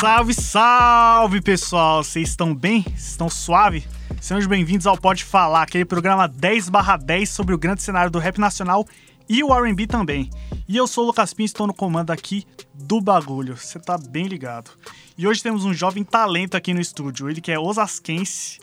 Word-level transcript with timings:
Salve, 0.00 0.32
salve 0.32 1.40
pessoal! 1.42 2.02
Vocês 2.02 2.30
estão 2.30 2.54
bem? 2.54 2.86
Estão 2.96 3.28
suave? 3.28 3.86
Sejam 4.18 4.48
bem-vindos 4.48 4.86
ao 4.86 4.96
Pode 4.96 5.22
Falar, 5.24 5.60
aquele 5.60 5.84
programa 5.84 6.26
10/10 6.26 7.28
sobre 7.28 7.54
o 7.54 7.58
grande 7.58 7.82
cenário 7.82 8.10
do 8.10 8.18
rap 8.18 8.38
nacional 8.38 8.88
e 9.28 9.44
o 9.44 9.52
R&B 9.52 9.86
também. 9.86 10.30
E 10.66 10.74
eu 10.74 10.86
sou 10.86 11.04
o 11.04 11.08
Lucas 11.08 11.34
Pinho, 11.34 11.44
estou 11.44 11.66
no 11.66 11.74
comando 11.74 12.12
aqui 12.12 12.46
do 12.72 12.98
bagulho. 12.98 13.58
Você 13.58 13.78
tá 13.78 13.98
bem 13.98 14.26
ligado. 14.26 14.70
E 15.18 15.28
hoje 15.28 15.42
temos 15.42 15.66
um 15.66 15.74
jovem 15.74 16.02
talento 16.02 16.56
aqui 16.56 16.72
no 16.72 16.80
estúdio, 16.80 17.28
ele 17.28 17.42
que 17.42 17.52
é 17.52 17.58
osasquense, 17.58 18.58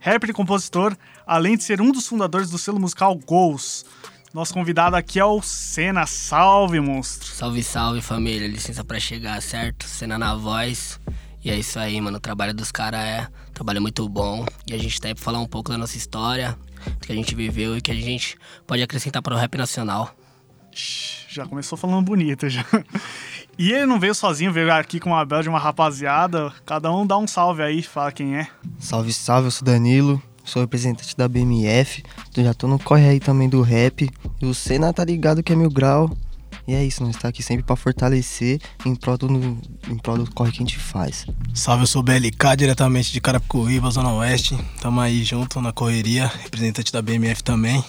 rapper 0.00 0.30
e 0.30 0.32
compositor, 0.32 0.96
além 1.24 1.56
de 1.56 1.62
ser 1.62 1.80
um 1.80 1.92
dos 1.92 2.08
fundadores 2.08 2.50
do 2.50 2.58
selo 2.58 2.80
musical 2.80 3.14
Goals. 3.14 3.86
Nosso 4.32 4.54
convidado 4.54 4.94
aqui 4.94 5.18
é 5.18 5.24
o 5.24 5.42
Senna. 5.42 6.06
Salve, 6.06 6.78
monstro! 6.78 7.28
Salve, 7.28 7.64
salve, 7.64 8.00
família. 8.00 8.46
Licença 8.46 8.84
pra 8.84 9.00
chegar, 9.00 9.42
certo? 9.42 9.84
Senna 9.86 10.16
na 10.16 10.36
voz. 10.36 11.00
E 11.44 11.50
é 11.50 11.58
isso 11.58 11.80
aí, 11.80 12.00
mano. 12.00 12.18
O 12.18 12.20
trabalho 12.20 12.54
dos 12.54 12.70
caras 12.70 13.00
é 13.00 13.28
um 13.48 13.52
trabalho 13.52 13.82
muito 13.82 14.08
bom. 14.08 14.46
E 14.68 14.72
a 14.72 14.78
gente 14.78 15.00
tá 15.00 15.08
aí 15.08 15.14
pra 15.16 15.24
falar 15.24 15.40
um 15.40 15.48
pouco 15.48 15.72
da 15.72 15.76
nossa 15.76 15.96
história, 15.96 16.56
do 16.86 17.06
que 17.06 17.10
a 17.10 17.14
gente 17.14 17.34
viveu 17.34 17.76
e 17.76 17.80
que 17.80 17.90
a 17.90 17.94
gente 17.94 18.38
pode 18.68 18.80
acrescentar 18.80 19.20
para 19.20 19.34
o 19.34 19.36
rap 19.36 19.58
nacional. 19.58 20.14
Já 21.28 21.44
começou 21.44 21.76
falando 21.76 22.04
bonito 22.04 22.48
já. 22.48 22.64
E 23.58 23.72
ele 23.72 23.84
não 23.84 23.98
veio 23.98 24.14
sozinho, 24.14 24.52
veio 24.52 24.72
aqui 24.72 25.00
com 25.00 25.10
uma 25.10 25.24
bela 25.24 25.42
de 25.42 25.48
uma 25.48 25.58
rapaziada. 25.58 26.52
Cada 26.64 26.90
um 26.92 27.04
dá 27.04 27.18
um 27.18 27.26
salve 27.26 27.62
aí, 27.62 27.82
fala 27.82 28.12
quem 28.12 28.36
é. 28.36 28.48
Salve, 28.78 29.12
salve, 29.12 29.48
eu 29.48 29.50
sou 29.50 29.66
Danilo, 29.66 30.22
sou 30.44 30.62
representante 30.62 31.16
da 31.16 31.28
BMF. 31.28 32.02
Eu 32.36 32.44
já 32.44 32.54
tô 32.54 32.66
no 32.66 32.78
corre 32.78 33.08
aí 33.08 33.20
também 33.20 33.48
do 33.48 33.62
rap. 33.62 34.08
E 34.40 34.46
o 34.46 34.54
Senna 34.54 34.92
tá 34.92 35.04
ligado 35.04 35.42
que 35.42 35.52
é 35.52 35.56
mil 35.56 35.70
grau. 35.70 36.10
E 36.66 36.74
é 36.74 36.84
isso, 36.84 37.02
nós 37.02 37.16
tá 37.16 37.28
aqui 37.28 37.42
sempre 37.42 37.64
pra 37.64 37.74
fortalecer 37.74 38.60
em 38.84 38.94
prol 38.94 39.18
do, 39.18 39.58
em 39.88 39.98
prol 39.98 40.18
do 40.18 40.30
corre 40.32 40.52
que 40.52 40.58
a 40.58 40.60
gente 40.60 40.78
faz. 40.78 41.26
Salve, 41.54 41.82
eu 41.82 41.86
sou 41.86 42.02
BLK, 42.02 42.56
diretamente 42.56 43.12
de 43.12 43.20
Carapicuíba, 43.20 43.90
Zona 43.90 44.12
Oeste. 44.12 44.56
Tamo 44.80 45.00
aí 45.00 45.24
junto 45.24 45.60
na 45.60 45.72
correria, 45.72 46.26
representante 46.26 46.92
da 46.92 47.02
BMF 47.02 47.42
também. 47.42 47.84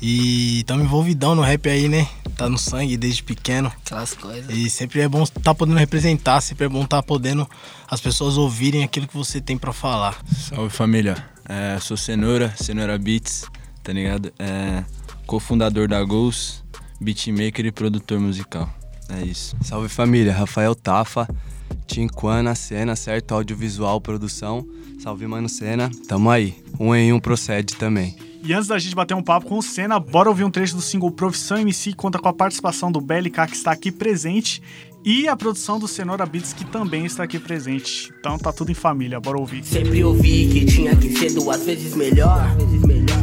E 0.00 0.62
tamo 0.66 0.82
envolvidão 0.82 1.34
no 1.34 1.42
rap 1.42 1.68
aí, 1.68 1.88
né? 1.88 2.06
Tá 2.36 2.48
no 2.48 2.58
sangue 2.58 2.96
desde 2.96 3.22
pequeno. 3.22 3.72
Aquelas 3.84 4.12
coisas. 4.12 4.54
E 4.54 4.68
sempre 4.68 5.00
é 5.00 5.08
bom 5.08 5.24
tá 5.24 5.54
podendo 5.54 5.78
representar, 5.78 6.40
sempre 6.40 6.66
é 6.66 6.68
bom 6.68 6.84
tá 6.84 7.02
podendo 7.02 7.48
as 7.88 8.00
pessoas 8.00 8.36
ouvirem 8.36 8.84
aquilo 8.84 9.08
que 9.08 9.16
você 9.16 9.40
tem 9.40 9.56
pra 9.56 9.72
falar. 9.72 10.18
Salve 10.34 10.70
família, 10.70 11.16
é, 11.48 11.78
sou 11.80 11.96
Cenoura, 11.96 12.54
Cenoura 12.56 12.98
Beats, 12.98 13.44
tá 13.82 13.92
ligado? 13.92 14.32
É, 14.38 14.84
cofundador 15.26 15.88
da 15.88 16.02
Goals, 16.02 16.64
beatmaker 17.00 17.66
e 17.66 17.72
produtor 17.72 18.20
musical. 18.20 18.68
É 19.08 19.24
isso. 19.24 19.56
Salve 19.62 19.88
família, 19.88 20.32
Rafael 20.32 20.74
Tafa, 20.74 21.28
Tinquana, 21.86 22.54
cena, 22.54 22.96
certo? 22.96 23.32
Audiovisual, 23.32 24.00
produção. 24.00 24.66
Salve 24.98 25.26
Mano 25.26 25.48
Cena, 25.48 25.90
tamo 26.08 26.30
aí. 26.30 26.62
Um 26.80 26.94
em 26.94 27.12
um 27.12 27.20
procede 27.20 27.76
também. 27.76 28.16
E 28.42 28.52
antes 28.52 28.68
da 28.68 28.78
gente 28.78 28.94
bater 28.94 29.14
um 29.14 29.22
papo 29.22 29.46
com 29.46 29.58
o 29.58 29.62
Senna, 29.62 29.98
bora 29.98 30.28
ouvir 30.28 30.44
um 30.44 30.50
trecho 30.50 30.76
do 30.76 30.80
single 30.80 31.10
Profissão 31.10 31.58
MC, 31.58 31.90
que 31.90 31.96
conta 31.96 32.18
com 32.18 32.28
a 32.28 32.32
participação 32.32 32.92
do 32.92 33.00
BLK, 33.00 33.46
que 33.48 33.56
está 33.56 33.72
aqui 33.72 33.90
presente, 33.90 34.62
e 35.06 35.28
a 35.28 35.36
produção 35.36 35.78
do 35.78 35.86
Cenoura 35.86 36.26
Beats, 36.26 36.52
que 36.52 36.64
também 36.64 37.06
está 37.06 37.22
aqui 37.22 37.38
presente. 37.38 38.12
Então 38.18 38.36
tá 38.36 38.52
tudo 38.52 38.72
em 38.72 38.74
família, 38.74 39.20
bora 39.20 39.38
ouvir. 39.38 39.64
Sempre 39.64 40.02
ouvi 40.02 40.48
que 40.48 40.64
tinha 40.64 40.96
que 40.96 41.16
ser 41.16 41.32
duas 41.32 41.64
vezes 41.64 41.94
melhor. 41.94 42.44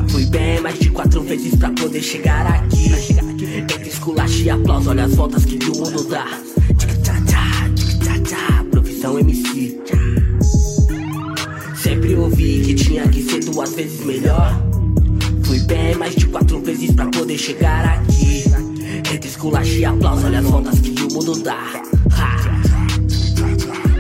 Fui 0.08 0.26
bem 0.28 0.62
mais 0.62 0.80
de 0.80 0.90
quatro 0.90 1.22
vezes 1.24 1.54
pra 1.58 1.70
poder 1.72 2.02
chegar 2.02 2.48
aqui. 2.48 2.90
Entre 3.58 3.90
esculacho 3.90 4.44
e 4.44 4.50
aplauso, 4.50 4.92
olha 4.92 5.04
as 5.04 5.14
voltas 5.14 5.44
que 5.44 5.58
o 5.58 5.78
mundo 5.78 6.06
dá. 6.06 6.26
Profissão 8.72 9.20
MC. 9.20 9.82
Sempre 11.76 12.16
ouvi 12.16 12.62
que 12.66 12.76
tinha 12.76 13.06
que 13.10 13.22
ser 13.24 13.44
duas 13.44 13.74
vezes 13.74 14.06
melhor. 14.06 14.58
Fui 15.44 15.60
bem 15.60 15.96
mais 15.96 16.16
de 16.16 16.28
quatro 16.28 16.62
vezes 16.62 16.96
pra 16.96 17.08
poder 17.08 17.38
chegar 17.38 17.86
aqui. 17.86 18.73
Entre 19.14 19.30
esculacho 19.30 19.74
e 19.74 19.86
olha 19.86 20.40
as 20.40 20.46
voltas 20.46 20.80
que 20.80 21.04
o 21.04 21.14
mundo 21.14 21.40
dá. 21.44 21.84
Ha. 22.12 22.62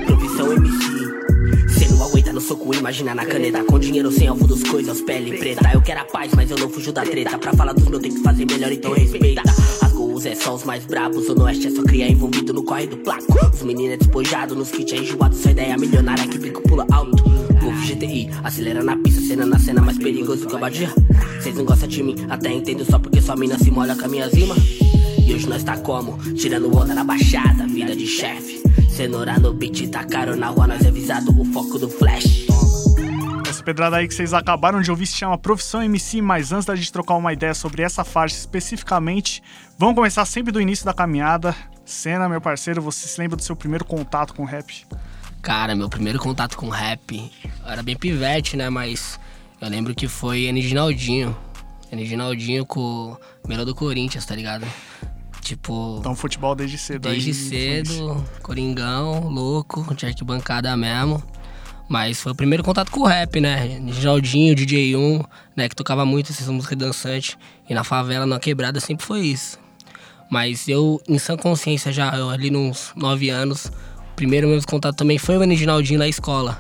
Profissão 0.08 0.54
MC. 0.54 1.70
Cê 1.70 1.88
não 1.94 2.04
aguenta 2.04 2.34
no 2.34 2.42
soco, 2.42 2.74
imagina 2.74 3.14
na 3.14 3.24
caneta. 3.24 3.64
Com 3.64 3.78
dinheiro 3.78 4.12
sem 4.12 4.28
alvo 4.28 4.48
dos 4.48 4.64
coisas, 4.64 5.02
pele 5.02 5.38
preta. 5.38 5.70
Eu 5.72 5.84
quero 5.84 6.00
a 6.00 6.06
paz, 6.06 6.32
mas 6.36 6.50
eu 6.50 6.58
não 6.58 6.68
fujo 6.68 6.92
da 6.92 7.04
treta. 7.04 7.38
Pra 7.38 7.54
falar 7.54 7.74
dos 7.74 7.88
meus 7.88 8.02
tem 8.02 8.12
que 8.12 8.24
fazer 8.24 8.46
melhor, 8.46 8.72
então 8.72 8.92
respeita. 8.92 9.44
As 9.84 9.92
gols 9.92 10.26
é 10.26 10.34
só 10.34 10.56
os 10.56 10.64
mais 10.64 10.84
brabos. 10.84 11.30
O 11.30 11.40
Oeste 11.44 11.68
é 11.68 11.70
só 11.70 11.84
criar 11.84 12.08
envolvido 12.08 12.52
no 12.52 12.64
corre 12.64 12.88
do 12.88 12.98
placo. 12.98 13.24
Os 13.54 13.62
meninos 13.62 13.94
é 13.94 13.98
despojado, 13.98 14.56
nos 14.56 14.72
kits 14.72 14.94
é 14.94 14.98
enjoado. 14.98 15.36
Sua 15.36 15.52
ideia 15.52 15.78
milionária 15.78 16.28
que 16.28 16.40
bico 16.40 16.64
pula 16.64 16.88
alto. 16.92 17.24
GTI, 17.86 18.30
acelera 18.44 18.82
na 18.84 18.96
pista, 18.98 19.22
cena 19.22 19.46
na 19.46 19.60
cena 19.60 19.82
mais 19.82 19.98
perigoso 19.98 20.48
que 20.48 20.56
o 20.56 20.60
Badia. 20.60 20.90
Cês 21.42 21.56
não 21.56 21.66
gostam 21.66 21.88
de 21.88 22.02
mim, 22.02 22.16
até 22.30 22.52
entendo 22.52 22.86
só 22.86 22.98
porque 22.98 23.22
sua 23.22 23.36
mina 23.36 23.60
se 23.60 23.70
molha 23.70 23.96
com 23.96 24.06
a 24.06 24.08
minha 24.08 24.30
zima. 24.30 24.56
Hoje 25.34 25.50
nós 25.50 25.64
tá 25.64 25.76
como? 25.76 26.16
Tirando 26.36 26.72
onda 26.78 26.94
na 26.94 27.04
baixada, 27.04 27.66
vida 27.66 27.96
de 27.96 28.06
chefe. 28.06 28.62
Cenoura 28.88 29.40
no 29.40 29.52
beat, 29.52 29.90
tá 29.90 30.04
caro 30.04 30.36
na 30.36 30.50
rua, 30.50 30.68
nós 30.68 30.86
é 30.86 30.92
visado 30.92 31.32
o 31.42 31.44
foco 31.46 31.80
do 31.80 31.90
flash. 31.90 32.46
Essa 33.50 33.64
pedrada 33.64 33.98
aí 33.98 34.08
que 34.08 34.14
vocês 34.14 34.32
acabaram 34.32 34.80
de 34.80 34.92
ouvir 34.92 35.08
se 35.08 35.18
chama 35.18 35.36
Profissão 35.36 35.82
MC, 35.82 36.22
mas 36.22 36.52
antes 36.52 36.68
da 36.68 36.76
gente 36.76 36.92
trocar 36.92 37.16
uma 37.16 37.34
ideia 37.34 37.56
sobre 37.56 37.82
essa 37.82 38.04
faixa 38.04 38.36
especificamente, 38.36 39.42
vamos 39.76 39.96
começar 39.96 40.24
sempre 40.26 40.52
do 40.52 40.62
início 40.62 40.86
da 40.86 40.94
caminhada. 40.94 41.56
Senna, 41.84 42.30
meu 42.30 42.40
parceiro, 42.40 42.80
você 42.80 43.08
se 43.08 43.20
lembra 43.20 43.36
do 43.36 43.42
seu 43.42 43.56
primeiro 43.56 43.86
contato 43.86 44.36
com 44.36 44.46
rap? 44.46 44.86
Cara, 45.42 45.76
meu 45.76 45.90
primeiro 45.90 46.20
contato 46.20 46.56
com 46.56 46.70
rap 46.70 47.32
eu 47.66 47.72
era 47.72 47.82
bem 47.82 47.98
pivete, 47.98 48.56
né? 48.56 48.70
Mas 48.70 49.20
eu 49.60 49.68
lembro 49.68 49.96
que 49.96 50.08
foi 50.08 50.44
Eniginaldinho. 50.44 51.36
Eniginaldinho 51.92 52.68
com 52.68 53.18
o 53.44 53.48
melhor 53.48 53.66
do 53.66 53.74
Corinthians, 53.74 54.28
tá 54.28 54.36
ligado? 54.36 54.68
Tipo. 55.44 55.98
Então, 56.00 56.16
futebol 56.16 56.56
desde 56.56 56.78
cedo 56.78 57.10
Desde 57.10 57.32
aí, 57.32 57.34
cedo, 57.36 58.26
Coringão, 58.42 59.28
louco, 59.28 59.94
de 59.94 60.06
arquibancada 60.06 60.76
mesmo. 60.78 61.22
Mas 61.90 62.22
foi 62.22 62.32
o 62.32 62.36
primeiro 62.36 62.64
contato 62.64 62.90
com 62.90 63.02
o 63.02 63.06
rap, 63.06 63.42
né? 63.42 63.82
Ginaldinho, 63.92 64.56
DJ1, 64.56 65.26
né? 65.56 65.68
Que 65.68 65.76
tocava 65.76 66.06
muito 66.06 66.32
essas 66.32 66.48
músicas 66.48 66.78
dançantes. 66.78 67.38
E 67.70 67.74
na 67.74 67.84
favela, 67.84 68.26
na 68.26 68.40
quebrada, 68.40 68.80
sempre 68.80 69.06
foi 69.06 69.20
isso. 69.20 69.60
Mas 70.32 70.68
eu, 70.70 71.02
em 71.08 71.20
sã 71.20 71.36
consciência 71.36 71.92
já, 71.92 72.16
eu 72.18 72.30
ali 72.30 72.50
nos 72.50 72.94
9 72.96 73.30
anos, 73.30 73.66
o 73.66 74.16
primeiro 74.16 74.48
meu 74.48 74.60
contato 74.64 74.96
também 74.96 75.18
foi 75.18 75.38
o 75.38 75.56
Ginaldinho 75.56 76.00
na 76.00 76.08
escola. 76.08 76.60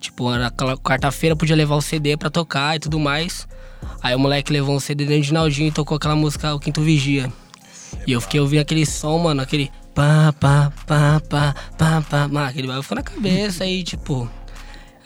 Tipo, 0.00 0.32
era 0.34 0.50
quarta-feira, 0.50 1.36
podia 1.36 1.54
levar 1.54 1.76
o 1.76 1.80
CD 1.80 2.16
pra 2.16 2.28
tocar 2.28 2.74
e 2.74 2.80
tudo 2.80 2.98
mais. 2.98 3.46
Aí 4.02 4.14
o 4.14 4.18
moleque 4.18 4.52
levou 4.52 4.74
um 4.74 4.80
CD 4.80 5.06
do 5.06 5.22
Ginaldinho 5.22 5.68
e 5.68 5.72
tocou 5.72 5.96
aquela 5.96 6.16
música 6.16 6.52
O 6.52 6.58
Quinto 6.58 6.82
Vigia. 6.82 7.32
E 8.06 8.12
eu 8.12 8.20
fiquei 8.20 8.40
ouvindo 8.40 8.60
aquele 8.60 8.84
som, 8.84 9.18
mano, 9.18 9.42
aquele 9.42 9.70
pá, 9.94 10.32
pá, 10.38 10.72
pá, 10.86 11.20
pá, 11.28 11.54
pá, 11.78 12.02
pá, 12.02 12.28
mano, 12.28 12.46
aquele 12.46 12.66
bagulho 12.66 12.82
ficou 12.82 12.96
na 12.96 13.02
cabeça 13.02 13.64
aí, 13.64 13.82
tipo. 13.82 14.28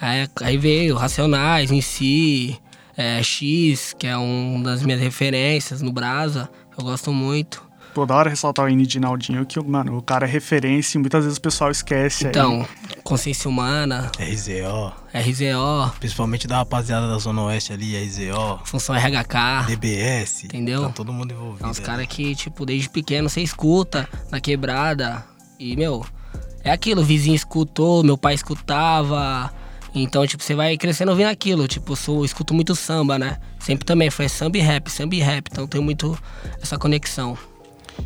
Aí, 0.00 0.28
aí 0.42 0.56
veio 0.56 0.94
Racionais 0.96 1.70
em 1.70 1.80
si, 1.80 2.58
é, 2.96 3.22
X, 3.22 3.94
que 3.98 4.06
é 4.06 4.16
uma 4.16 4.64
das 4.64 4.82
minhas 4.82 5.00
referências 5.00 5.82
no 5.82 5.92
Brasa, 5.92 6.48
eu 6.76 6.84
gosto 6.84 7.12
muito. 7.12 7.65
Toda 7.96 8.14
hora 8.14 8.28
ressaltar 8.28 8.66
o 8.66 8.68
Eniginaldinho, 8.68 9.46
que, 9.46 9.58
mano, 9.58 9.96
o 9.96 10.02
cara 10.02 10.26
é 10.26 10.30
referência 10.30 10.98
e 10.98 11.00
muitas 11.00 11.24
vezes 11.24 11.38
o 11.38 11.40
pessoal 11.40 11.70
esquece. 11.70 12.26
Então, 12.26 12.60
aí. 12.60 12.96
Consciência 13.02 13.48
Humana. 13.48 14.12
RZO. 14.20 14.92
RZO. 15.14 15.94
Principalmente 15.98 16.46
da 16.46 16.58
rapaziada 16.58 17.08
da 17.08 17.16
Zona 17.16 17.44
Oeste 17.44 17.72
ali, 17.72 17.96
RZO. 17.96 18.60
Função 18.66 18.94
RH. 18.94 19.62
DBS. 19.68 20.44
Entendeu? 20.44 20.82
Tá 20.82 20.88
todo 20.90 21.10
mundo 21.10 21.32
envolvido. 21.32 21.64
É 21.64 21.70
uns 21.70 21.78
caras 21.78 22.06
que, 22.06 22.34
tipo, 22.34 22.66
desde 22.66 22.90
pequeno 22.90 23.30
você 23.30 23.40
escuta 23.40 24.06
na 24.30 24.42
quebrada. 24.42 25.24
E, 25.58 25.74
meu, 25.74 26.04
é 26.62 26.70
aquilo, 26.70 27.00
o 27.00 27.04
vizinho 27.04 27.34
escutou, 27.34 28.04
meu 28.04 28.18
pai 28.18 28.34
escutava. 28.34 29.50
Então, 29.94 30.26
tipo, 30.26 30.42
você 30.42 30.54
vai 30.54 30.76
crescendo 30.76 31.12
ouvindo 31.12 31.28
aquilo. 31.28 31.66
Tipo, 31.66 31.92
eu 31.92 31.96
sou, 31.96 32.18
eu 32.18 32.24
escuto 32.26 32.52
muito 32.52 32.76
samba, 32.76 33.18
né? 33.18 33.38
Sempre 33.58 33.86
também 33.86 34.10
foi 34.10 34.28
samba 34.28 34.58
e 34.58 34.60
rap, 34.60 34.90
samba 34.90 35.14
e 35.14 35.20
rap. 35.20 35.48
Então 35.50 35.66
tem 35.66 35.80
muito 35.80 36.14
essa 36.60 36.76
conexão. 36.76 37.38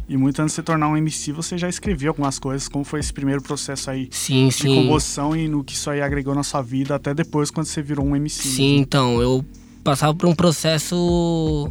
E 0.08 0.16
muito 0.16 0.40
antes 0.40 0.52
de 0.52 0.56
se 0.56 0.62
tornar 0.62 0.88
um 0.88 0.96
MC, 0.96 1.32
você 1.32 1.56
já 1.56 1.68
escrevia 1.68 2.08
algumas 2.08 2.38
coisas. 2.38 2.68
Como 2.68 2.84
foi 2.84 3.00
esse 3.00 3.12
primeiro 3.12 3.42
processo 3.42 3.90
aí 3.90 4.08
Sim, 4.10 4.48
de 4.48 4.54
sim. 4.54 4.74
composição 4.74 5.36
e 5.36 5.48
no 5.48 5.62
que 5.62 5.74
isso 5.74 5.90
aí 5.90 6.00
agregou 6.00 6.34
na 6.34 6.42
sua 6.42 6.62
vida, 6.62 6.94
até 6.94 7.14
depois 7.14 7.50
quando 7.50 7.66
você 7.66 7.82
virou 7.82 8.04
um 8.04 8.16
MC? 8.16 8.48
Sim, 8.48 8.76
então, 8.78 9.20
eu 9.20 9.44
passava 9.84 10.14
por 10.14 10.28
um 10.28 10.34
processo 10.34 11.70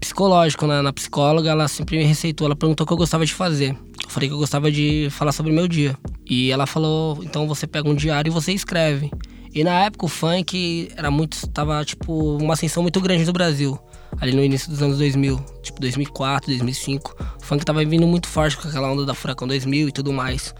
psicológico, 0.00 0.66
né? 0.66 0.82
Na 0.82 0.92
psicóloga, 0.92 1.50
ela 1.50 1.68
sempre 1.68 1.98
me 1.98 2.04
receitou, 2.04 2.46
ela 2.46 2.56
perguntou 2.56 2.84
o 2.84 2.86
que 2.86 2.92
eu 2.92 2.96
gostava 2.96 3.24
de 3.24 3.34
fazer. 3.34 3.76
Eu 4.04 4.10
falei 4.10 4.28
que 4.28 4.34
eu 4.34 4.38
gostava 4.38 4.70
de 4.70 5.08
falar 5.10 5.32
sobre 5.32 5.52
o 5.52 5.54
meu 5.54 5.66
dia. 5.68 5.96
E 6.28 6.50
ela 6.50 6.66
falou, 6.66 7.22
então 7.22 7.46
você 7.46 7.66
pega 7.66 7.88
um 7.88 7.94
diário 7.94 8.30
e 8.30 8.32
você 8.32 8.52
escreve. 8.52 9.10
E 9.54 9.64
na 9.64 9.84
época 9.84 10.04
o 10.04 10.08
funk 10.08 10.90
era 10.96 11.10
muito, 11.10 11.46
tava 11.48 11.82
tipo 11.84 12.36
uma 12.36 12.54
ascensão 12.54 12.82
muito 12.82 13.00
grande 13.00 13.24
no 13.24 13.32
Brasil. 13.32 13.78
Ali 14.20 14.34
no 14.34 14.42
início 14.42 14.70
dos 14.70 14.82
anos 14.82 14.98
2000, 14.98 15.38
tipo 15.62 15.80
2004, 15.80 16.48
2005. 16.48 17.16
O 17.40 17.44
funk 17.44 17.64
tava 17.64 17.84
vindo 17.84 18.06
muito 18.06 18.28
forte 18.28 18.56
com 18.56 18.68
aquela 18.68 18.90
onda 18.90 19.04
da 19.04 19.14
Furacão 19.14 19.46
2000 19.46 19.88
e 19.88 19.92
tudo 19.92 20.12
mais. 20.12 20.54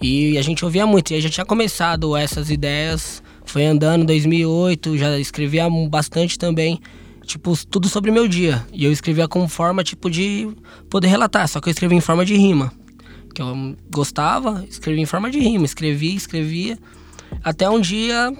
E 0.00 0.36
a 0.36 0.42
gente 0.42 0.64
ouvia 0.64 0.86
muito, 0.86 1.12
e 1.12 1.14
aí 1.14 1.20
já 1.20 1.30
tinha 1.30 1.46
começado 1.46 2.16
essas 2.16 2.50
ideias, 2.50 3.22
foi 3.44 3.64
andando 3.64 4.02
em 4.02 4.06
2008, 4.06 4.98
já 4.98 5.18
escrevia 5.18 5.66
bastante 5.88 6.38
também, 6.38 6.80
tipo, 7.24 7.54
tudo 7.66 7.88
sobre 7.88 8.10
meu 8.10 8.28
dia. 8.28 8.66
E 8.72 8.84
eu 8.84 8.92
escrevia 8.92 9.26
com 9.26 9.48
forma, 9.48 9.82
tipo, 9.82 10.10
de 10.10 10.48
poder 10.90 11.08
relatar, 11.08 11.48
só 11.48 11.60
que 11.60 11.68
eu 11.68 11.70
escrevia 11.70 11.96
em 11.96 12.02
forma 12.02 12.24
de 12.24 12.36
rima. 12.36 12.72
Que 13.34 13.40
eu 13.40 13.76
gostava, 13.90 14.64
escrevia 14.68 15.02
em 15.02 15.06
forma 15.06 15.30
de 15.30 15.38
rima, 15.38 15.64
escrevia, 15.64 16.14
escrevia. 16.14 16.78
Até 17.42 17.68
um 17.70 17.80
dia 17.80 18.32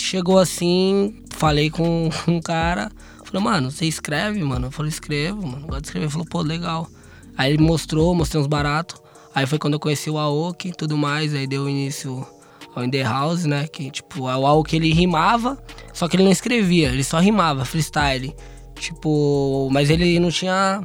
chegou 0.00 0.38
assim, 0.38 1.22
falei 1.30 1.70
com 1.70 2.08
um 2.28 2.40
cara, 2.40 2.90
falei, 3.30 3.44
mano, 3.44 3.70
você 3.70 3.86
escreve, 3.86 4.42
mano? 4.42 4.66
Eu 4.66 4.70
falei, 4.70 4.90
escrevo, 4.90 5.46
mano, 5.46 5.66
gosto 5.66 5.82
de 5.82 5.88
escrever. 5.88 6.06
Ele 6.06 6.12
falou, 6.12 6.26
pô, 6.26 6.42
legal. 6.42 6.88
Aí 7.36 7.52
ele 7.52 7.62
mostrou, 7.62 8.14
mostrei 8.14 8.40
uns 8.40 8.46
baratos. 8.46 9.00
Aí 9.34 9.46
foi 9.46 9.58
quando 9.58 9.74
eu 9.74 9.80
conheci 9.80 10.10
o 10.10 10.18
Aoki 10.18 10.68
e 10.68 10.72
tudo 10.72 10.96
mais, 10.96 11.34
aí 11.34 11.46
deu 11.46 11.68
início 11.68 12.26
ao 12.74 12.84
In 12.84 12.90
The 12.90 13.02
House, 13.02 13.44
né? 13.44 13.66
Que, 13.68 13.90
tipo, 13.90 14.22
o 14.22 14.28
Aoki 14.46 14.76
ele 14.76 14.92
rimava, 14.92 15.56
só 15.92 16.08
que 16.08 16.16
ele 16.16 16.24
não 16.24 16.32
escrevia, 16.32 16.88
ele 16.88 17.04
só 17.04 17.18
rimava, 17.18 17.64
freestyle. 17.64 18.34
Tipo, 18.74 19.68
mas 19.70 19.90
ele 19.90 20.18
não 20.18 20.30
tinha 20.30 20.82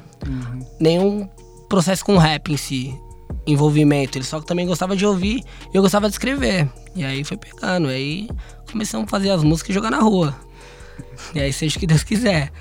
nenhum 0.79 1.27
processo 1.69 2.03
com 2.05 2.17
rap 2.17 2.51
em 2.51 2.57
si, 2.57 2.93
envolvimento. 3.47 4.17
Ele 4.17 4.25
só 4.25 4.39
também 4.41 4.67
gostava 4.67 4.95
de 4.95 5.05
ouvir 5.05 5.43
e 5.73 5.75
eu 5.75 5.81
gostava 5.81 6.07
de 6.07 6.13
escrever. 6.13 6.69
E 6.95 7.03
aí 7.03 7.23
foi 7.23 7.37
pegando, 7.37 7.87
aí 7.87 8.29
começamos 8.69 9.07
a 9.07 9.09
fazer 9.09 9.29
as 9.29 9.43
músicas 9.43 9.69
e 9.71 9.73
jogar 9.73 9.89
na 9.89 9.99
rua. 9.99 10.35
E 11.33 11.39
aí 11.39 11.51
seja 11.53 11.77
o 11.77 11.79
que 11.79 11.87
Deus 11.87 12.03
quiser. 12.03 12.51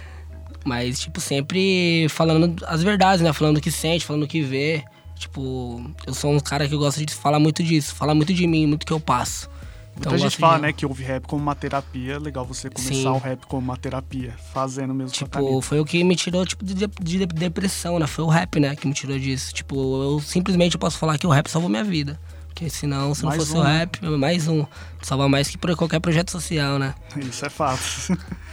Mas, 0.65 0.99
tipo, 1.01 1.21
sempre 1.21 2.07
falando 2.09 2.65
as 2.67 2.83
verdades, 2.83 3.23
né? 3.23 3.33
Falando 3.33 3.59
o 3.59 3.61
que 3.61 3.71
sente, 3.71 4.05
falando 4.05 4.23
o 4.23 4.29
que 4.29 4.41
vê. 4.43 4.83
Tipo, 5.17 5.85
eu 6.07 6.15
sou 6.15 6.33
um 6.33 6.41
cara 6.41 6.69
que 6.69 6.77
gosta 6.77 7.05
de 7.05 7.15
falar 7.15 7.39
muito 7.39 7.63
disso, 7.63 7.95
falar 7.95 8.15
muito 8.15 8.33
de 8.33 8.47
mim, 8.47 8.67
muito 8.67 8.81
do 8.81 8.87
que 8.87 8.93
eu 8.93 9.01
passo. 9.01 9.49
Muita 9.95 10.09
Então, 10.09 10.13
eu 10.15 10.19
gente 10.19 10.39
fala, 10.39 10.57
de- 10.57 10.63
né, 10.63 10.73
que 10.73 10.85
ouve 10.85 11.05
rap 11.05 11.25
como 11.27 11.41
uma 11.43 11.55
terapia. 11.55 12.19
Legal 12.19 12.45
você 12.45 12.69
começar 12.69 12.93
Sim. 12.95 13.07
o 13.07 13.19
rap 13.19 13.47
como 13.47 13.63
uma 13.63 13.77
terapia, 13.77 14.35
fazendo 14.53 14.93
mesmo 14.93 15.13
Tipo, 15.13 15.61
foi 15.61 15.79
o 15.79 15.85
que 15.85 16.03
me 16.03 16.17
tirou, 16.17 16.45
tipo, 16.45 16.65
de, 16.65 16.75
de 17.01 17.27
depressão, 17.27 17.99
né? 17.99 18.07
Foi 18.09 18.25
o 18.25 18.29
rap, 18.29 18.59
né, 18.59 18.75
que 18.75 18.89
me 18.89 18.95
tirou 18.95 19.17
disso. 19.19 19.53
Tipo, 19.55 19.77
eu 20.03 20.21
simplesmente 20.21 20.77
posso 20.77 20.99
falar 20.99 21.17
que 21.17 21.27
o 21.27 21.31
rap 21.31 21.49
salvou 21.49 21.71
minha 21.71 21.85
vida. 21.85 22.19
Porque 22.49 22.69
senão, 22.71 23.15
se 23.15 23.23
não 23.23 23.31
Mais 23.31 23.43
fosse 23.43 23.57
um, 23.57 23.61
o 23.61 23.65
né? 23.65 23.79
rap, 23.79 24.01
mais 24.19 24.49
um. 24.49 24.65
Salva 25.03 25.29
mais 25.29 25.49
que 25.49 25.57
por 25.59 25.75
qualquer 25.77 26.01
projeto 26.01 26.31
social, 26.31 26.79
né? 26.79 26.95
Isso 27.17 27.45
é 27.47 27.51
fato. 27.51 27.81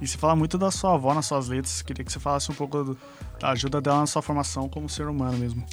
e 0.00 0.06
você 0.06 0.16
fala 0.18 0.34
muito 0.36 0.56
da 0.58 0.70
sua 0.70 0.94
avó 0.94 1.12
nas 1.14 1.26
suas 1.26 1.48
letras. 1.48 1.82
Queria 1.82 2.04
que 2.04 2.12
você 2.12 2.18
falasse 2.20 2.50
um 2.50 2.54
pouco 2.54 2.82
do- 2.82 2.98
da 3.38 3.50
ajuda 3.50 3.80
dela 3.80 4.00
na 4.00 4.06
sua 4.06 4.22
formação 4.22 4.68
como 4.68 4.88
ser 4.88 5.06
humano 5.08 5.36
mesmo. 5.38 5.64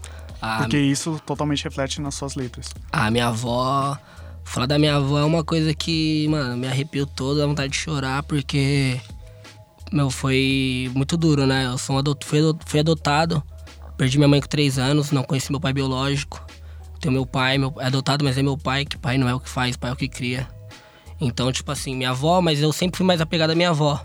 A, 0.41 0.59
Porque 0.59 0.77
isso 0.77 1.19
totalmente 1.25 1.63
reflete 1.63 1.99
nas 2.01 2.15
suas 2.15 2.35
letras. 2.35 2.69
a 2.91 3.09
minha 3.09 3.27
avó. 3.27 3.97
Falar 4.43 4.65
da 4.65 4.79
minha 4.79 4.95
avó 4.95 5.19
é 5.19 5.23
uma 5.25 5.43
coisa 5.43 5.73
que, 5.73 6.27
mano, 6.29 6.55
me 6.55 6.67
arrepiou 6.67 7.05
toda, 7.05 7.41
dá 7.41 7.47
vontade 7.47 7.71
de 7.73 7.77
chorar, 7.77 8.23
porque. 8.23 8.99
Meu, 9.91 10.09
foi 10.09 10.91
muito 10.93 11.15
duro, 11.17 11.45
né? 11.47 11.65
Eu 11.65 11.77
sou 11.77 11.95
um 11.95 11.99
adot, 11.99 12.25
fui, 12.25 12.39
fui 12.65 12.79
adotado, 12.81 13.41
perdi 13.97 14.17
minha 14.17 14.27
mãe 14.27 14.41
com 14.41 14.47
três 14.47 14.77
anos, 14.77 15.11
não 15.11 15.23
conheci 15.23 15.49
meu 15.51 15.59
pai 15.61 15.71
biológico. 15.73 16.45
Tenho 16.99 17.13
meu 17.13 17.25
pai, 17.25 17.57
meu, 17.57 17.73
é 17.79 17.85
adotado, 17.87 18.23
mas 18.25 18.37
é 18.37 18.41
meu 18.43 18.57
pai, 18.57 18.83
que 18.85 18.97
pai 18.97 19.17
não 19.17 19.27
é 19.29 19.33
o 19.35 19.39
que 19.39 19.49
faz, 19.49 19.77
pai 19.77 19.89
é 19.89 19.93
o 19.93 19.95
que 19.95 20.07
cria. 20.09 20.47
Então, 21.21 21.51
tipo 21.51 21.71
assim, 21.71 21.95
minha 21.95 22.09
avó, 22.11 22.41
mas 22.41 22.61
eu 22.61 22.71
sempre 22.73 22.97
fui 22.97 23.05
mais 23.05 23.21
apegado 23.21 23.51
à 23.51 23.55
minha 23.55 23.69
avó. 23.69 24.03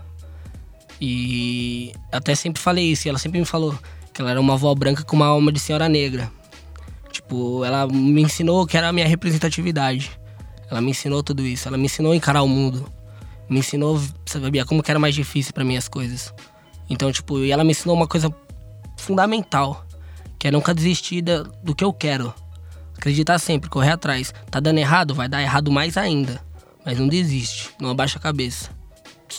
E 0.99 1.91
até 2.11 2.35
sempre 2.35 2.61
falei 2.61 2.91
isso, 2.91 3.07
e 3.07 3.09
ela 3.09 3.19
sempre 3.19 3.39
me 3.39 3.45
falou 3.45 3.77
que 4.13 4.21
ela 4.21 4.31
era 4.31 4.39
uma 4.39 4.53
avó 4.53 4.73
branca 4.75 5.03
com 5.03 5.15
uma 5.15 5.25
alma 5.25 5.51
de 5.51 5.59
senhora 5.59 5.89
negra. 5.89 6.31
Tipo, 7.11 7.63
ela 7.63 7.87
me 7.87 8.21
ensinou 8.21 8.65
que 8.65 8.77
era 8.77 8.89
a 8.89 8.93
minha 8.93 9.07
representatividade. 9.07 10.11
Ela 10.69 10.81
me 10.81 10.91
ensinou 10.91 11.21
tudo 11.21 11.45
isso. 11.45 11.67
Ela 11.67 11.77
me 11.77 11.85
ensinou 11.85 12.11
a 12.11 12.15
encarar 12.15 12.41
o 12.41 12.47
mundo. 12.47 12.91
Me 13.49 13.59
ensinou, 13.59 14.01
sabia, 14.25 14.65
como 14.65 14.81
que 14.81 14.89
era 14.89 14.99
mais 14.99 15.13
difícil 15.13 15.53
pra 15.53 15.63
mim 15.63 15.77
as 15.77 15.87
coisas. 15.87 16.33
Então, 16.89 17.11
tipo, 17.11 17.39
e 17.39 17.51
ela 17.51 17.63
me 17.63 17.71
ensinou 17.71 17.95
uma 17.95 18.07
coisa 18.07 18.33
fundamental, 18.97 19.85
que 20.39 20.47
é 20.47 20.51
nunca 20.51 20.73
desistir 20.73 21.21
do 21.21 21.75
que 21.75 21.83
eu 21.83 21.93
quero. 21.93 22.33
Acreditar 22.97 23.37
sempre, 23.39 23.69
correr 23.69 23.91
atrás. 23.91 24.33
Tá 24.49 24.59
dando 24.59 24.79
errado? 24.79 25.13
Vai 25.13 25.27
dar 25.27 25.41
errado 25.41 25.71
mais 25.71 25.97
ainda. 25.97 26.41
Mas 26.85 26.99
não 26.99 27.07
desiste, 27.07 27.69
não 27.79 27.89
abaixa 27.89 28.17
a 28.17 28.21
cabeça. 28.21 28.69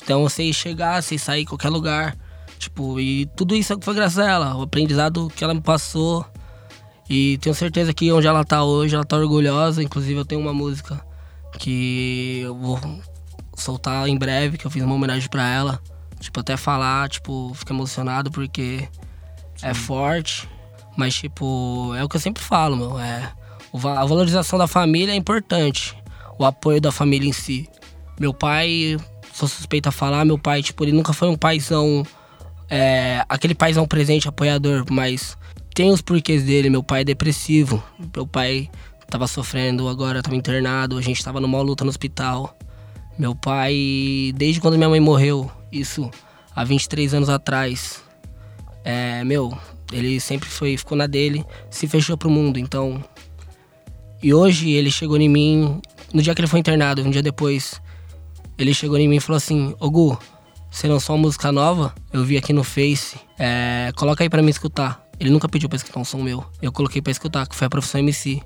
Então 0.02 0.22
você 0.22 0.52
chegar, 0.52 1.02
você 1.02 1.18
sair 1.18 1.42
em 1.42 1.46
qualquer 1.46 1.68
lugar. 1.68 2.16
Tipo, 2.58 2.98
e 2.98 3.26
tudo 3.36 3.54
isso 3.54 3.76
foi 3.80 3.94
graças 3.94 4.18
a 4.18 4.30
ela. 4.30 4.56
O 4.56 4.62
aprendizado 4.62 5.30
que 5.34 5.44
ela 5.44 5.54
me 5.54 5.60
passou. 5.60 6.24
E 7.08 7.38
tenho 7.38 7.54
certeza 7.54 7.92
que 7.92 8.10
onde 8.10 8.26
ela 8.26 8.44
tá 8.44 8.64
hoje, 8.64 8.94
ela 8.94 9.04
tá 9.04 9.16
orgulhosa. 9.16 9.82
Inclusive 9.82 10.18
eu 10.18 10.24
tenho 10.24 10.40
uma 10.40 10.54
música 10.54 11.04
que 11.58 12.40
eu 12.42 12.56
vou 12.56 12.80
soltar 13.56 14.08
em 14.08 14.16
breve, 14.16 14.58
que 14.58 14.66
eu 14.66 14.70
fiz 14.70 14.82
uma 14.82 14.94
homenagem 14.94 15.28
pra 15.28 15.48
ela. 15.48 15.80
Tipo, 16.18 16.40
até 16.40 16.56
falar, 16.56 17.08
tipo, 17.08 17.52
fico 17.54 17.72
emocionado 17.72 18.30
porque 18.30 18.88
é 19.62 19.74
forte. 19.74 20.48
Mas, 20.96 21.14
tipo, 21.14 21.94
é 21.94 22.04
o 22.04 22.08
que 22.08 22.16
eu 22.16 22.20
sempre 22.20 22.42
falo, 22.42 22.76
meu. 22.76 22.98
É, 22.98 23.32
a 23.72 24.04
valorização 24.04 24.58
da 24.58 24.66
família 24.66 25.12
é 25.12 25.16
importante. 25.16 25.96
O 26.38 26.44
apoio 26.44 26.80
da 26.80 26.92
família 26.92 27.28
em 27.28 27.32
si. 27.32 27.68
Meu 28.18 28.32
pai, 28.32 28.96
sou 29.34 29.48
suspeito 29.48 29.88
a 29.88 29.92
falar, 29.92 30.24
meu 30.24 30.38
pai, 30.38 30.62
tipo, 30.62 30.84
ele 30.84 30.92
nunca 30.92 31.12
foi 31.12 31.28
um 31.28 31.36
paizão. 31.36 32.06
É, 32.70 33.24
aquele 33.28 33.54
paizão 33.54 33.86
presente, 33.86 34.28
apoiador, 34.28 34.84
mas 34.90 35.36
tem 35.74 35.90
os 35.90 36.00
porquês 36.00 36.44
dele. 36.44 36.70
Meu 36.70 36.84
pai 36.84 37.00
é 37.00 37.04
depressivo. 37.04 37.82
Meu 38.14 38.26
pai 38.26 38.70
tava 39.10 39.26
sofrendo, 39.26 39.88
agora 39.88 40.22
tava 40.22 40.36
internado. 40.36 40.96
A 40.96 41.02
gente 41.02 41.22
tava 41.22 41.40
numa 41.40 41.60
luta 41.60 41.82
no 41.84 41.90
hospital. 41.90 42.56
Meu 43.18 43.34
pai, 43.34 44.32
desde 44.36 44.60
quando 44.60 44.76
minha 44.76 44.88
mãe 44.88 45.00
morreu, 45.00 45.50
isso 45.70 46.08
há 46.54 46.62
23 46.62 47.14
anos 47.14 47.28
atrás, 47.28 48.02
é, 48.84 49.24
meu, 49.24 49.56
ele 49.92 50.20
sempre 50.20 50.48
foi, 50.48 50.76
ficou 50.76 50.96
na 50.96 51.06
dele, 51.06 51.44
se 51.70 51.86
fechou 51.88 52.16
pro 52.16 52.30
mundo, 52.30 52.58
então. 52.58 53.02
E 54.22 54.32
hoje 54.32 54.70
ele 54.70 54.90
chegou 54.90 55.16
em 55.16 55.28
mim, 55.28 55.80
no 56.12 56.22
dia 56.22 56.34
que 56.34 56.40
ele 56.40 56.48
foi 56.48 56.60
internado, 56.60 57.02
um 57.02 57.10
dia 57.10 57.22
depois, 57.22 57.80
ele 58.58 58.74
chegou 58.74 58.96
em 58.98 59.08
mim 59.08 59.16
e 59.16 59.20
falou 59.20 59.36
assim: 59.36 59.74
Ô 59.80 59.90
Gu, 59.90 60.18
você 60.70 60.88
lançou 60.88 61.14
uma 61.16 61.22
música 61.22 61.52
nova? 61.52 61.94
Eu 62.12 62.24
vi 62.24 62.36
aqui 62.36 62.52
no 62.52 62.64
Face, 62.64 63.16
é, 63.38 63.92
coloca 63.96 64.24
aí 64.24 64.28
pra 64.28 64.42
mim 64.42 64.50
escutar. 64.50 65.04
Ele 65.18 65.30
nunca 65.30 65.48
pediu 65.48 65.68
pra 65.68 65.76
escutar 65.76 66.00
um 66.00 66.04
som 66.04 66.20
meu. 66.20 66.44
Eu 66.60 66.72
coloquei 66.72 67.00
pra 67.00 67.12
escutar, 67.12 67.46
que 67.46 67.54
foi 67.54 67.66
a 67.66 67.70
profissão 67.70 68.00
MC. 68.00 68.42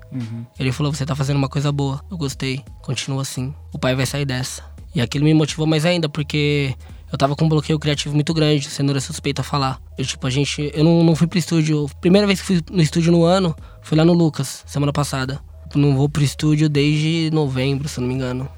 Ele 0.59 0.71
falou: 0.71 0.93
Você 0.93 1.05
tá 1.05 1.15
fazendo 1.15 1.37
uma 1.37 1.49
coisa 1.49 1.71
boa. 1.71 2.01
Eu 2.09 2.17
gostei. 2.17 2.63
Continua 2.81 3.23
assim. 3.23 3.53
O 3.73 3.79
pai 3.79 3.95
vai 3.95 4.05
sair 4.05 4.25
dessa. 4.25 4.63
E 4.93 5.01
aquilo 5.01 5.25
me 5.25 5.33
motivou 5.33 5.65
mais 5.67 5.85
ainda, 5.85 6.07
porque 6.07 6.75
eu 7.11 7.17
tava 7.17 7.35
com 7.35 7.45
um 7.45 7.49
bloqueio 7.49 7.79
criativo 7.79 8.13
muito 8.13 8.33
grande, 8.33 8.69
cenoura 8.69 9.01
suspeita 9.01 9.41
a 9.41 9.43
falar. 9.43 9.79
Eu, 9.97 10.05
tipo, 10.05 10.25
a 10.25 10.29
gente. 10.29 10.71
Eu 10.73 10.83
não, 10.83 11.03
não 11.03 11.15
fui 11.15 11.27
pro 11.27 11.39
estúdio. 11.39 11.89
Primeira 11.99 12.27
vez 12.27 12.39
que 12.39 12.45
fui 12.45 12.61
no 12.71 12.81
estúdio 12.81 13.11
no 13.11 13.23
ano 13.23 13.55
foi 13.81 13.97
lá 13.97 14.05
no 14.05 14.13
Lucas, 14.13 14.63
semana 14.67 14.93
passada. 14.93 15.39
Não 15.75 15.95
vou 15.95 16.07
pro 16.07 16.23
estúdio 16.23 16.69
desde 16.69 17.29
novembro, 17.31 17.87
se 17.87 17.99
eu 17.99 18.01
não 18.01 18.07
me 18.07 18.13
engano. 18.13 18.49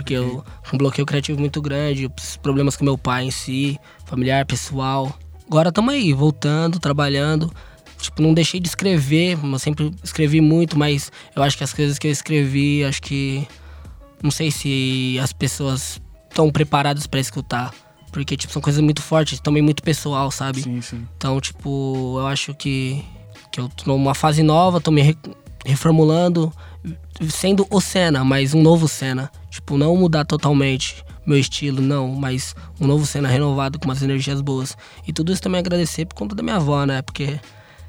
Porque 0.00 0.14
eu 0.14 0.42
um 0.72 0.78
bloqueio 0.78 1.04
criativo 1.04 1.38
muito 1.38 1.60
grande, 1.60 2.10
problemas 2.42 2.74
com 2.74 2.84
meu 2.84 2.96
pai 2.96 3.24
em 3.24 3.30
si, 3.30 3.78
familiar, 4.06 4.46
pessoal. 4.46 5.14
Agora 5.46 5.70
tamo 5.70 5.90
aí, 5.90 6.12
voltando, 6.14 6.78
trabalhando. 6.80 7.52
Tipo, 8.00 8.22
não 8.22 8.32
deixei 8.32 8.58
de 8.60 8.66
escrever, 8.68 9.38
eu 9.42 9.58
sempre 9.58 9.94
escrevi 10.02 10.40
muito, 10.40 10.78
mas 10.78 11.12
eu 11.36 11.42
acho 11.42 11.58
que 11.58 11.64
as 11.64 11.74
coisas 11.74 11.98
que 11.98 12.06
eu 12.06 12.10
escrevi, 12.10 12.82
acho 12.82 13.02
que. 13.02 13.46
Não 14.22 14.30
sei 14.30 14.50
se 14.50 15.18
as 15.22 15.32
pessoas 15.34 16.00
estão 16.30 16.50
preparadas 16.50 17.06
pra 17.06 17.20
escutar. 17.20 17.74
Porque, 18.10 18.36
tipo, 18.38 18.52
são 18.52 18.62
coisas 18.62 18.82
muito 18.82 19.02
fortes, 19.02 19.38
também 19.38 19.62
muito 19.62 19.82
pessoal, 19.82 20.30
sabe? 20.30 20.62
Sim, 20.62 20.80
sim. 20.80 21.06
Então, 21.16 21.38
tipo, 21.40 22.16
eu 22.18 22.26
acho 22.26 22.54
que, 22.54 23.04
que 23.52 23.60
eu 23.60 23.68
tô 23.68 23.84
numa 23.96 24.14
fase 24.14 24.42
nova, 24.42 24.80
tô 24.80 24.90
me 24.90 25.02
re- 25.02 25.16
reformulando, 25.64 26.50
sendo 27.28 27.66
o 27.70 27.80
Senna, 27.80 28.24
mas 28.24 28.54
um 28.54 28.62
novo 28.62 28.88
Senna. 28.88 29.30
Tipo, 29.50 29.76
não 29.76 29.96
mudar 29.96 30.24
totalmente 30.24 31.04
meu 31.26 31.38
estilo, 31.38 31.80
não, 31.80 32.08
mas 32.08 32.54
um 32.80 32.86
novo 32.86 33.04
Senna 33.04 33.28
renovado 33.28 33.78
com 33.78 33.84
umas 33.84 34.02
energias 34.02 34.40
boas. 34.40 34.76
E 35.06 35.12
tudo 35.12 35.32
isso 35.32 35.42
também 35.42 35.58
agradecer 35.58 36.06
por 36.06 36.14
conta 36.14 36.34
da 36.34 36.42
minha 36.42 36.56
avó, 36.56 36.84
né? 36.84 37.02
Porque 37.02 37.38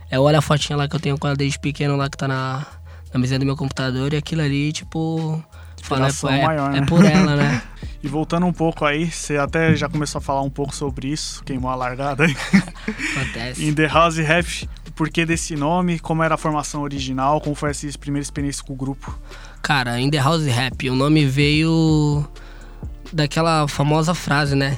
É, 0.10 0.20
olha 0.20 0.40
a 0.40 0.42
fotinha 0.42 0.76
lá 0.76 0.88
que 0.90 0.96
eu 0.96 1.00
tenho 1.00 1.18
com 1.18 1.28
ela 1.28 1.38
desde 1.38 1.58
pequeno 1.58 1.96
lá 1.96 2.10
que 2.10 2.18
tá 2.18 2.28
na, 2.28 2.66
na 3.14 3.20
mesinha 3.20 3.40
do 3.40 3.46
meu 3.46 3.56
computador 3.56 4.14
e 4.14 4.18
aquilo 4.18 4.42
ali, 4.42 4.74
tipo. 4.74 5.42
Fala, 5.82 6.08
é, 6.08 6.12
é, 6.12 6.46
maior, 6.46 6.76
é 6.76 6.82
né? 6.82 6.86
por 6.86 7.04
ela, 7.04 7.36
né? 7.36 7.62
E 8.04 8.08
voltando 8.08 8.48
um 8.48 8.54
pouco 8.54 8.84
aí, 8.84 9.12
você 9.12 9.38
até 9.38 9.76
já 9.76 9.88
começou 9.88 10.18
a 10.18 10.22
falar 10.22 10.42
um 10.42 10.50
pouco 10.50 10.76
sobre 10.76 11.08
isso, 11.08 11.44
queimou 11.44 11.70
a 11.70 11.76
largada 11.76 12.24
aí. 12.24 12.36
Acontece. 13.16 13.62
Em 13.64 13.72
The 13.74 13.86
House 13.86 14.18
Rap, 14.18 14.68
porquê 14.92 15.26
desse 15.26 15.56
nome, 15.56 16.00
como 16.00 16.24
era 16.24 16.36
a 16.36 16.38
formação 16.38 16.82
original, 16.82 17.42
como 17.42 17.56
foi 17.56 17.72
essa 17.72 17.88
primeira 17.98 18.24
experiência 18.24 18.64
com 18.64 18.74
o 18.74 18.76
grupo? 18.76 19.18
Cara, 19.62 20.00
In 20.00 20.10
The 20.10 20.18
House 20.18 20.46
Rap, 20.46 20.90
o 20.90 20.96
nome 20.96 21.26
veio 21.26 22.26
daquela 23.12 23.68
famosa 23.68 24.14
frase, 24.14 24.56
né? 24.56 24.78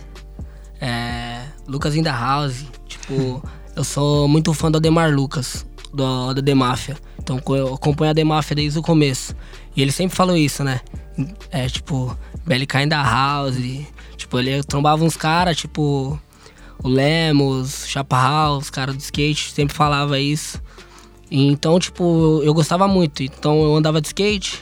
É, 0.82 1.42
Lucas 1.68 1.96
in 1.96 2.04
the 2.04 2.12
House. 2.12 2.66
Tipo, 2.88 3.44
eu 3.76 3.84
sou 3.84 4.28
muito 4.28 4.54
fã 4.54 4.70
do 4.70 4.78
Ademar 4.78 5.12
Lucas, 5.12 5.66
do, 5.94 6.34
do 6.34 6.42
The 6.42 6.54
Mafia. 6.54 6.98
Então 7.20 7.42
eu 7.56 7.74
acompanho 7.74 8.12
a 8.12 8.16
The 8.16 8.24
Mafia 8.24 8.56
desde 8.56 8.80
o 8.80 8.82
começo. 8.82 9.36
E 9.76 9.82
ele 9.82 9.92
sempre 9.92 10.16
falou 10.16 10.36
isso, 10.36 10.64
né? 10.64 10.82
É, 11.50 11.68
tipo, 11.68 12.18
BLK 12.46 12.84
in 12.84 12.90
the 12.90 12.96
House. 12.96 13.56
Tipo, 14.18 14.40
ele 14.40 14.64
trombava 14.64 15.04
uns 15.04 15.16
caras, 15.16 15.56
tipo, 15.56 16.20
o 16.84 16.90
Lemos, 16.90 17.88
Chapa 17.88 18.22
House, 18.22 18.70
cara 18.70 18.94
do 18.94 19.00
skate, 19.00 19.52
sempre 19.52 19.74
falava 19.76 20.20
isso. 20.20 20.62
E 21.32 21.48
Então, 21.48 21.80
tipo, 21.80 22.42
eu 22.44 22.54
gostava 22.54 22.88
muito. 22.88 23.24
Então 23.24 23.64
eu 23.64 23.76
andava 23.76 24.02
de 24.02 24.08
skate, 24.08 24.62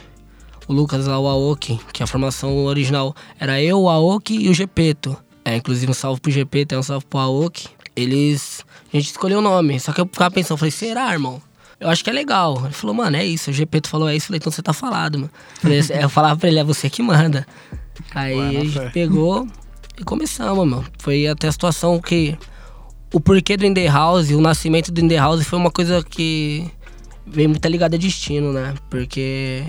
o 0.68 0.74
Lucas 0.74 1.08
lá, 1.08 1.20
o 1.20 1.28
Aoki, 1.28 1.80
que 1.92 2.04
a 2.04 2.08
formação 2.08 2.66
original 2.66 3.16
era 3.40 3.62
eu, 3.62 3.82
o 3.82 3.90
Aoki 3.90 4.36
e 4.36 4.50
o 4.50 4.54
Gepeto. 4.54 5.18
É, 5.44 5.56
inclusive 5.56 5.92
um 5.92 5.96
salve 5.96 6.22
pro 6.22 6.32
Gepeto, 6.32 6.76
é 6.76 6.78
um 6.78 6.84
salve 6.84 7.06
pro 7.08 7.20
Aoki. 7.20 7.68
Eles. 7.96 8.64
A 8.94 8.98
gente 8.98 9.08
escolheu 9.08 9.40
o 9.40 9.42
nome, 9.42 9.80
só 9.80 9.92
que 9.92 10.00
eu 10.00 10.06
ficava 10.06 10.32
pensando, 10.32 10.58
falei, 10.58 10.72
será, 10.72 11.12
irmão? 11.12 11.42
Eu 11.80 11.90
acho 11.90 12.04
que 12.04 12.10
é 12.12 12.14
legal. 12.14 12.62
Ele 12.64 12.74
falou, 12.74 12.96
mano, 12.96 13.18
é 13.18 13.26
isso. 13.26 13.50
O 13.50 13.54
Gepeto 13.54 13.90
falou, 13.90 14.08
é 14.08 14.16
isso. 14.16 14.26
Eu 14.26 14.28
falei, 14.28 14.38
então 14.38 14.52
você 14.52 14.62
tá 14.62 14.72
falado, 14.72 15.18
mano. 15.18 15.32
Falei, 15.56 15.82
eu 16.00 16.10
falava 16.10 16.40
pra 16.40 16.48
ele, 16.48 16.60
é 16.60 16.64
você 16.64 16.90
que 16.90 17.02
manda. 17.02 17.46
Aí 18.14 18.36
na 18.38 18.48
a 18.48 18.52
gente 18.52 18.92
pegou 18.92 19.48
e 20.00 20.04
começamos, 20.04 20.68
mano. 20.68 20.86
Foi 21.00 21.28
até 21.28 21.48
a 21.48 21.52
situação 21.52 22.00
que. 22.00 22.38
O 23.14 23.20
porquê 23.20 23.58
do 23.58 23.66
Indie 23.66 23.88
House, 23.88 24.30
o 24.30 24.40
nascimento 24.40 24.92
do 24.92 25.02
Indie 25.02 25.18
House 25.18 25.44
foi 25.44 25.60
uma 25.60 25.70
coisa 25.70 26.02
que 26.02 26.66
veio 27.28 27.50
muito 27.50 27.68
ligada 27.68 27.96
a 27.96 28.00
destino, 28.00 28.54
né? 28.54 28.74
Porque 28.90 29.64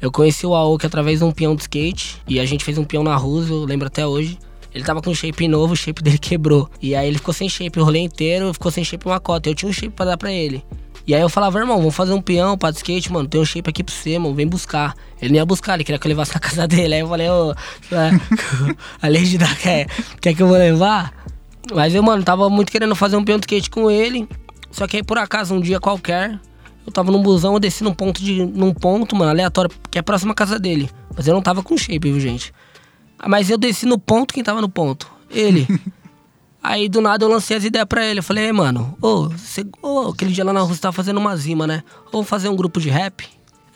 eu 0.00 0.10
conheci 0.10 0.44
o 0.44 0.54
Aoki 0.54 0.86
através 0.86 1.20
de 1.20 1.24
um 1.24 1.30
peão 1.30 1.54
de 1.54 1.62
skate 1.62 2.20
e 2.26 2.40
a 2.40 2.44
gente 2.44 2.64
fez 2.64 2.78
um 2.78 2.84
peão 2.84 3.04
na 3.04 3.14
Rússia, 3.14 3.52
eu 3.52 3.64
lembro 3.64 3.86
até 3.86 4.04
hoje. 4.04 4.38
Ele 4.74 4.84
tava 4.84 5.02
com 5.02 5.10
um 5.10 5.14
shape 5.14 5.46
novo, 5.48 5.74
o 5.74 5.76
shape 5.76 6.02
dele 6.02 6.18
quebrou. 6.18 6.68
E 6.80 6.94
aí 6.94 7.06
ele 7.06 7.18
ficou 7.18 7.34
sem 7.34 7.48
shape 7.48 7.78
o 7.78 7.84
rolê 7.84 8.00
inteiro, 8.00 8.52
ficou 8.52 8.70
sem 8.70 8.82
shape 8.82 9.06
uma 9.06 9.20
cota. 9.20 9.48
Eu 9.48 9.54
tinha 9.54 9.68
um 9.68 9.72
shape 9.72 9.94
pra 9.94 10.06
dar 10.06 10.16
pra 10.16 10.32
ele. 10.32 10.64
E 11.10 11.14
aí 11.14 11.20
eu 11.20 11.28
falava, 11.28 11.58
irmão, 11.58 11.78
vamos 11.78 11.96
fazer 11.96 12.12
um 12.12 12.22
peão 12.22 12.56
pra 12.56 12.70
de 12.70 12.76
skate, 12.76 13.10
mano. 13.10 13.26
Tem 13.26 13.40
um 13.40 13.44
shape 13.44 13.68
aqui 13.68 13.82
pra 13.82 13.92
você, 13.92 14.16
mano. 14.16 14.32
Vem 14.32 14.46
buscar. 14.46 14.94
Ele 15.20 15.32
não 15.32 15.38
ia 15.38 15.44
buscar, 15.44 15.74
ele 15.74 15.82
queria 15.82 15.98
que 15.98 16.06
eu 16.06 16.08
levasse 16.08 16.32
na 16.32 16.38
casa 16.38 16.68
dele. 16.68 16.94
Aí 16.94 17.00
eu 17.00 17.08
falei, 17.08 17.28
ô, 17.28 17.50
é, 17.50 18.10
além 19.02 19.24
de 19.24 19.36
dar, 19.36 19.52
quer, 19.58 19.88
quer 20.20 20.34
que 20.34 20.40
eu 20.40 20.46
vou 20.46 20.56
levar? 20.56 21.12
Mas 21.74 21.96
eu, 21.96 22.02
mano, 22.04 22.22
tava 22.22 22.48
muito 22.48 22.70
querendo 22.70 22.94
fazer 22.94 23.16
um 23.16 23.24
peão 23.24 23.40
de 23.40 23.42
skate 23.42 23.70
com 23.70 23.90
ele. 23.90 24.28
Só 24.70 24.86
que 24.86 24.98
aí 24.98 25.02
por 25.02 25.18
acaso, 25.18 25.52
um 25.52 25.60
dia 25.60 25.80
qualquer, 25.80 26.38
eu 26.86 26.92
tava 26.92 27.10
num 27.10 27.20
busão, 27.20 27.54
eu 27.54 27.58
desci 27.58 27.82
num 27.82 27.92
ponto 27.92 28.22
de. 28.22 28.44
num 28.46 28.72
ponto, 28.72 29.16
mano, 29.16 29.32
aleatório, 29.32 29.68
que 29.90 29.98
é 29.98 30.02
próximo 30.02 30.30
à 30.30 30.34
casa 30.36 30.60
dele. 30.60 30.88
Mas 31.16 31.26
eu 31.26 31.34
não 31.34 31.42
tava 31.42 31.60
com 31.60 31.76
shape, 31.76 32.08
viu, 32.08 32.20
gente? 32.20 32.54
Mas 33.26 33.50
eu 33.50 33.58
desci 33.58 33.84
no 33.84 33.98
ponto, 33.98 34.32
quem 34.32 34.44
tava 34.44 34.60
no 34.60 34.68
ponto? 34.68 35.10
Ele. 35.28 35.66
Aí 36.62 36.88
do 36.88 37.00
nada 37.00 37.24
eu 37.24 37.28
lancei 37.28 37.56
as 37.56 37.64
ideias 37.64 37.86
pra 37.86 38.04
ele. 38.04 38.20
Eu 38.20 38.22
falei, 38.22 38.44
"Ei, 38.46 38.52
mano, 38.52 38.96
ô, 39.00 39.28
ô, 39.82 40.08
aquele 40.08 40.32
dia 40.32 40.44
lá 40.44 40.52
na 40.52 40.60
rua 40.60 40.74
você 40.74 40.80
tava 40.80 40.92
fazendo 40.92 41.18
uma 41.18 41.36
zima, 41.36 41.66
né? 41.66 41.82
Vamos 42.12 42.28
fazer 42.28 42.48
um 42.48 42.56
grupo 42.56 42.80
de 42.80 42.90
rap? 42.90 43.26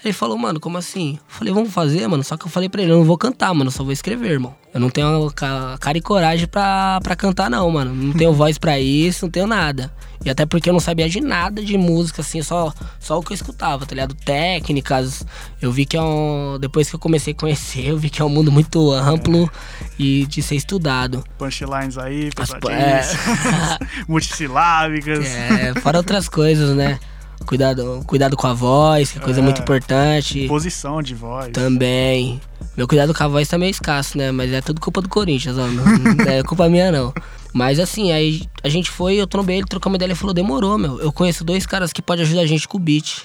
Ele 0.05 0.13
falou, 0.13 0.37
mano, 0.37 0.61
como 0.61 0.77
assim? 0.77 1.15
Eu 1.15 1.35
falei, 1.39 1.53
vamos 1.55 1.73
fazer, 1.73 2.07
mano. 2.07 2.23
Só 2.23 2.37
que 2.37 2.45
eu 2.47 2.51
falei 2.51 2.69
pra 2.69 2.83
ele, 2.83 2.93
eu 2.93 2.99
não 2.99 3.05
vou 3.05 3.17
cantar, 3.17 3.55
mano, 3.55 3.69
eu 3.69 3.73
só 3.73 3.83
vou 3.83 3.93
escrever, 3.93 4.33
irmão. 4.33 4.55
Eu 4.75 4.79
não 4.81 4.91
tenho 4.91 5.31
ca- 5.35 5.79
cara 5.81 5.97
e 5.97 6.01
coragem 6.03 6.47
pra, 6.47 7.01
pra 7.03 7.17
cantar, 7.17 7.49
não, 7.49 7.71
mano. 7.71 7.95
Não 7.95 8.13
tenho 8.13 8.33
voz 8.35 8.59
pra 8.59 8.79
isso, 8.79 9.25
não 9.25 9.31
tenho 9.31 9.47
nada. 9.47 9.91
E 10.23 10.29
até 10.31 10.45
porque 10.47 10.69
eu 10.69 10.73
não 10.75 10.81
sabia 10.81 11.09
de 11.09 11.21
nada 11.21 11.63
de 11.63 11.77
música, 11.79 12.23
assim, 12.23 12.43
só, 12.43 12.73
só 12.99 13.19
o 13.19 13.23
que 13.23 13.33
eu 13.33 13.35
escutava, 13.35 13.85
tá 13.87 13.95
ligado? 13.95 14.15
Técnicas. 14.15 15.25
Eu 15.61 15.71
vi 15.73 15.85
que 15.87 15.97
é 15.97 16.03
um. 16.03 16.57
Depois 16.61 16.89
que 16.89 16.97
eu 16.97 17.01
comecei 17.01 17.33
a 17.33 17.37
conhecer, 17.37 17.87
eu 17.89 17.97
vi 17.99 18.09
que 18.11 18.21
é 18.21 18.25
um 18.25 18.29
mundo 18.31 18.51
muito 18.51 18.91
amplo 18.93 19.51
e 19.99 20.27
de 20.27 20.43
ser 20.43 20.57
estudado. 20.57 21.23
Punchlines 21.39 21.97
aí, 21.99 22.31
As- 22.39 22.51
pesadinhas, 22.53 23.17
multissilábicas. 24.09 25.27
É, 25.27 25.75
fora 25.81 25.99
outras 25.99 26.29
coisas, 26.29 26.75
né? 26.77 26.99
Cuidado, 27.47 28.03
cuidado 28.07 28.37
com 28.37 28.47
a 28.47 28.55
voz, 28.55 29.13
que 29.13 29.19
é 29.19 29.21
coisa 29.21 29.41
É. 29.41 29.43
muito 29.43 29.61
importante. 29.61 30.47
Posição 30.49 31.03
de 31.03 31.15
voz. 31.15 31.53
Também. 31.53 32.41
Meu 32.77 32.89
cuidado 32.89 33.15
com 33.15 33.23
a 33.23 33.29
voz 33.29 33.47
tá 33.49 33.57
meio 33.59 33.71
escasso, 33.71 34.17
né? 34.19 34.33
Mas 34.33 34.53
é 34.53 34.61
tudo 34.61 34.81
culpa 34.81 35.01
do 35.01 35.09
Corinthians, 35.09 35.57
ó. 35.59 35.67
Não, 35.69 35.85
é 36.27 36.43
culpa 36.43 36.69
minha, 36.69 36.91
não. 36.91 37.13
Mas 37.53 37.79
assim, 37.79 38.11
aí 38.11 38.43
a 38.63 38.69
gente 38.69 38.91
foi, 38.91 39.15
eu 39.17 39.27
trombei 39.27 39.59
ele, 39.59 39.67
trocamos 39.67 39.97
ideia, 39.97 40.09
ele 40.09 40.15
falou, 40.17 40.35
demorou, 40.35 40.77
meu. 40.77 40.99
Eu 41.01 41.13
conheço 41.13 41.45
dois 41.45 41.67
caras 41.67 41.93
que 41.93 42.03
podem 42.03 42.25
ajudar 42.25 42.41
a 42.43 42.47
gente 42.47 42.67
com 42.67 42.77
o 42.79 42.81
beat. 42.81 43.23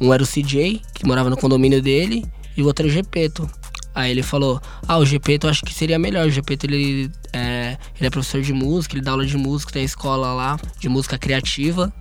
Um 0.00 0.12
era 0.14 0.22
o 0.22 0.26
CJ, 0.26 0.80
que 0.94 1.04
morava 1.06 1.28
no 1.28 1.36
condomínio 1.36 1.82
dele, 1.82 2.24
e 2.56 2.62
o 2.62 2.66
outro 2.66 2.84
era 2.86 2.90
o 2.90 2.94
Gepeto. 2.94 3.48
Aí 3.94 4.10
ele 4.10 4.22
falou, 4.22 4.60
ah, 4.86 4.98
o 4.98 5.06
Gepeto 5.06 5.46
eu 5.46 5.50
acho 5.50 5.62
que 5.64 5.72
seria 5.74 5.98
melhor. 5.98 6.26
O 6.26 6.30
Gepeto, 6.30 6.66
ele 6.66 7.10
é, 7.32 7.76
ele 7.98 8.06
é 8.06 8.10
professor 8.10 8.40
de 8.42 8.52
música, 8.52 8.94
ele 8.94 9.02
dá 9.02 9.10
aula 9.10 9.24
de 9.26 9.36
música, 9.36 9.72
tem 9.72 9.82
a 9.82 9.86
escola 9.86 10.32
lá, 10.34 10.58
de 10.78 10.88
música 10.88 11.18
criativa. 11.18 11.92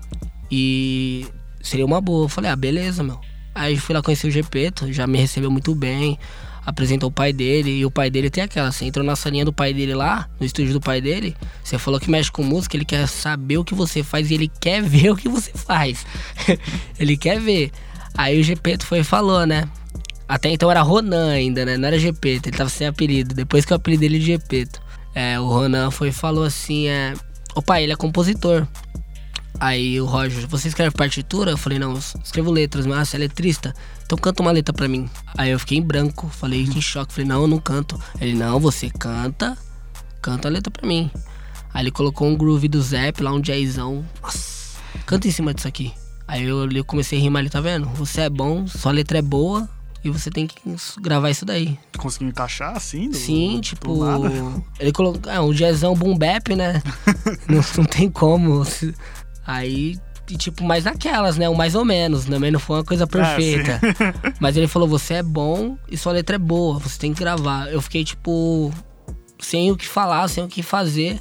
E 0.52 1.26
seria 1.68 1.86
uma 1.86 2.00
boa. 2.00 2.26
Eu 2.26 2.30
falei, 2.30 2.52
ah, 2.52 2.56
beleza, 2.56 3.04
meu. 3.04 3.20
Aí 3.54 3.78
fui 3.78 3.96
lá 3.96 4.02
conhecer 4.02 4.28
o 4.28 4.32
Gepeto, 4.32 4.92
já 4.92 5.08
me 5.08 5.18
recebeu 5.18 5.50
muito 5.50 5.74
bem. 5.74 6.20
Apresentou 6.66 7.10
o 7.10 7.12
pai 7.12 7.32
dele, 7.32 7.72
e 7.78 7.86
o 7.86 7.92
pai 7.92 8.10
dele 8.10 8.30
tem 8.30 8.44
aquela. 8.44 8.72
Você 8.72 8.86
entrou 8.86 9.06
na 9.06 9.16
salinha 9.16 9.46
do 9.46 9.54
pai 9.54 9.74
dele 9.74 9.94
lá, 9.94 10.28
no 10.40 10.46
estúdio 10.46 10.74
do 10.74 10.82
pai 10.82 11.00
dele. 11.00 11.36
Você 11.64 11.78
falou 11.78 12.00
que 12.00 12.10
mexe 12.10 12.32
com 12.32 12.44
música, 12.44 12.76
ele 12.76 12.86
quer 12.86 13.08
saber 13.08 13.58
o 13.58 13.64
que 13.64 13.76
você 13.76 14.04
faz 14.04 14.32
e 14.32 14.34
ele 14.34 14.52
quer 14.60 14.82
ver 14.84 15.12
o 15.12 15.16
que 15.16 15.30
você 15.30 15.52
faz. 15.54 16.06
ele 17.00 17.16
quer 17.16 17.40
ver. 17.40 17.72
Aí 18.18 18.40
o 18.40 18.44
Gepeto 18.44 18.86
foi 18.86 19.00
e 19.00 19.04
falou, 19.04 19.46
né? 19.46 19.70
Até 20.28 20.50
então 20.50 20.72
era 20.72 20.82
Ronan 20.82 21.32
ainda, 21.32 21.66
né? 21.66 21.78
Não 21.78 21.88
era 21.88 22.00
Gepeto, 22.00 22.50
ele 22.50 22.58
tava 22.58 22.70
sem 22.70 22.88
apelido. 22.88 23.36
Depois 23.36 23.64
que 23.64 23.72
eu 23.72 23.78
apelidei 23.78 24.10
ele 24.10 24.20
de 24.20 24.26
Gepeto. 24.26 24.82
É, 25.14 25.40
o 25.40 25.48
Ronan 25.48 25.92
foi 25.92 26.10
e 26.10 26.12
falou 26.12 26.44
assim, 26.44 26.88
é... 26.88 27.14
O 27.56 27.62
pai, 27.62 27.84
ele 27.84 27.94
é 27.94 27.96
compositor. 27.96 28.68
Aí 29.60 30.00
o 30.00 30.06
Roger, 30.06 30.48
você 30.48 30.68
escreve 30.68 30.92
partitura? 30.96 31.52
Eu 31.52 31.58
falei, 31.58 31.80
não, 31.80 31.94
eu 31.94 32.00
escrevo 32.24 32.52
letras, 32.52 32.86
mas 32.86 33.10
você 33.10 33.16
é 33.16 33.20
letrista? 33.20 33.74
Então 34.06 34.18
canta 34.18 34.42
uma 34.42 34.52
letra 34.52 34.74
pra 34.74 34.88
mim. 34.88 35.10
Aí 35.38 35.52
eu 35.52 35.60
fiquei 35.60 35.78
em 35.78 35.82
branco, 35.82 36.28
falei 36.28 36.64
em 36.64 36.82
choque, 36.82 37.14
falei, 37.14 37.28
não, 37.28 37.42
eu 37.42 37.48
não 37.48 37.60
canto. 37.60 38.00
Ele, 38.20 38.34
não, 38.34 38.60
você 38.60 38.90
canta, 38.90 39.58
canta 40.22 40.48
a 40.48 40.52
letra 40.52 40.70
pra 40.72 40.88
mim. 40.88 41.10
Aí 41.74 41.84
ele 41.84 41.92
colocou 41.92 42.28
um 42.28 42.36
groove 42.36 42.68
do 42.68 42.82
Zep 42.82 43.22
lá, 43.22 43.32
um 43.32 43.42
jazzão. 43.42 44.06
Nossa, 44.22 44.78
canta 45.06 45.28
em 45.28 45.32
cima 45.32 45.54
disso 45.54 45.68
aqui. 45.68 45.94
Aí 46.28 46.44
eu, 46.44 46.70
eu 46.72 46.86
comecei 46.86 47.20
a 47.20 47.22
rimar 47.22 47.42
ali, 47.42 47.50
tá 47.50 47.62
vendo? 47.62 47.88
Você 47.90 48.22
é 48.22 48.30
bom, 48.30 48.66
sua 48.68 48.92
letra 48.92 49.20
é 49.20 49.22
boa 49.22 49.70
e 50.04 50.10
você 50.10 50.30
tem 50.30 50.46
que 50.46 50.56
gravar 51.02 51.32
isso 51.32 51.46
daí. 51.46 51.78
Conseguiu 51.98 52.30
encaixar 52.30 52.76
assim? 52.76 53.10
Do, 53.10 53.18
Sim, 53.18 53.56
do 53.56 53.62
tipo. 53.62 54.06
nada? 54.06 54.32
Ele 54.80 54.92
colocou. 54.92 55.32
É, 55.32 55.42
um 55.42 55.52
jazzão 55.52 55.96
boom 55.96 56.16
bap, 56.16 56.56
né? 56.56 56.82
não, 57.50 57.62
não 57.78 57.86
tem 57.86 58.10
como. 58.10 58.64
Aí, 59.46 59.98
e, 60.30 60.38
tipo, 60.38 60.64
mais 60.64 60.84
naquelas, 60.84 61.38
né? 61.38 61.48
O 61.48 61.56
mais 61.56 61.76
ou 61.76 61.86
menos. 61.86 62.26
Também 62.26 62.52
não 62.52 62.60
foi 62.60 62.78
uma 62.78 62.84
coisa 62.84 63.06
perfeita. 63.06 63.80
Mas 64.40 64.58
ele 64.58 64.68
falou: 64.68 64.88
você 64.88 65.16
é 65.16 65.24
bom 65.24 65.78
e 65.90 65.98
sua 65.98 66.14
letra 66.14 66.36
é 66.36 66.40
boa, 66.40 66.80
você 66.80 66.98
tem 66.98 67.14
que 67.14 67.20
gravar. 67.20 67.72
Eu 67.72 67.82
fiquei, 67.82 68.04
tipo, 68.04 68.74
sem 69.40 69.72
o 69.72 69.78
que 69.78 69.88
falar, 69.88 70.28
sem 70.28 70.44
o 70.44 70.48
que 70.48 70.64
fazer. 70.64 71.20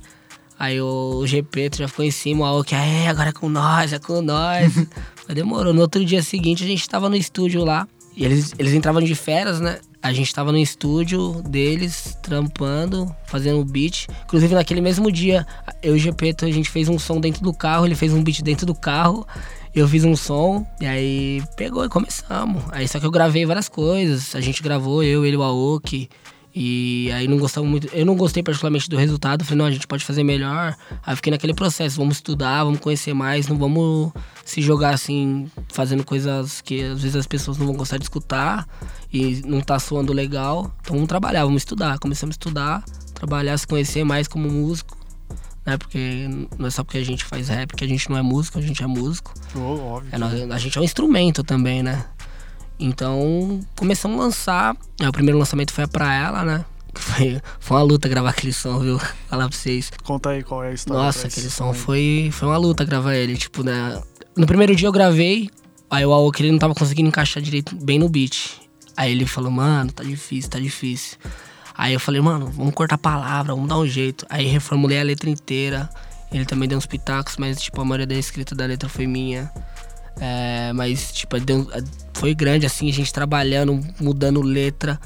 Aí 0.59 0.81
o 0.81 1.27
GP 1.27 1.71
já 1.75 1.89
ficou 1.89 2.05
em 2.05 2.11
cima, 2.11 2.53
o 2.53 2.63
que 2.63 2.75
é, 2.75 3.09
agora 3.09 3.31
é 3.31 3.33
com 3.33 3.49
nós, 3.49 3.93
é 3.93 3.99
com 3.99 4.23
nós. 4.23 4.73
Mas 5.27 5.35
demorou. 5.35 5.75
No 5.75 5.83
outro 5.83 6.05
dia 6.05 6.23
seguinte 6.23 6.65
a 6.65 6.67
gente 6.67 6.89
tava 6.89 7.09
no 7.09 7.17
estúdio 7.17 7.65
lá. 7.65 7.87
E 8.17 8.25
eles, 8.25 8.55
eles 8.59 8.73
entravam 8.73 9.03
de 9.03 9.15
férias, 9.15 9.61
né? 9.61 9.81
A 10.05 10.13
gente 10.13 10.35
tava 10.35 10.53
no 10.53 10.59
estúdio 10.59 11.41
deles, 11.49 12.15
trampando, 12.21 13.11
fazendo 13.25 13.61
o 13.61 13.65
beat. 13.65 14.07
Inclusive, 14.25 14.55
naquele 14.55 14.83
mesmo 14.83 15.11
dia, 15.11 15.47
eu 15.83 15.95
e 15.95 15.97
o 15.97 15.99
Gepeto, 15.99 16.45
a 16.45 16.51
gente 16.51 16.69
fez 16.69 16.91
um 16.91 16.99
som 16.99 17.19
dentro 17.19 17.43
do 17.43 17.55
carro, 17.55 17.87
ele 17.87 17.95
fez 17.95 18.13
um 18.13 18.23
beat 18.23 18.43
dentro 18.43 18.67
do 18.67 18.75
carro, 18.75 19.27
eu 19.75 19.89
fiz 19.89 20.05
um 20.05 20.15
som, 20.15 20.67
e 20.79 20.85
aí 20.85 21.43
pegou 21.57 21.87
e 21.87 21.89
começamos. 21.89 22.63
Aí 22.71 22.87
só 22.87 23.01
que 23.01 23.07
eu 23.07 23.11
gravei 23.11 23.47
várias 23.47 23.67
coisas. 23.67 24.37
A 24.37 24.43
gente 24.43 24.63
gravou, 24.63 25.03
eu, 25.03 25.25
ele, 25.25 25.39
o 25.39 25.43
Aoki. 25.43 26.11
E 26.55 27.11
aí 27.11 27.27
não 27.27 27.39
gostava 27.39 27.67
muito. 27.67 27.89
Eu 27.93 28.05
não 28.05 28.15
gostei 28.15 28.43
particularmente 28.43 28.89
do 28.89 28.97
resultado. 28.99 29.43
Falei, 29.43 29.59
não, 29.59 29.65
a 29.65 29.71
gente 29.71 29.87
pode 29.87 30.05
fazer 30.05 30.23
melhor. 30.23 30.77
Aí 31.03 31.17
fiquei 31.17 31.31
naquele 31.33 31.55
processo, 31.55 31.97
vamos 31.97 32.19
estudar, 32.19 32.63
vamos 32.63 32.79
conhecer 32.79 33.13
mais, 33.15 33.49
não 33.49 33.57
vamos 33.57 34.13
se 34.45 34.61
jogar 34.61 34.91
assim, 34.91 35.51
fazendo 35.73 36.05
coisas 36.05 36.61
que 36.61 36.83
às 36.83 37.01
vezes 37.01 37.17
as 37.17 37.27
pessoas 37.27 37.57
não 37.57 37.67
vão 37.67 37.75
gostar 37.75 37.97
de 37.97 38.05
escutar 38.05 38.69
e 39.15 39.43
não 39.47 39.61
tá 39.61 39.79
soando 39.79 40.13
legal. 40.13 40.75
Então 40.81 40.95
vamos 40.97 41.09
trabalhar, 41.09 41.45
vamos 41.45 41.63
estudar. 41.63 41.99
Começamos 42.01 42.35
a 42.35 42.37
estudar, 42.37 42.85
trabalhar, 43.15 43.57
se 43.57 43.67
conhecer 43.67 44.03
mais 44.05 44.27
como 44.27 44.51
músico. 44.51 44.99
né? 45.65 45.77
Porque 45.79 46.29
não 46.59 46.67
é 46.67 46.71
só 46.71 46.83
porque 46.83 46.99
a 46.99 47.05
gente 47.05 47.25
faz 47.25 47.49
rap 47.49 47.75
que 47.75 47.85
a 47.85 47.89
gente 47.89 48.11
não 48.11 48.17
é 48.19 48.23
músico, 48.23 48.59
a 48.59 48.63
gente 48.63 48.83
é 48.83 48.87
músico. 48.87 49.33
Oh, 49.55 49.95
óbvio. 49.95 50.11
É, 50.13 50.53
a 50.53 50.59
gente 50.59 50.77
é 50.77 50.81
um 50.81 50.85
instrumento 50.85 51.45
também, 51.45 51.81
né? 51.83 52.05
Então, 52.79 53.61
começamos 53.77 54.19
a 54.19 54.25
lançar. 54.25 54.77
Aí, 55.01 55.07
o 55.07 55.13
primeiro 55.13 55.39
lançamento 55.39 55.73
foi 55.73 55.87
pra 55.87 56.13
ela, 56.13 56.45
né? 56.45 56.65
Foi, 56.97 57.41
foi 57.59 57.77
uma 57.77 57.83
luta 57.83 58.09
gravar 58.09 58.31
aquele 58.31 58.53
som, 58.53 58.79
viu? 58.79 59.01
Falar 59.29 59.49
pra 59.49 59.57
vocês. 59.59 59.91
Conta 60.05 60.31
aí 60.31 60.45
qual 60.45 60.63
é 60.63 60.69
a 60.69 60.73
história. 60.73 61.03
Nossa, 61.03 61.27
aquele 61.27 61.51
som 61.51 61.71
aí. 61.71 61.75
foi, 61.77 62.29
foi 62.33 62.47
uma 62.47 62.57
luta 62.57 62.85
gravar 62.85 63.17
ele. 63.17 63.37
Tipo, 63.37 63.65
né? 63.65 64.01
No 64.37 64.47
primeiro 64.47 64.77
dia 64.77 64.87
eu 64.87 64.93
gravei, 64.93 65.51
aí 65.91 66.07
o 66.07 66.13
Aoki 66.13 66.43
ele 66.45 66.53
não 66.53 66.59
tava 66.61 66.73
conseguindo 66.73 67.09
encaixar 67.09 67.43
direito 67.43 67.75
bem 67.75 67.99
no 67.99 68.09
beat. 68.09 68.64
Aí 68.97 69.13
ele 69.13 69.27
falou, 69.27 69.51
mano, 69.51 69.93
tá 69.93 70.03
difícil, 70.05 70.51
tá 70.51 70.59
difícil. 70.59 71.19
Aí 71.77 71.93
eu 71.93 72.01
falei, 72.01 72.21
mano, 72.21 72.47
vamos 72.51 72.73
cortar 72.75 72.95
a 72.95 72.99
palavra, 72.99 73.55
vamos 73.55 73.69
dar 73.69 73.79
um 73.79 73.87
jeito. 73.87 74.25
Aí 74.31 74.47
reformulei 74.47 75.01
a 75.01 75.03
letra 75.03 75.29
inteira. 75.29 75.89
Ele 76.33 76.45
também 76.45 76.69
deu 76.69 76.79
uns 76.79 76.87
pitacos, 76.87 77.37
mas 77.37 77.61
tipo, 77.61 77.81
a 77.81 77.85
maioria 77.85 78.07
da 78.07 78.15
escrita 78.15 78.55
da 78.55 78.67
letra 78.67 78.89
foi 78.89 79.07
minha. 79.07 79.51
É, 80.21 80.73
mas, 80.73 81.13
tipo, 81.13 81.39
deu- 81.41 81.69
foi 82.13 82.35
grande 82.35 82.65
assim, 82.67 82.89
a 82.89 82.93
gente 82.93 83.13
trabalhando, 83.13 83.81
mudando 84.01 84.41
letra. 84.41 85.01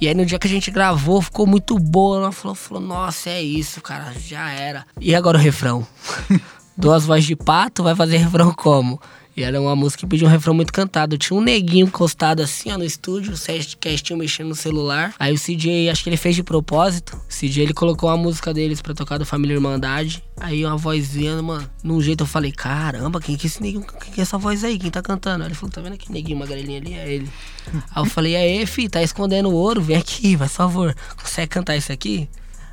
E 0.00 0.08
aí 0.08 0.14
no 0.14 0.24
dia 0.24 0.38
que 0.38 0.46
a 0.46 0.50
gente 0.50 0.70
gravou, 0.70 1.20
ficou 1.20 1.46
muito 1.46 1.78
boa. 1.78 2.16
Ela 2.18 2.32
falou, 2.32 2.54
falou, 2.54 2.82
nossa, 2.82 3.28
é 3.28 3.42
isso, 3.42 3.82
cara, 3.82 4.12
já 4.18 4.50
era. 4.50 4.86
E 4.98 5.14
agora 5.14 5.36
o 5.36 5.40
refrão? 5.40 5.86
Duas 6.76 7.04
vozes 7.04 7.26
de 7.26 7.36
pato, 7.36 7.82
vai 7.82 7.94
fazer 7.94 8.16
refrão 8.16 8.52
como? 8.54 8.98
E 9.36 9.42
era 9.42 9.60
uma 9.60 9.76
música 9.76 10.00
que 10.00 10.06
pediu 10.06 10.26
um 10.26 10.30
refrão 10.30 10.52
muito 10.52 10.72
cantado. 10.72 11.16
Tinha 11.16 11.38
um 11.38 11.42
neguinho 11.42 11.86
encostado 11.86 12.42
assim, 12.42 12.72
ó, 12.72 12.78
no 12.78 12.84
estúdio, 12.84 13.32
o 13.34 13.78
Castinho 13.78 14.18
mexendo 14.18 14.48
no 14.48 14.54
celular. 14.54 15.14
Aí 15.18 15.32
o 15.32 15.38
CJ, 15.38 15.88
acho 15.88 16.02
que 16.02 16.10
ele 16.10 16.16
fez 16.16 16.34
de 16.34 16.42
propósito. 16.42 17.16
O 17.16 17.28
CJ, 17.28 17.62
ele 17.62 17.72
colocou 17.72 18.08
a 18.08 18.16
música 18.16 18.52
deles 18.52 18.82
pra 18.82 18.92
tocar 18.92 19.18
do 19.18 19.24
Família 19.24 19.54
Irmandade. 19.54 20.22
Aí 20.38 20.64
uma 20.64 20.76
vozinha, 20.76 21.40
mano, 21.40 21.68
num 21.82 22.00
jeito 22.00 22.24
eu 22.24 22.26
falei, 22.26 22.50
caramba, 22.50 23.20
quem 23.20 23.36
que 23.36 23.46
é 23.46 23.48
esse 23.48 23.62
neguinho? 23.62 23.84
Quem 23.84 24.12
que 24.12 24.20
é 24.20 24.22
essa 24.22 24.36
voz 24.36 24.64
aí? 24.64 24.78
Quem 24.78 24.90
tá 24.90 25.00
cantando? 25.00 25.44
Aí 25.44 25.48
ele 25.48 25.54
falou, 25.54 25.70
tá 25.70 25.80
vendo 25.80 25.94
aquele 25.94 26.14
neguinho 26.14 26.38
magrelinho 26.38 26.80
ali? 26.80 26.94
É 26.94 27.12
ele. 27.12 27.28
Aí 27.94 28.02
eu 28.02 28.06
falei, 28.06 28.36
aí, 28.36 28.66
fi, 28.66 28.88
tá 28.88 29.02
escondendo 29.02 29.48
o 29.50 29.54
ouro? 29.54 29.80
Vem 29.80 29.96
aqui, 29.96 30.36
por 30.36 30.48
favor. 30.48 30.96
Consegue 31.20 31.48
cantar 31.48 31.76
isso 31.76 31.92
aqui? 31.92 32.28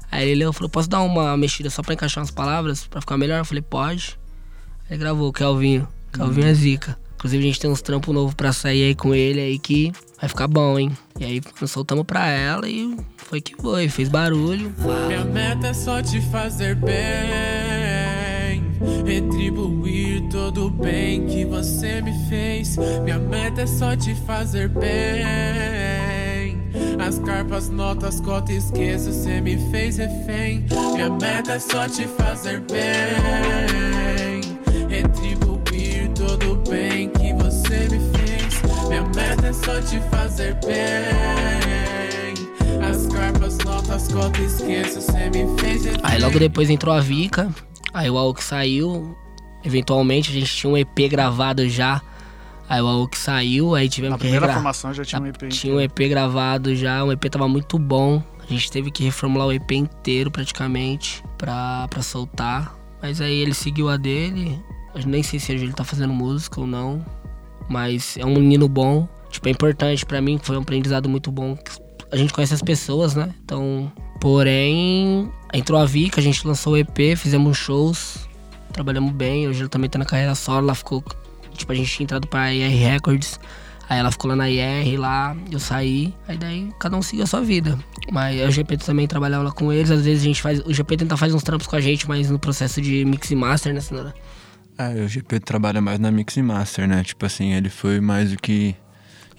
Aí 0.09 0.27
ele 0.27 0.51
falou, 0.53 0.69
posso 0.69 0.89
dar 0.89 1.01
uma 1.01 1.35
mexida 1.37 1.69
só 1.69 1.81
pra 1.81 1.93
encaixar 1.93 2.23
umas 2.23 2.31
palavras, 2.31 2.87
pra 2.87 3.01
ficar 3.01 3.17
melhor? 3.17 3.39
Eu 3.39 3.45
falei, 3.45 3.61
pode. 3.61 4.17
Aí 4.85 4.95
ele 4.95 4.99
gravou, 4.99 5.31
Kelvinho. 5.33 5.87
Kelvinho 6.13 6.47
é 6.47 6.53
zica. 6.53 6.97
Inclusive 7.15 7.43
a 7.43 7.47
gente 7.47 7.59
tem 7.59 7.69
uns 7.69 7.81
trampos 7.81 8.13
novos 8.13 8.35
pra 8.35 8.53
sair 8.53 8.83
aí 8.83 8.95
com 8.95 9.13
ele 9.15 9.39
aí 9.41 9.57
que 9.57 9.91
vai 10.19 10.29
ficar 10.29 10.47
bom, 10.47 10.77
hein? 10.77 10.91
E 11.19 11.25
aí 11.25 11.41
soltamos 11.65 12.05
pra 12.05 12.27
ela 12.27 12.69
e 12.69 12.95
foi 13.17 13.41
que 13.41 13.55
foi, 13.55 13.89
fez 13.89 14.07
barulho. 14.07 14.71
Minha 15.07 15.25
meta 15.25 15.67
é 15.67 15.73
só 15.73 15.99
te 15.99 16.21
fazer 16.21 16.75
bem, 16.75 16.93
retribuir 19.03 20.29
todo 20.29 20.67
o 20.67 20.69
bem 20.69 21.25
que 21.25 21.43
você 21.43 22.03
me 22.03 22.13
fez. 22.29 22.77
Minha 23.03 23.17
meta 23.17 23.63
é 23.63 23.67
só 23.67 23.95
te 23.95 24.13
fazer 24.13 24.69
bem. 24.69 25.25
As 26.99 27.17
carpas, 27.17 27.69
notas, 27.69 28.19
cota, 28.19 28.53
esqueça, 28.53 29.11
você 29.11 29.41
me 29.41 29.57
fez 29.71 29.97
refém. 29.97 30.67
Minha 30.93 31.09
meta 31.09 31.53
é 31.53 31.59
só 31.59 31.89
te 31.89 32.05
fazer 32.05 32.61
bem, 32.61 34.41
retribuir 34.87 35.46
todo 36.27 36.53
o 36.53 36.55
bem 36.69 37.09
que 37.09 37.33
você 37.33 37.87
me 37.89 37.99
fez. 38.17 38.61
Minha 38.89 39.03
meta 39.15 39.47
é 39.47 39.53
só 39.53 39.79
te 39.81 39.99
fazer 40.09 40.53
bem. 40.65 42.33
As 42.89 43.07
carpas, 43.07 43.57
notas, 43.59 44.07
cota, 44.11 44.41
esqueça, 44.41 45.01
você 45.01 45.29
me 45.29 45.59
fez. 45.59 45.83
Aí 46.03 46.19
logo 46.19 46.37
depois 46.39 46.69
entrou 46.69 46.93
a 46.93 46.99
Vika, 46.99 47.49
aí 47.93 48.09
o 48.09 48.17
Aok 48.17 48.43
saiu. 48.43 49.15
Eventualmente 49.63 50.29
a 50.29 50.33
gente 50.33 50.53
tinha 50.55 50.71
um 50.71 50.77
EP 50.77 50.97
gravado 51.09 51.67
já. 51.67 52.01
Aí 52.69 52.81
o 52.81 52.87
Aok 52.87 53.17
saiu, 53.17 53.75
aí 53.75 53.87
tivemos 53.89 54.11
Na 54.13 54.17
que 54.17 54.23
primeira 54.23 54.45
regra- 54.45 54.55
formação 54.61 54.93
já 54.93 55.03
tinha 55.05 55.21
um 55.21 55.25
EP. 55.27 55.47
Tinha 55.49 55.73
um 55.73 55.79
EP 55.81 55.97
gravado 56.09 56.75
já, 56.75 57.03
o 57.03 57.11
EP 57.11 57.23
tava 57.29 57.47
muito 57.47 57.79
bom. 57.79 58.21
A 58.41 58.45
gente 58.53 58.71
teve 58.71 58.91
que 58.91 59.03
reformular 59.03 59.47
o 59.47 59.51
EP 59.51 59.71
inteiro 59.71 60.29
praticamente 60.31 61.23
pra, 61.37 61.87
pra 61.89 62.01
soltar. 62.01 62.75
Mas 63.01 63.19
aí 63.21 63.35
ele 63.41 63.53
seguiu 63.53 63.89
a 63.89 63.97
dele. 63.97 64.59
Nem 65.05 65.21
sei 65.23 65.39
se 65.39 65.53
hoje 65.53 65.65
ele 65.65 65.73
tá 65.73 65.83
fazendo 65.83 66.13
música 66.13 66.59
ou 66.59 66.67
não. 66.67 67.05
Mas 67.69 68.17
é 68.17 68.25
um 68.25 68.33
menino 68.33 68.67
bom. 68.67 69.07
Tipo, 69.29 69.47
é 69.49 69.51
importante 69.51 70.05
pra 70.05 70.21
mim, 70.21 70.39
foi 70.41 70.57
um 70.57 70.61
aprendizado 70.61 71.09
muito 71.09 71.31
bom. 71.31 71.57
A 72.11 72.15
gente 72.15 72.33
conhece 72.33 72.53
as 72.53 72.61
pessoas, 72.61 73.15
né? 73.15 73.33
Então, 73.43 73.91
porém, 74.21 75.29
entrou 75.53 75.79
a 75.79 75.85
Vika, 75.85 76.19
a 76.19 76.23
gente 76.23 76.47
lançou 76.47 76.73
o 76.73 76.77
EP, 76.77 77.17
fizemos 77.17 77.57
shows, 77.57 78.27
trabalhamos 78.71 79.11
bem. 79.11 79.47
Hoje 79.47 79.59
ela 79.59 79.69
também 79.69 79.89
tá 79.89 79.99
na 79.99 80.05
carreira 80.05 80.33
solo, 80.33 80.67
ela 80.67 80.75
ficou. 80.75 81.03
Tipo, 81.53 81.71
a 81.71 81.75
gente 81.75 81.91
tinha 81.91 82.05
entrado 82.05 82.27
pra 82.27 82.53
IR 82.53 82.69
Records. 82.69 83.39
Aí 83.89 83.99
ela 83.99 84.11
ficou 84.11 84.29
lá 84.29 84.35
na 84.35 84.49
IR, 84.49 84.99
lá, 84.99 85.35
eu 85.49 85.59
saí. 85.59 86.13
Aí 86.27 86.37
daí 86.37 86.69
cada 86.77 86.97
um 86.97 87.01
seguiu 87.01 87.23
a 87.23 87.27
sua 87.27 87.41
vida. 87.41 87.77
Mas 88.11 88.41
o 88.47 88.51
GP 88.51 88.77
também 88.77 89.07
trabalhava 89.07 89.45
lá 89.45 89.51
com 89.51 89.71
eles. 89.71 89.89
Às 89.89 90.03
vezes 90.03 90.23
a 90.23 90.25
gente 90.25 90.41
faz. 90.41 90.59
O 90.65 90.73
GP 90.73 90.97
tenta 90.97 91.15
fazer 91.15 91.33
uns 91.33 91.43
trampos 91.43 91.67
com 91.67 91.75
a 91.75 91.81
gente, 91.81 92.07
mas 92.07 92.29
no 92.29 92.37
processo 92.37 92.81
de 92.81 93.05
mix 93.05 93.31
e 93.31 93.35
master, 93.35 93.73
né, 93.73 93.79
senhora? 93.79 94.13
É, 94.77 95.03
o 95.03 95.07
GP 95.07 95.39
trabalha 95.39 95.81
mais 95.81 95.97
na 95.97 96.11
Mix 96.11 96.37
e 96.37 96.41
Master, 96.43 96.87
né? 96.87 97.03
Tipo 97.03 97.25
assim, 97.25 97.53
ele 97.53 97.67
foi 97.67 97.99
mais 97.99 98.31
o 98.31 98.37
que 98.37 98.75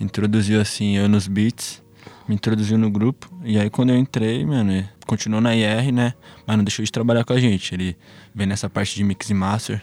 introduziu 0.01 0.61
assim 0.61 0.97
eu 0.97 1.09
nos 1.09 1.29
beats, 1.29 1.81
me 2.29 2.35
introduziu 2.35 2.77
no 2.77 2.91
grupo. 2.91 3.31
E 3.45 3.57
aí 3.57 3.71
quando 3.71 3.91
eu 3.91 3.97
entrei, 3.97 4.45
mano, 4.45 4.73
ele 4.73 4.89
continuou 5.07 5.41
na 5.41 5.55
IR, 5.55 5.93
né? 5.93 6.15
Mas 6.45 6.57
não 6.57 6.65
deixou 6.65 6.85
de 6.85 6.91
trabalhar 6.91 7.25
com 7.25 7.33
a 7.33 7.39
gente. 7.39 7.73
Ele 7.73 7.97
vem 8.35 8.49
nessa 8.49 8.69
parte 8.69 8.97
de 8.97 9.05
Mix 9.05 9.31
e 9.31 9.35
Master, 9.35 9.81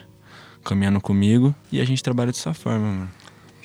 caminhando 0.61 0.99
comigo, 0.99 1.55
e 1.71 1.79
a 1.79 1.85
gente 1.85 2.03
trabalha 2.03 2.33
dessa 2.33 2.53
forma, 2.53 2.91
mano. 2.91 3.11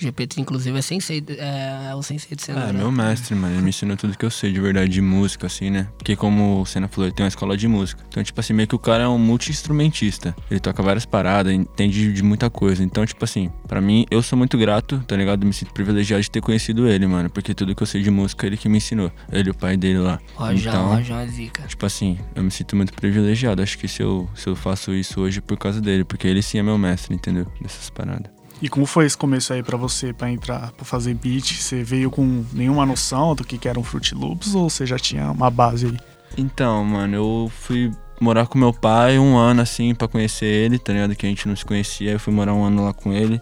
O 0.00 0.02
GP, 0.02 0.28
inclusive, 0.38 0.78
é 0.78 0.82
sensei, 0.82 1.22
é, 1.28 1.90
é 1.90 1.94
o 1.94 2.02
sensei 2.02 2.34
de 2.34 2.42
cenoura. 2.42 2.70
É, 2.70 2.72
meu 2.72 2.90
mestre, 2.90 3.34
mano. 3.34 3.54
Ele 3.54 3.62
me 3.62 3.68
ensinou 3.68 3.96
tudo 3.98 4.16
que 4.16 4.24
eu 4.24 4.30
sei 4.30 4.50
de 4.50 4.58
verdade 4.58 4.88
de 4.90 5.02
música, 5.02 5.46
assim, 5.46 5.68
né? 5.68 5.88
Porque 5.98 6.16
como 6.16 6.62
o 6.62 6.66
Senna 6.66 6.88
falou, 6.88 7.06
ele 7.06 7.14
tem 7.14 7.22
uma 7.22 7.28
escola 7.28 7.54
de 7.54 7.68
música. 7.68 8.02
Então, 8.08 8.22
tipo 8.22 8.40
assim, 8.40 8.54
meio 8.54 8.66
que 8.66 8.74
o 8.74 8.78
cara 8.78 9.04
é 9.04 9.08
um 9.08 9.18
multi-instrumentista. 9.18 10.34
Ele 10.50 10.58
toca 10.58 10.82
várias 10.82 11.04
paradas, 11.04 11.52
entende 11.52 12.12
de 12.14 12.22
muita 12.22 12.48
coisa. 12.48 12.82
Então, 12.82 13.04
tipo 13.04 13.22
assim, 13.22 13.50
pra 13.68 13.80
mim, 13.80 14.06
eu 14.10 14.22
sou 14.22 14.38
muito 14.38 14.56
grato, 14.56 14.98
tá 15.06 15.14
ligado? 15.16 15.44
Me 15.44 15.52
sinto 15.52 15.72
privilegiado 15.74 16.22
de 16.22 16.30
ter 16.30 16.40
conhecido 16.40 16.88
ele, 16.88 17.06
mano. 17.06 17.28
Porque 17.28 17.52
tudo 17.52 17.74
que 17.74 17.82
eu 17.82 17.86
sei 17.86 18.02
de 18.02 18.10
música, 18.10 18.46
ele 18.46 18.56
que 18.56 18.70
me 18.70 18.78
ensinou. 18.78 19.12
Ele 19.30 19.50
o 19.50 19.54
pai 19.54 19.76
dele 19.76 19.98
lá. 19.98 20.18
Rojão, 20.34 20.72
então, 20.72 20.94
Rojão 20.94 21.18
é 21.18 21.26
zica. 21.26 21.62
Tipo 21.64 21.84
assim, 21.84 22.18
eu 22.34 22.42
me 22.42 22.50
sinto 22.50 22.74
muito 22.74 22.94
privilegiado. 22.94 23.60
Acho 23.60 23.76
que 23.76 23.86
se 23.86 24.02
eu, 24.02 24.26
se 24.34 24.48
eu 24.48 24.56
faço 24.56 24.94
isso 24.94 25.20
hoje 25.20 25.38
é 25.38 25.42
por 25.42 25.58
causa 25.58 25.78
dele. 25.78 26.04
Porque 26.04 26.26
ele 26.26 26.40
sim 26.40 26.58
é 26.58 26.62
meu 26.62 26.78
mestre, 26.78 27.14
entendeu? 27.14 27.46
Dessas 27.60 27.90
paradas. 27.90 28.39
E 28.62 28.68
como 28.68 28.84
foi 28.84 29.06
esse 29.06 29.16
começo 29.16 29.52
aí 29.52 29.62
pra 29.62 29.76
você, 29.76 30.12
pra 30.12 30.30
entrar, 30.30 30.72
pra 30.72 30.84
fazer 30.84 31.14
beat? 31.14 31.54
Você 31.54 31.82
veio 31.82 32.10
com 32.10 32.44
nenhuma 32.52 32.84
noção 32.84 33.34
do 33.34 33.42
que 33.42 33.56
que 33.56 33.68
era 33.68 33.78
um 33.78 33.82
Fruit 33.82 34.14
Loops 34.14 34.54
ou 34.54 34.68
você 34.68 34.84
já 34.84 34.98
tinha 34.98 35.30
uma 35.30 35.50
base 35.50 35.86
aí? 35.86 35.98
Então, 36.36 36.84
mano, 36.84 37.16
eu 37.16 37.52
fui 37.60 37.90
morar 38.20 38.46
com 38.46 38.58
meu 38.58 38.72
pai 38.72 39.18
um 39.18 39.36
ano 39.36 39.62
assim 39.62 39.94
pra 39.94 40.06
conhecer 40.06 40.44
ele, 40.44 40.78
tá 40.78 40.92
ligado? 40.92 41.16
Que 41.16 41.26
a 41.26 41.28
gente 41.28 41.48
não 41.48 41.56
se 41.56 41.64
conhecia, 41.64 42.12
eu 42.12 42.20
fui 42.20 42.32
morar 42.32 42.52
um 42.52 42.62
ano 42.62 42.84
lá 42.84 42.92
com 42.92 43.12
ele. 43.12 43.40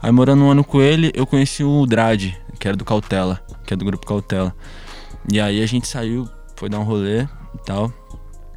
Aí 0.00 0.12
morando 0.12 0.44
um 0.44 0.50
ano 0.50 0.64
com 0.64 0.80
ele, 0.80 1.10
eu 1.14 1.26
conheci 1.26 1.64
o 1.64 1.84
Drade, 1.84 2.40
que 2.58 2.68
era 2.68 2.76
do 2.76 2.84
Cautela, 2.84 3.40
que 3.66 3.74
é 3.74 3.76
do 3.76 3.84
grupo 3.84 4.06
Cautela. 4.06 4.54
E 5.30 5.40
aí 5.40 5.62
a 5.62 5.66
gente 5.66 5.88
saiu, 5.88 6.28
foi 6.56 6.68
dar 6.68 6.78
um 6.78 6.84
rolê 6.84 7.22
e 7.22 7.64
tal. 7.66 7.92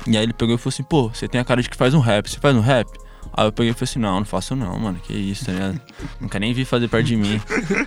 E 0.05 0.15
aí 0.15 0.23
ele 0.23 0.33
pegou 0.33 0.55
e 0.55 0.57
falou 0.57 0.69
assim, 0.69 0.83
pô, 0.83 1.09
você 1.09 1.27
tem 1.27 1.41
a 1.41 1.45
cara 1.45 1.61
de 1.61 1.69
que 1.69 1.75
faz 1.75 1.93
um 1.93 1.99
rap, 1.99 2.29
você 2.29 2.39
faz 2.39 2.55
um 2.55 2.61
rap? 2.61 2.87
Aí 3.35 3.47
eu 3.47 3.51
peguei 3.51 3.71
e 3.71 3.73
falei 3.73 3.83
assim, 3.83 3.99
não, 3.99 4.19
não 4.19 4.25
faço 4.25 4.55
não, 4.55 4.77
mano, 4.79 4.99
que 5.03 5.13
isso, 5.13 5.45
tá 5.45 5.51
ligado? 5.51 5.81
Nunca 6.21 6.39
nem 6.39 6.53
vi 6.53 6.65
fazer 6.65 6.87
perto 6.87 7.07
de 7.07 7.15
mim. 7.15 7.41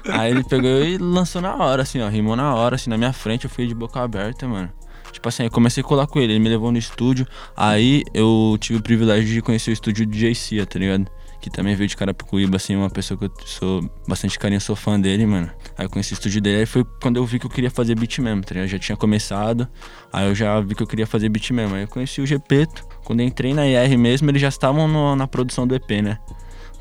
Aí 0.09 0.31
ele 0.31 0.43
pegou 0.43 0.69
e 0.83 0.99
lançou 0.99 1.41
na 1.41 1.55
hora, 1.57 1.83
assim, 1.83 2.01
ó, 2.01 2.09
rimou 2.09 2.35
na 2.35 2.55
hora, 2.55 2.75
assim, 2.75 2.91
na 2.91 2.99
minha 2.99 3.13
frente, 3.13 3.45
eu 3.45 3.51
fui 3.51 3.67
de 3.67 3.75
boca 3.75 4.01
aberta, 4.01 4.47
mano. 4.49 4.71
Tipo 5.13 5.29
assim, 5.29 5.45
eu 5.45 5.51
comecei 5.51 5.83
a 5.83 5.85
colar 5.85 6.07
com 6.07 6.19
ele, 6.19 6.33
ele 6.35 6.41
me 6.41 6.49
levou 6.49 6.71
no 6.71 6.79
estúdio. 6.79 7.27
Aí 7.57 8.03
eu 8.13 8.57
tive 8.61 8.81
o 8.81 8.83
privilégio 8.83 9.33
de 9.33 9.41
conhecer 9.41 9.71
o 9.71 9.73
estúdio 9.73 10.07
do 10.07 10.13
JC, 10.13 10.67
tá 10.67 10.79
ligado? 10.79 11.11
Que 11.41 11.51
também 11.51 11.75
veio 11.77 11.89
de 11.89 11.97
Carapicuíba, 11.97 12.57
assim, 12.57 12.75
uma 12.75 12.91
pessoa 12.91 13.17
que 13.17 13.25
eu 13.27 13.31
sou 13.45 13.89
bastante 14.09 14.39
carinho, 14.39 14.61
sou 14.61 14.75
fã 14.75 14.99
dele, 14.99 15.25
mano. 15.27 15.49
Aí 15.79 15.85
eu 15.87 15.91
conheci 15.91 16.13
o 16.13 16.15
estúdio 16.15 16.41
dele, 16.41 16.59
aí 16.61 16.67
foi 16.67 16.85
quando 17.01 17.17
eu 17.17 17.25
vi 17.27 17.39
que 17.39 17.47
eu 17.47 17.51
queria 17.51 17.71
fazer 17.71 17.95
beat 17.95 18.19
mesmo, 18.19 18.43
tá 18.43 18.55
ligado? 18.55 18.65
Eu 18.65 18.69
já 18.71 18.79
tinha 18.79 18.97
começado, 18.97 19.69
aí 20.13 20.27
eu 20.29 20.35
já 20.35 20.61
vi 20.61 20.75
que 20.75 20.83
eu 20.83 20.87
queria 20.87 21.07
fazer 21.07 21.29
beat 21.29 21.51
mesmo. 21.53 21.75
Aí 21.77 21.83
eu 21.83 21.89
conheci 21.89 22.21
o 22.21 22.27
Gepeto. 22.27 22.85
Quando 23.05 23.21
eu 23.21 23.27
entrei 23.27 23.55
na 23.55 23.67
IR 23.67 23.97
mesmo, 23.97 24.29
eles 24.31 24.43
já 24.43 24.49
estavam 24.49 24.89
no- 24.89 25.15
na 25.15 25.27
produção 25.29 25.67
do 25.67 25.75
EP, 25.75 26.03
né? 26.03 26.19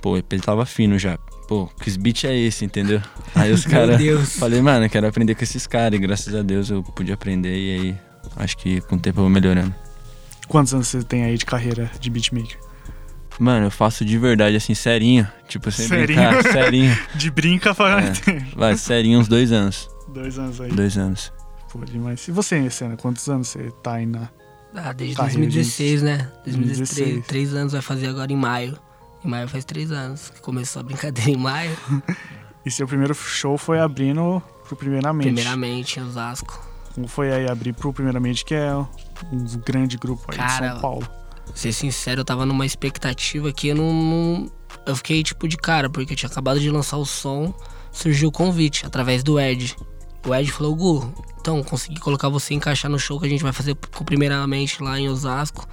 Pô, 0.02 0.12
o 0.14 0.18
EP 0.18 0.40
tava 0.42 0.66
fino 0.66 0.98
já. 0.98 1.18
Pô, 1.48 1.68
que 1.82 1.96
beat 2.00 2.24
é 2.24 2.36
esse, 2.36 2.66
entendeu? 2.66 3.02
Aí 3.36 3.52
os 3.52 3.66
Meu 3.68 3.76
caras. 3.80 3.98
Deus. 3.98 4.36
Falei, 4.38 4.62
mano, 4.62 4.86
eu 4.86 4.90
quero 4.90 5.08
aprender 5.08 5.36
com 5.36 5.44
esses 5.44 5.68
caras. 5.68 5.98
E 6.00 6.02
graças 6.02 6.34
a 6.34 6.42
Deus 6.42 6.70
eu 6.72 6.82
pude 6.82 7.12
aprender. 7.12 7.56
E 7.56 7.80
aí, 7.80 7.98
acho 8.38 8.58
que 8.58 8.82
com 8.82 8.96
o 8.96 9.00
tempo 9.00 9.20
eu 9.20 9.24
vou 9.24 9.30
melhorando. 9.30 9.74
Quantos 10.48 10.74
anos 10.74 10.88
você 10.88 11.04
tem 11.04 11.24
aí 11.24 11.38
de 11.38 11.46
carreira 11.46 11.90
de 12.00 12.10
beatmaker? 12.10 12.58
Mano, 13.40 13.68
eu 13.68 13.72
faço 13.72 14.06
de 14.06 14.18
verdade, 14.18 14.56
assim, 14.56 14.74
serinho. 14.74 15.28
Tipo, 15.48 15.70
sem 15.72 15.88
Serinho? 15.88 16.06
brincar, 16.30 16.44
serinho. 16.52 16.98
De 17.16 17.30
brinca 17.32 17.74
faz 17.74 18.22
É. 18.28 18.40
Vai, 18.56 18.76
serinho, 18.78 19.20
uns 19.20 19.28
dois 19.28 19.52
anos. 19.52 19.90
dois 20.10 20.38
anos 20.40 20.62
aí. 20.62 20.72
Dois 20.72 20.98
anos. 20.98 21.32
Pô, 21.72 21.84
demais. 21.84 22.26
E 22.28 22.32
você, 22.32 22.70
Cena, 22.70 22.96
quantos 22.96 23.28
anos 23.28 23.50
você 23.50 23.72
tá 23.84 23.96
aí 23.96 24.06
na, 24.06 24.30
Ah, 24.74 24.94
desde 24.94 25.16
Carreira 25.18 25.40
2016, 25.42 26.02
né? 26.02 26.32
2016. 26.46 26.88
2016. 26.98 27.28
Três 27.28 27.54
anos 27.54 27.74
vai 27.74 27.82
fazer 27.82 28.08
agora 28.08 28.32
em 28.32 28.38
maio. 28.38 28.78
Em 29.24 29.28
maio 29.28 29.48
faz 29.50 29.66
três 29.66 29.92
anos. 29.92 30.30
que 30.30 30.40
Começou 30.42 30.80
a 30.80 30.84
brincadeira 30.84 31.30
em 31.30 31.38
maio. 31.38 31.76
E 32.66 32.72
seu 32.72 32.88
primeiro 32.88 33.14
show 33.14 33.60
foi 33.60 33.80
abrindo 33.80 34.42
pro 34.68 34.76
Primeiramente. 34.76 35.26
Primeiramente, 35.28 36.00
em 36.00 36.04
Osasco. 36.04 36.60
Como 36.96 37.08
foi 37.08 37.32
aí 37.32 37.48
abrir 37.48 37.74
pro 37.74 37.94
Primeiramente, 37.94 38.44
que 38.44 38.56
é 38.56 38.74
um 38.76 38.88
grande 39.64 39.98
grupo 39.98 40.24
aí 40.30 40.36
de 40.36 40.44
Cara, 40.44 40.72
São 40.72 40.82
Paulo. 40.82 41.08
Ser 41.54 41.72
sincero, 41.72 42.22
eu 42.22 42.26
tava 42.26 42.46
numa 42.46 42.66
expectativa 42.66 43.52
que 43.52 43.70
eu 43.70 43.76
não, 43.76 43.94
não- 43.94 44.52
Eu 44.86 44.96
fiquei 44.96 45.24
tipo 45.24 45.48
de 45.48 45.58
cara, 45.58 45.90
porque 45.90 46.14
eu 46.14 46.18
tinha 46.18 46.30
acabado 46.30 46.60
de 46.60 46.70
lançar 46.70 46.98
o 46.98 47.06
som, 47.06 47.54
surgiu 47.92 48.30
o 48.30 48.32
convite 48.32 48.86
através 48.86 49.24
do 49.24 49.40
Ed. 49.40 49.76
O 50.28 50.34
Ed 50.36 50.52
falou, 50.52 50.76
Gu, 50.76 51.14
então 51.40 51.64
consegui 51.64 52.00
colocar 52.00 52.30
você 52.30 52.54
encaixar 52.54 52.90
no 52.92 53.00
show 53.00 53.20
que 53.20 53.26
a 53.26 53.30
gente 53.30 53.44
vai 53.44 53.54
fazer 53.54 53.76
primeiramente 54.06 54.82
lá 54.84 55.00
em 55.00 55.08
Osasco 55.08 55.68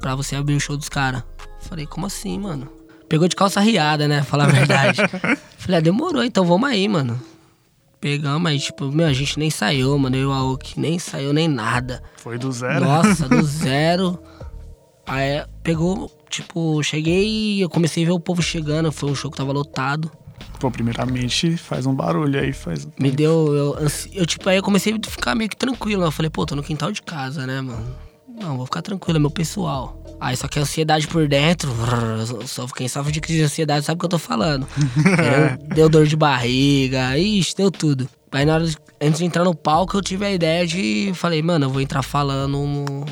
pra 0.00 0.14
você 0.14 0.36
abrir 0.36 0.54
o 0.54 0.60
show 0.60 0.76
dos 0.76 0.88
caras. 0.88 1.22
Falei, 1.60 1.86
como 1.86 2.06
assim, 2.06 2.38
mano? 2.38 2.68
Pegou 3.08 3.26
de 3.28 3.36
calça 3.36 3.60
riada, 3.60 4.06
né? 4.08 4.22
Falar 4.22 4.44
a 4.44 4.48
verdade. 4.48 4.98
Falei, 5.58 5.78
ah, 5.78 5.80
demorou, 5.80 6.22
então 6.24 6.44
vamos 6.44 6.68
aí, 6.68 6.86
mano. 6.88 7.20
Pegamos, 8.00 8.42
mas 8.42 8.64
tipo, 8.64 8.90
meu, 8.90 9.06
a 9.06 9.12
gente 9.12 9.38
nem 9.38 9.48
saiu, 9.50 9.96
mano. 9.96 10.16
Eu 10.16 10.22
e 10.22 10.26
o 10.26 10.32
Aoki, 10.32 10.80
nem 10.80 10.98
saiu 10.98 11.32
nem 11.32 11.46
nada. 11.46 12.02
Foi 12.16 12.36
do 12.36 12.50
zero. 12.50 12.84
Nossa, 12.84 13.28
do 13.28 13.40
zero. 13.46 14.18
Aí 15.06 15.44
pegou, 15.62 16.10
tipo, 16.28 16.82
cheguei 16.82 17.26
e 17.26 17.60
eu 17.60 17.68
comecei 17.68 18.04
a 18.04 18.06
ver 18.06 18.12
o 18.12 18.20
povo 18.20 18.42
chegando. 18.42 18.92
Foi 18.92 19.10
um 19.10 19.14
show 19.14 19.30
que 19.30 19.36
tava 19.36 19.52
lotado. 19.52 20.10
Pô, 20.58 20.70
primeiramente 20.70 21.56
faz 21.56 21.86
um 21.86 21.94
barulho 21.94 22.38
aí, 22.38 22.52
faz. 22.52 22.86
Me 22.98 23.10
deu. 23.10 23.54
Eu, 23.54 23.88
eu, 24.12 24.26
tipo, 24.26 24.48
aí 24.48 24.56
eu 24.56 24.62
comecei 24.62 24.94
a 24.94 25.10
ficar 25.10 25.34
meio 25.34 25.50
que 25.50 25.56
tranquilo. 25.56 26.04
Eu 26.04 26.12
falei, 26.12 26.30
pô, 26.30 26.46
tô 26.46 26.54
no 26.54 26.62
quintal 26.62 26.92
de 26.92 27.02
casa, 27.02 27.46
né, 27.46 27.60
mano? 27.60 27.96
Não, 28.40 28.56
vou 28.56 28.66
ficar 28.66 28.82
tranquilo, 28.82 29.18
é 29.18 29.20
meu 29.20 29.30
pessoal. 29.30 30.02
Aí 30.20 30.36
só 30.36 30.48
que 30.48 30.58
a 30.58 30.62
ansiedade 30.62 31.06
por 31.06 31.28
dentro, 31.28 31.70
só 32.46 32.66
quem 32.68 32.88
sofre 32.88 33.12
de 33.12 33.20
crise 33.20 33.40
de 33.40 33.44
ansiedade 33.44 33.84
sabe 33.84 33.96
o 33.96 34.00
que 34.00 34.04
eu 34.06 34.10
tô 34.10 34.18
falando. 34.18 34.66
Deu, 34.76 35.68
deu 35.74 35.88
dor 35.88 36.06
de 36.06 36.16
barriga, 36.16 37.18
ixi, 37.18 37.56
deu 37.56 37.70
tudo. 37.70 38.08
Aí 38.30 38.44
na 38.44 38.54
hora 38.54 38.66
de, 38.66 38.76
antes 39.00 39.18
de 39.18 39.26
entrar 39.26 39.44
no 39.44 39.54
palco, 39.54 39.96
eu 39.96 40.00
tive 40.00 40.24
a 40.24 40.30
ideia 40.30 40.66
de. 40.66 41.12
Falei, 41.14 41.42
mano, 41.42 41.66
eu 41.66 41.70
vou 41.70 41.80
entrar 41.80 42.02
falando 42.02 43.04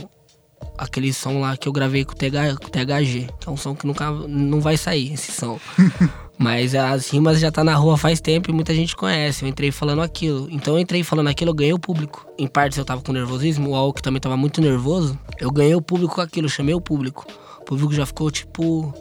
aquele 0.80 1.12
som 1.12 1.40
lá 1.40 1.56
que 1.56 1.68
eu 1.68 1.72
gravei 1.72 2.04
com 2.04 2.12
o, 2.12 2.16
TH, 2.16 2.56
com 2.56 2.66
o 2.66 2.70
THG, 2.70 3.28
que 3.38 3.48
é 3.48 3.52
um 3.52 3.56
som 3.56 3.74
que 3.74 3.86
nunca 3.86 4.10
não 4.10 4.60
vai 4.60 4.78
sair, 4.78 5.12
esse 5.12 5.30
som. 5.30 5.60
Mas 6.38 6.74
as 6.74 7.10
rimas 7.10 7.38
já 7.38 7.52
tá 7.52 7.62
na 7.62 7.74
rua 7.74 7.98
faz 7.98 8.18
tempo 8.18 8.50
e 8.50 8.54
muita 8.54 8.74
gente 8.74 8.96
conhece. 8.96 9.44
Eu 9.44 9.48
entrei 9.48 9.70
falando 9.70 10.00
aquilo. 10.00 10.48
Então 10.50 10.72
eu 10.74 10.80
entrei 10.80 11.04
falando 11.04 11.28
aquilo, 11.28 11.50
eu 11.50 11.54
ganhei 11.54 11.74
o 11.74 11.78
público. 11.78 12.26
Em 12.38 12.46
partes 12.46 12.78
eu 12.78 12.84
tava 12.84 13.02
com 13.02 13.12
nervosismo, 13.12 13.70
o 13.70 13.74
Al 13.74 13.92
que 13.92 14.00
também 14.00 14.18
tava 14.18 14.38
muito 14.38 14.58
nervoso. 14.62 15.18
Eu 15.38 15.50
ganhei 15.50 15.74
o 15.74 15.82
público 15.82 16.14
com 16.14 16.22
aquilo, 16.22 16.48
chamei 16.48 16.74
o 16.74 16.80
público. 16.80 17.26
O 17.60 17.64
público 17.64 17.92
já 17.92 18.06
ficou 18.06 18.30
tipo. 18.30 18.94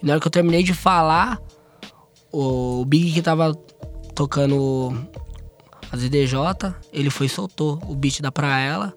E 0.00 0.06
na 0.06 0.12
hora 0.12 0.20
que 0.20 0.26
eu 0.28 0.30
terminei 0.30 0.62
de 0.62 0.72
falar, 0.72 1.40
o 2.32 2.84
Big 2.84 3.10
que 3.10 3.20
tava 3.20 3.52
tocando 4.14 4.96
as 5.90 6.00
EDJ, 6.00 6.36
ele 6.92 7.10
foi 7.10 7.26
e 7.26 7.28
soltou 7.28 7.80
o 7.88 7.96
beat 7.96 8.22
da 8.22 8.30
Pra 8.30 8.60
Ela. 8.60 8.94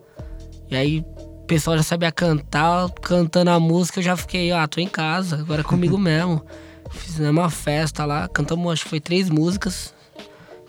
E 0.69 0.75
aí 0.75 1.03
pessoal 1.47 1.77
já 1.77 1.83
sabia 1.83 2.11
cantar, 2.11 2.89
cantando 3.01 3.49
a 3.49 3.59
música, 3.59 3.99
eu 3.99 4.03
já 4.03 4.17
fiquei, 4.17 4.51
ah, 4.51 4.67
tô 4.67 4.81
em 4.81 4.87
casa, 4.87 5.37
agora 5.37 5.61
é 5.61 5.63
comigo 5.63 5.97
mesmo. 5.97 6.45
Fizemos 6.91 7.31
uma 7.31 7.49
festa 7.49 8.05
lá, 8.05 8.27
cantamos, 8.27 8.71
acho 8.71 8.83
que 8.83 8.89
foi 8.89 8.99
três 8.99 9.29
músicas. 9.29 9.93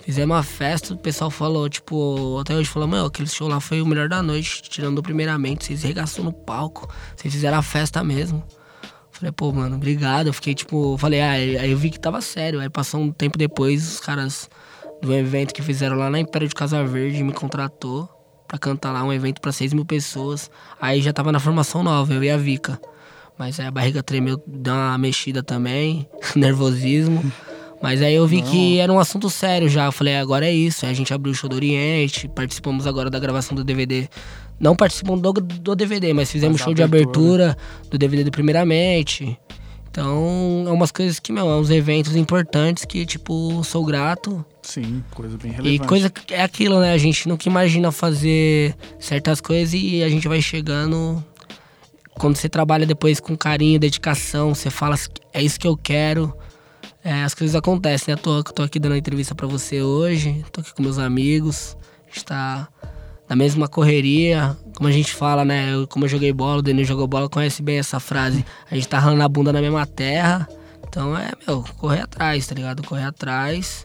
Fizemos 0.02 0.36
uma 0.36 0.42
festa, 0.42 0.94
o 0.94 0.96
pessoal 0.96 1.30
falou, 1.30 1.68
tipo, 1.68 2.38
até 2.38 2.54
hoje 2.54 2.70
falou, 2.70 2.88
meu, 2.88 3.06
aquele 3.06 3.28
show 3.28 3.48
lá 3.48 3.60
foi 3.60 3.82
o 3.82 3.86
melhor 3.86 4.08
da 4.08 4.22
noite, 4.22 4.62
tirando 4.62 5.02
primeiramente, 5.02 5.66
vocês 5.66 5.82
regaçou 5.82 6.24
no 6.24 6.32
palco, 6.32 6.88
vocês 7.14 7.34
fizeram 7.34 7.58
a 7.58 7.62
festa 7.62 8.02
mesmo. 8.02 8.42
Falei, 9.10 9.32
pô, 9.32 9.52
mano, 9.52 9.74
obrigado. 9.74 10.28
Eu 10.28 10.32
fiquei, 10.32 10.54
tipo, 10.54 10.96
falei, 10.96 11.20
ah, 11.20 11.32
aí 11.32 11.70
eu 11.72 11.76
vi 11.76 11.90
que 11.90 11.98
tava 11.98 12.20
sério. 12.20 12.60
Aí 12.60 12.70
passou 12.70 13.00
um 13.00 13.10
tempo 13.10 13.36
depois, 13.36 13.94
os 13.94 14.00
caras 14.00 14.48
do 15.02 15.12
evento 15.12 15.52
que 15.52 15.60
fizeram 15.60 15.96
lá 15.96 16.08
na 16.08 16.20
Império 16.20 16.46
de 16.46 16.54
Casa 16.54 16.84
Verde 16.84 17.24
me 17.24 17.32
contratou 17.32 18.17
pra 18.48 18.58
cantar 18.58 18.90
lá 18.92 19.04
um 19.04 19.12
evento 19.12 19.40
pra 19.40 19.52
6 19.52 19.74
mil 19.74 19.84
pessoas. 19.84 20.50
Aí 20.80 21.02
já 21.02 21.12
tava 21.12 21.30
na 21.30 21.38
formação 21.38 21.82
nova, 21.82 22.12
eu 22.14 22.24
e 22.24 22.30
a 22.30 22.36
Vika. 22.36 22.80
Mas 23.38 23.60
aí 23.60 23.66
a 23.66 23.70
barriga 23.70 24.02
tremeu, 24.02 24.42
deu 24.46 24.72
uma 24.74 24.98
mexida 24.98 25.42
também, 25.42 26.08
nervosismo. 26.34 27.22
Mas 27.80 28.02
aí 28.02 28.14
eu 28.14 28.26
vi 28.26 28.42
que 28.42 28.78
era 28.78 28.92
um 28.92 28.98
assunto 28.98 29.30
sério 29.30 29.68
já. 29.68 29.84
Eu 29.84 29.92
falei, 29.92 30.16
agora 30.16 30.46
é 30.46 30.52
isso. 30.52 30.84
Aí 30.84 30.90
a 30.90 30.94
gente 30.94 31.14
abriu 31.14 31.30
o 31.30 31.34
show 31.34 31.48
do 31.48 31.54
Oriente, 31.54 32.26
participamos 32.26 32.86
agora 32.88 33.08
da 33.08 33.20
gravação 33.20 33.54
do 33.54 33.62
DVD. 33.62 34.08
Não 34.58 34.74
participamos 34.74 35.22
do, 35.22 35.32
do 35.32 35.76
DVD, 35.76 36.12
mas 36.12 36.32
fizemos 36.32 36.54
Mas 36.54 36.64
show 36.64 36.74
de 36.74 36.82
abertura. 36.82 37.52
abertura 37.52 37.88
do 37.88 37.96
DVD 37.96 38.24
do 38.24 38.32
Primeiramente. 38.32 39.38
Então, 39.98 40.64
é 40.64 40.70
umas 40.70 40.92
coisas 40.92 41.18
que, 41.18 41.32
meu, 41.32 41.50
é 41.50 41.56
uns 41.56 41.70
eventos 41.70 42.14
importantes 42.14 42.84
que, 42.84 43.04
tipo, 43.04 43.64
sou 43.64 43.84
grato. 43.84 44.46
Sim, 44.62 45.02
coisa 45.10 45.36
bem 45.36 45.50
relevante. 45.50 45.82
E 45.82 45.86
coisa 45.88 46.08
que 46.08 46.32
é 46.32 46.40
aquilo, 46.40 46.78
né? 46.78 46.92
A 46.92 46.98
gente 46.98 47.26
nunca 47.26 47.48
imagina 47.48 47.90
fazer 47.90 48.76
certas 49.00 49.40
coisas 49.40 49.74
e 49.74 50.00
a 50.04 50.08
gente 50.08 50.28
vai 50.28 50.40
chegando. 50.40 51.20
Quando 52.14 52.36
você 52.36 52.48
trabalha 52.48 52.86
depois 52.86 53.18
com 53.18 53.36
carinho, 53.36 53.76
dedicação, 53.80 54.54
você 54.54 54.70
fala, 54.70 54.94
é 55.32 55.42
isso 55.42 55.58
que 55.58 55.66
eu 55.66 55.76
quero. 55.76 56.32
É, 57.02 57.24
as 57.24 57.34
coisas 57.34 57.56
acontecem, 57.56 58.14
né? 58.14 58.20
Tô, 58.22 58.40
tô 58.44 58.62
aqui 58.62 58.78
dando 58.78 58.92
uma 58.92 58.98
entrevista 58.98 59.34
pra 59.34 59.48
você 59.48 59.82
hoje, 59.82 60.44
tô 60.52 60.60
aqui 60.60 60.72
com 60.74 60.82
meus 60.84 60.98
amigos, 60.98 61.76
a 62.06 62.14
gente 62.14 62.24
tá 62.24 62.68
na 63.28 63.34
mesma 63.34 63.66
correria, 63.66 64.56
como 64.78 64.88
a 64.88 64.92
gente 64.92 65.12
fala, 65.12 65.44
né? 65.44 65.74
Eu, 65.74 65.88
como 65.88 66.04
eu 66.04 66.08
joguei 66.08 66.32
bola, 66.32 66.58
o 66.60 66.62
Denil 66.62 66.84
jogou 66.84 67.08
bola, 67.08 67.28
conhece 67.28 67.60
bem 67.60 67.78
essa 67.78 67.98
frase. 67.98 68.44
A 68.70 68.76
gente 68.76 68.86
tá 68.86 68.96
ralando 69.00 69.24
a 69.24 69.28
bunda 69.28 69.52
na 69.52 69.60
mesma 69.60 69.84
terra. 69.84 70.48
Então 70.88 71.18
é, 71.18 71.32
meu, 71.46 71.64
correr 71.78 72.02
atrás, 72.02 72.46
tá 72.46 72.54
ligado? 72.54 72.82
Correr 72.84 73.02
atrás. 73.02 73.84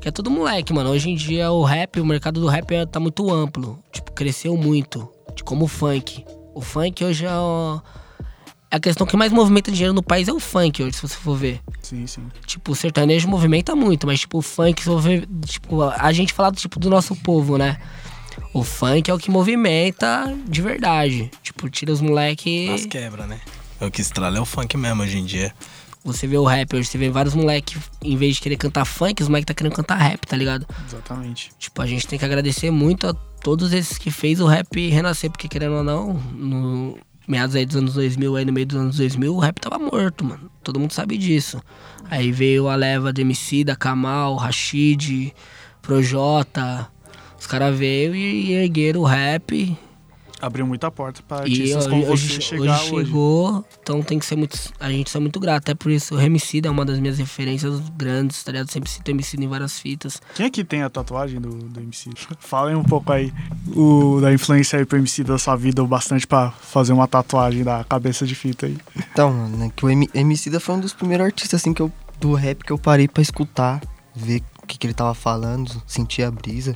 Que 0.00 0.06
é 0.08 0.10
tudo 0.12 0.30
moleque, 0.30 0.72
mano. 0.72 0.90
Hoje 0.90 1.10
em 1.10 1.16
dia 1.16 1.50
o 1.50 1.64
rap, 1.64 2.00
o 2.00 2.06
mercado 2.06 2.40
do 2.40 2.46
rap 2.46 2.70
é- 2.72 2.86
tá 2.86 3.00
muito 3.00 3.28
amplo. 3.32 3.82
Tipo, 3.92 4.12
cresceu 4.12 4.56
muito. 4.56 5.08
de 5.34 5.42
Como 5.42 5.64
o 5.64 5.68
funk. 5.68 6.24
O 6.54 6.60
funk 6.60 7.04
hoje 7.04 7.26
é. 7.26 7.32
o- 7.34 7.80
A 8.70 8.78
questão 8.78 9.04
que 9.04 9.16
mais 9.16 9.32
movimenta 9.32 9.72
dinheiro 9.72 9.92
no 9.92 10.02
país 10.04 10.28
é 10.28 10.32
o 10.32 10.38
funk 10.38 10.80
hoje, 10.84 10.94
se 10.94 11.02
você 11.02 11.16
for 11.16 11.36
ver. 11.36 11.60
Sim, 11.82 12.06
sim. 12.06 12.22
Tipo, 12.46 12.70
o 12.70 12.74
sertanejo 12.76 13.26
movimenta 13.28 13.74
muito, 13.74 14.06
mas 14.06 14.20
tipo, 14.20 14.38
o 14.38 14.42
funk, 14.42 14.80
se 14.80 14.86
for 14.88 15.00
ver, 15.00 15.26
tipo, 15.44 15.82
a 15.82 16.12
gente 16.12 16.32
fala 16.32 16.52
tipo, 16.52 16.78
do 16.78 16.88
nosso 16.88 17.16
povo, 17.16 17.58
né? 17.58 17.78
O 18.52 18.62
funk 18.62 19.10
é 19.10 19.14
o 19.14 19.18
que 19.18 19.30
movimenta 19.30 20.36
de 20.46 20.62
verdade. 20.62 21.30
Tipo, 21.42 21.68
tira 21.68 21.92
os 21.92 22.00
moleque. 22.00 22.68
As 22.70 22.86
quebra, 22.86 23.26
né? 23.26 23.40
É 23.80 23.86
o 23.86 23.90
que 23.90 24.00
estrala 24.00 24.38
é 24.38 24.40
o 24.40 24.44
funk 24.44 24.76
mesmo 24.76 25.02
hoje 25.02 25.18
em 25.18 25.24
dia. 25.24 25.54
Você 26.02 26.26
vê 26.26 26.38
o 26.38 26.44
rap 26.44 26.74
hoje, 26.74 26.88
você 26.88 26.96
vê 26.96 27.10
vários 27.10 27.34
moleque, 27.34 27.76
em 28.02 28.16
vez 28.16 28.36
de 28.36 28.40
querer 28.40 28.56
cantar 28.56 28.86
funk, 28.86 29.22
os 29.22 29.28
moleque 29.28 29.46
tá 29.46 29.54
querendo 29.54 29.74
cantar 29.74 29.96
rap, 29.96 30.26
tá 30.26 30.34
ligado? 30.34 30.66
Exatamente. 30.86 31.50
Tipo, 31.58 31.82
a 31.82 31.86
gente 31.86 32.06
tem 32.06 32.18
que 32.18 32.24
agradecer 32.24 32.70
muito 32.70 33.06
a 33.06 33.12
todos 33.12 33.72
esses 33.72 33.98
que 33.98 34.10
fez 34.10 34.40
o 34.40 34.46
rap 34.46 34.88
renascer, 34.88 35.30
porque 35.30 35.46
querendo 35.46 35.74
ou 35.74 35.84
não, 35.84 36.14
no 36.34 36.98
meados 37.28 37.54
aí 37.54 37.64
dos 37.64 37.76
anos 37.76 37.94
2000, 37.94 38.36
aí 38.36 38.44
no 38.44 38.52
meio 38.52 38.66
dos 38.66 38.76
anos 38.76 38.96
2000, 38.96 39.34
o 39.34 39.38
rap 39.38 39.60
tava 39.60 39.78
morto, 39.78 40.24
mano. 40.24 40.50
Todo 40.64 40.80
mundo 40.80 40.92
sabe 40.92 41.16
disso. 41.16 41.62
Aí 42.10 42.32
veio 42.32 42.68
a 42.68 42.74
leva 42.74 43.12
de 43.12 43.20
MC, 43.20 43.62
da 43.62 43.76
Kamal, 43.76 44.36
Rashid, 44.36 45.32
Projota. 45.80 46.90
Os 47.40 47.46
caras 47.46 47.76
veio 47.76 48.14
e 48.14 48.52
ergueram 48.52 49.00
o 49.00 49.04
rap. 49.04 49.76
Abriu 50.42 50.66
muita 50.66 50.90
porta 50.90 51.20
pra 51.28 51.38
E 51.38 51.40
artistas 51.40 51.84
hoje, 51.86 51.90
como 51.90 52.02
você 52.06 52.12
hoje, 52.12 52.40
chegar 52.40 52.62
hoje 52.82 52.94
hoje. 52.94 53.06
chegou, 53.06 53.64
então 53.82 54.02
tem 54.02 54.18
que 54.18 54.24
ser 54.24 54.36
muito. 54.36 54.58
A 54.80 54.90
gente 54.90 55.14
é 55.14 55.20
muito 55.20 55.38
grato. 55.38 55.58
Até 55.64 55.74
por 55.74 55.90
isso, 55.92 56.14
o 56.14 56.16
Remicida 56.16 56.66
é 56.68 56.70
uma 56.70 56.82
das 56.82 56.98
minhas 56.98 57.18
referências 57.18 57.78
grandes, 57.90 58.42
tá 58.42 58.50
ligado? 58.50 58.70
Sempre 58.70 58.88
cito 58.90 59.06
Remicida 59.06 59.44
em 59.44 59.48
várias 59.48 59.78
fitas. 59.78 60.18
Quem 60.34 60.46
aqui 60.46 60.64
tem 60.64 60.80
a 60.82 60.88
tatuagem 60.88 61.38
do, 61.42 61.50
do 61.50 61.80
MC? 61.80 62.08
Falem 62.40 62.74
um 62.74 62.82
pouco 62.82 63.12
aí 63.12 63.30
o, 63.76 64.18
da 64.22 64.32
influência 64.32 64.78
aí 64.78 64.86
pro 64.86 64.96
MC 64.96 65.22
da 65.24 65.36
sua 65.36 65.56
vida, 65.56 65.82
o 65.84 65.86
bastante 65.86 66.26
pra 66.26 66.50
fazer 66.50 66.94
uma 66.94 67.06
tatuagem 67.06 67.62
da 67.62 67.84
cabeça 67.84 68.26
de 68.26 68.34
fita 68.34 68.64
aí. 68.64 68.78
Então, 69.12 69.30
mano, 69.34 69.56
né, 69.58 69.70
que 69.76 69.84
o 69.84 69.90
M- 69.90 70.08
Emicida 70.14 70.58
foi 70.58 70.74
um 70.76 70.80
dos 70.80 70.94
primeiros 70.94 71.26
artistas 71.26 71.60
assim 71.60 71.74
que 71.74 71.82
eu, 71.82 71.92
do 72.18 72.32
rap 72.32 72.64
que 72.64 72.72
eu 72.72 72.78
parei 72.78 73.06
pra 73.08 73.20
escutar, 73.22 73.82
ver 74.16 74.42
o 74.62 74.66
que, 74.66 74.78
que 74.78 74.86
ele 74.86 74.94
tava 74.94 75.12
falando, 75.12 75.70
sentir 75.86 76.22
a 76.22 76.30
brisa. 76.30 76.74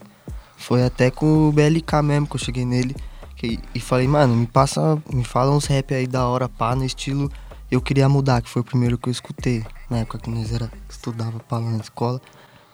Foi 0.66 0.82
até 0.82 1.10
com 1.10 1.48
o 1.48 1.52
BLK 1.52 2.02
mesmo 2.02 2.26
que 2.26 2.36
eu 2.36 2.40
cheguei 2.40 2.64
nele 2.64 2.96
que- 3.36 3.58
e 3.74 3.80
falei, 3.80 4.08
mano, 4.08 4.34
me 4.34 4.46
passa, 4.46 4.96
me 5.12 5.22
fala 5.22 5.50
uns 5.54 5.66
rap 5.66 5.92
aí 5.94 6.06
da 6.06 6.26
hora, 6.26 6.48
pá, 6.48 6.74
no 6.74 6.86
estilo 6.86 7.30
Eu 7.70 7.82
Queria 7.82 8.08
Mudar, 8.08 8.40
que 8.40 8.48
foi 8.48 8.62
o 8.62 8.64
primeiro 8.64 8.96
que 8.96 9.08
eu 9.08 9.12
escutei, 9.12 9.62
na 9.90 9.98
época 9.98 10.18
que 10.20 10.30
nós 10.30 10.50
era, 10.54 10.70
estudava 10.88 11.38
pá 11.40 11.58
lá 11.58 11.70
na 11.70 11.78
escola. 11.78 12.18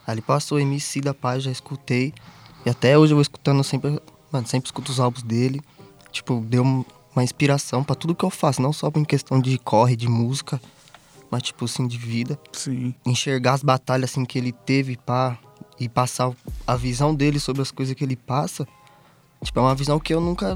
Aí 0.07 0.13
ele 0.13 0.21
passou 0.21 0.57
MC 0.57 1.01
da 1.01 1.13
paz, 1.13 1.43
já 1.43 1.51
escutei. 1.51 2.13
E 2.65 2.69
até 2.69 2.97
hoje 2.97 3.11
eu 3.11 3.17
vou 3.17 3.21
escutando 3.21 3.61
sempre, 3.61 3.99
mano, 4.31 4.47
sempre 4.47 4.67
escuto 4.67 4.89
os 4.89 4.99
álbuns 4.99 5.23
dele. 5.23 5.59
Tipo, 6.13 6.39
deu 6.47 6.63
um- 6.63 6.85
uma 7.13 7.23
inspiração 7.25 7.83
pra 7.83 7.93
tudo 7.95 8.15
que 8.15 8.23
eu 8.23 8.29
faço, 8.29 8.61
não 8.61 8.71
só 8.71 8.89
em 8.95 9.03
questão 9.03 9.41
de 9.41 9.57
corre, 9.57 9.97
de 9.97 10.07
música, 10.07 10.61
mas 11.29 11.43
tipo 11.43 11.65
assim, 11.65 11.85
de 11.87 11.97
vida. 11.97 12.39
Sim. 12.53 12.93
Enxergar 13.05 13.53
as 13.53 13.63
batalhas 13.63 14.11
assim 14.11 14.23
que 14.23 14.37
ele 14.37 14.53
teve 14.53 14.95
pá, 14.97 15.37
e 15.81 15.89
passar 15.89 16.31
a 16.67 16.75
visão 16.75 17.13
dele 17.15 17.39
sobre 17.39 17.61
as 17.61 17.71
coisas 17.71 17.95
que 17.95 18.03
ele 18.03 18.15
passa. 18.15 18.67
Tipo, 19.43 19.59
é 19.59 19.63
uma 19.63 19.73
visão 19.73 19.99
que 19.99 20.13
eu 20.13 20.21
nunca 20.21 20.55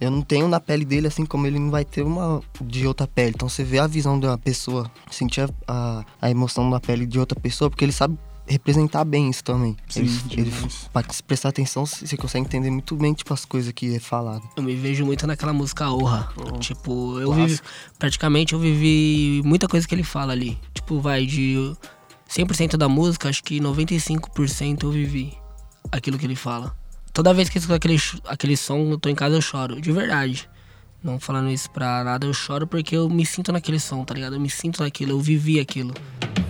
Eu 0.00 0.12
não 0.12 0.22
tenho 0.22 0.46
na 0.46 0.60
pele 0.60 0.84
dele 0.84 1.08
assim 1.08 1.26
como 1.26 1.44
ele 1.44 1.58
não 1.58 1.70
vai 1.70 1.84
ter 1.84 2.02
uma 2.02 2.40
de 2.60 2.86
outra 2.86 3.06
pele. 3.06 3.32
Então 3.34 3.48
você 3.48 3.64
vê 3.64 3.80
a 3.80 3.86
visão 3.88 4.18
da 4.18 4.38
pessoa, 4.38 4.88
sentir 5.10 5.40
a, 5.40 5.48
a, 5.66 6.04
a 6.22 6.30
emoção 6.30 6.70
na 6.70 6.78
pele 6.78 7.04
de 7.04 7.18
outra 7.18 7.38
pessoa, 7.38 7.68
porque 7.68 7.84
ele 7.84 7.90
sabe 7.90 8.16
representar 8.46 9.04
bem 9.04 9.28
isso 9.28 9.42
também. 9.42 9.76
Sim, 9.88 10.02
ele, 10.30 10.42
ele, 10.42 10.52
pra 10.92 11.04
se 11.10 11.22
prestar 11.22 11.48
atenção, 11.50 11.84
você 11.84 12.16
consegue 12.16 12.46
entender 12.46 12.70
muito 12.70 12.96
bem, 12.96 13.12
tipo, 13.12 13.34
as 13.34 13.44
coisas 13.44 13.72
que 13.72 13.96
é 13.96 13.98
falado. 13.98 14.42
Eu 14.56 14.62
me 14.62 14.74
vejo 14.74 15.04
muito 15.04 15.26
naquela 15.26 15.52
música 15.52 15.90
Orra. 15.90 16.32
Tipo, 16.60 17.18
eu 17.20 17.32
vivi. 17.32 17.58
Praticamente 17.98 18.54
eu 18.54 18.60
vivi 18.60 19.42
muita 19.44 19.66
coisa 19.66 19.86
que 19.86 19.94
ele 19.94 20.04
fala 20.04 20.32
ali. 20.32 20.56
Tipo, 20.72 21.00
vai 21.00 21.26
de 21.26 21.76
100% 22.28 22.76
da 22.76 22.88
música, 22.88 23.28
acho 23.28 23.42
que 23.42 23.58
95% 23.60 24.84
eu 24.84 24.90
vivi 24.90 25.36
aquilo 25.90 26.18
que 26.18 26.26
ele 26.26 26.36
fala. 26.36 26.76
Toda 27.12 27.34
vez 27.34 27.48
que 27.48 27.58
eu 27.58 27.60
escuto 27.60 27.76
aquele, 27.76 27.98
aquele 28.24 28.56
som, 28.56 28.90
eu 28.90 28.98
tô 28.98 29.08
em 29.08 29.14
casa, 29.14 29.36
eu 29.36 29.40
choro. 29.40 29.80
De 29.80 29.90
verdade. 29.90 30.48
Não 31.02 31.20
falando 31.20 31.50
isso 31.50 31.70
pra 31.70 32.02
nada, 32.02 32.26
eu 32.26 32.34
choro 32.34 32.66
porque 32.66 32.96
eu 32.96 33.08
me 33.08 33.24
sinto 33.24 33.52
naquele 33.52 33.78
som, 33.78 34.04
tá 34.04 34.14
ligado? 34.14 34.34
Eu 34.34 34.40
me 34.40 34.50
sinto 34.50 34.82
naquilo, 34.82 35.12
eu 35.12 35.20
vivi 35.20 35.60
aquilo. 35.60 35.94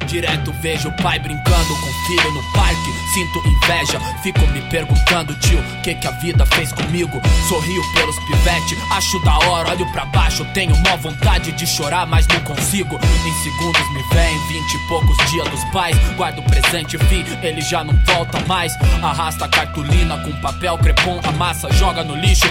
Direto 0.07 0.51
vejo 0.63 0.89
o 0.89 1.03
pai 1.03 1.19
brincando 1.19 1.69
com 1.69 1.87
o 1.87 2.07
filho 2.07 2.33
no 2.33 2.43
parque. 2.55 2.91
Sinto 3.13 3.47
inveja, 3.47 4.01
fico 4.23 4.41
me 4.53 4.63
perguntando, 4.71 5.35
tio, 5.41 5.59
o 5.59 5.83
que, 5.83 5.95
que 5.95 6.07
a 6.07 6.11
vida 6.13 6.47
fez 6.47 6.73
comigo? 6.73 7.21
Sorrio 7.47 7.83
pelos 7.93 8.17
pivete, 8.21 8.75
acho 8.93 9.23
da 9.23 9.39
hora, 9.39 9.71
olho 9.71 9.93
pra 9.93 10.07
baixo. 10.07 10.47
Tenho 10.55 10.75
mó 10.79 10.97
vontade 10.97 11.53
de 11.53 11.67
chorar, 11.67 12.07
mas 12.07 12.27
não 12.27 12.41
consigo. 12.41 12.97
Em 12.97 13.43
segundos 13.43 13.93
me 13.93 14.03
vem 14.15 14.39
vinte 14.49 14.75
e 14.75 14.89
poucos 14.89 15.31
dias 15.31 15.49
dos 15.51 15.65
pais. 15.73 15.97
Guardo 16.17 16.43
presente, 16.45 16.97
fi, 16.97 17.23
ele 17.43 17.61
já 17.61 17.85
não 17.85 17.95
volta 18.07 18.41
mais. 18.47 18.73
Arrasta 19.03 19.47
cartolina 19.47 20.17
com 20.25 20.33
papel 20.41 20.79
crepom, 20.79 21.21
amassa, 21.25 21.71
joga 21.73 22.03
no 22.03 22.17
lixo. 22.17 22.51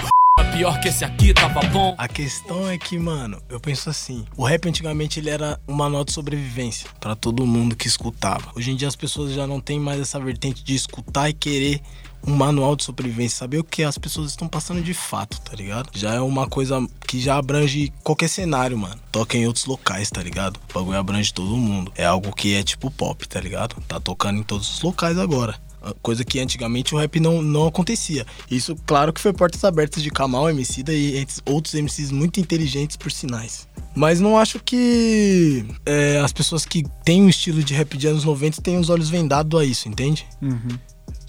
Pior 0.58 0.80
que 0.80 0.88
esse 0.88 1.04
aqui 1.04 1.32
tava 1.32 1.60
bom. 1.68 1.94
A 1.96 2.08
questão 2.08 2.68
é 2.68 2.76
que, 2.76 2.98
mano, 2.98 3.40
eu 3.48 3.60
penso 3.60 3.88
assim, 3.88 4.24
o 4.36 4.44
rap 4.44 4.68
antigamente 4.68 5.20
ele 5.20 5.30
era 5.30 5.58
um 5.68 5.72
manual 5.72 6.04
de 6.04 6.12
sobrevivência 6.12 6.88
pra 6.98 7.14
todo 7.14 7.46
mundo 7.46 7.76
que 7.76 7.86
escutava. 7.86 8.50
Hoje 8.56 8.72
em 8.72 8.76
dia 8.76 8.88
as 8.88 8.96
pessoas 8.96 9.32
já 9.32 9.46
não 9.46 9.60
têm 9.60 9.78
mais 9.78 10.00
essa 10.00 10.18
vertente 10.18 10.64
de 10.64 10.74
escutar 10.74 11.28
e 11.28 11.32
querer 11.32 11.80
um 12.26 12.34
manual 12.34 12.74
de 12.74 12.84
sobrevivência, 12.84 13.38
saber 13.38 13.58
o 13.58 13.64
que 13.64 13.82
as 13.82 13.96
pessoas 13.96 14.30
estão 14.30 14.48
passando 14.48 14.82
de 14.82 14.92
fato, 14.92 15.40
tá 15.40 15.54
ligado? 15.54 15.90
Já 15.94 16.14
é 16.14 16.20
uma 16.20 16.48
coisa 16.48 16.84
que 17.06 17.20
já 17.20 17.36
abrange 17.36 17.92
qualquer 18.02 18.28
cenário, 18.28 18.76
mano. 18.76 18.98
Toca 19.12 19.36
em 19.36 19.46
outros 19.46 19.66
locais, 19.66 20.10
tá 20.10 20.22
ligado? 20.22 20.58
O 20.70 20.74
bagulho 20.74 20.98
abrange 20.98 21.32
todo 21.32 21.56
mundo. 21.56 21.92
É 21.96 22.04
algo 22.04 22.34
que 22.34 22.54
é 22.54 22.62
tipo 22.62 22.90
pop, 22.90 23.26
tá 23.28 23.40
ligado? 23.40 23.76
Tá 23.86 24.00
tocando 24.00 24.40
em 24.40 24.42
todos 24.42 24.68
os 24.70 24.82
locais 24.82 25.18
agora. 25.18 25.54
Coisa 26.02 26.24
que 26.24 26.40
antigamente 26.40 26.94
o 26.94 26.98
rap 26.98 27.18
não, 27.20 27.42
não 27.42 27.66
acontecia. 27.66 28.26
Isso, 28.50 28.76
claro 28.86 29.12
que 29.12 29.20
foi 29.20 29.32
portas 29.32 29.62
abertas 29.64 30.02
de 30.02 30.10
Kamal, 30.10 30.50
Emicida 30.50 30.92
e 30.92 31.18
entre 31.18 31.36
outros 31.44 31.74
MCs 31.74 32.10
muito 32.10 32.40
inteligentes 32.40 32.96
por 32.96 33.10
sinais. 33.10 33.68
Mas 33.94 34.20
não 34.20 34.38
acho 34.38 34.60
que 34.60 35.64
é, 35.84 36.18
as 36.18 36.32
pessoas 36.32 36.64
que 36.64 36.84
têm 37.04 37.22
um 37.22 37.28
estilo 37.28 37.62
de 37.62 37.74
rap 37.74 37.96
de 37.96 38.06
anos 38.06 38.24
90 38.24 38.62
têm 38.62 38.78
os 38.78 38.90
olhos 38.90 39.08
vendados 39.08 39.60
a 39.60 39.64
isso, 39.64 39.88
entende? 39.88 40.26
Uhum. 40.40 40.78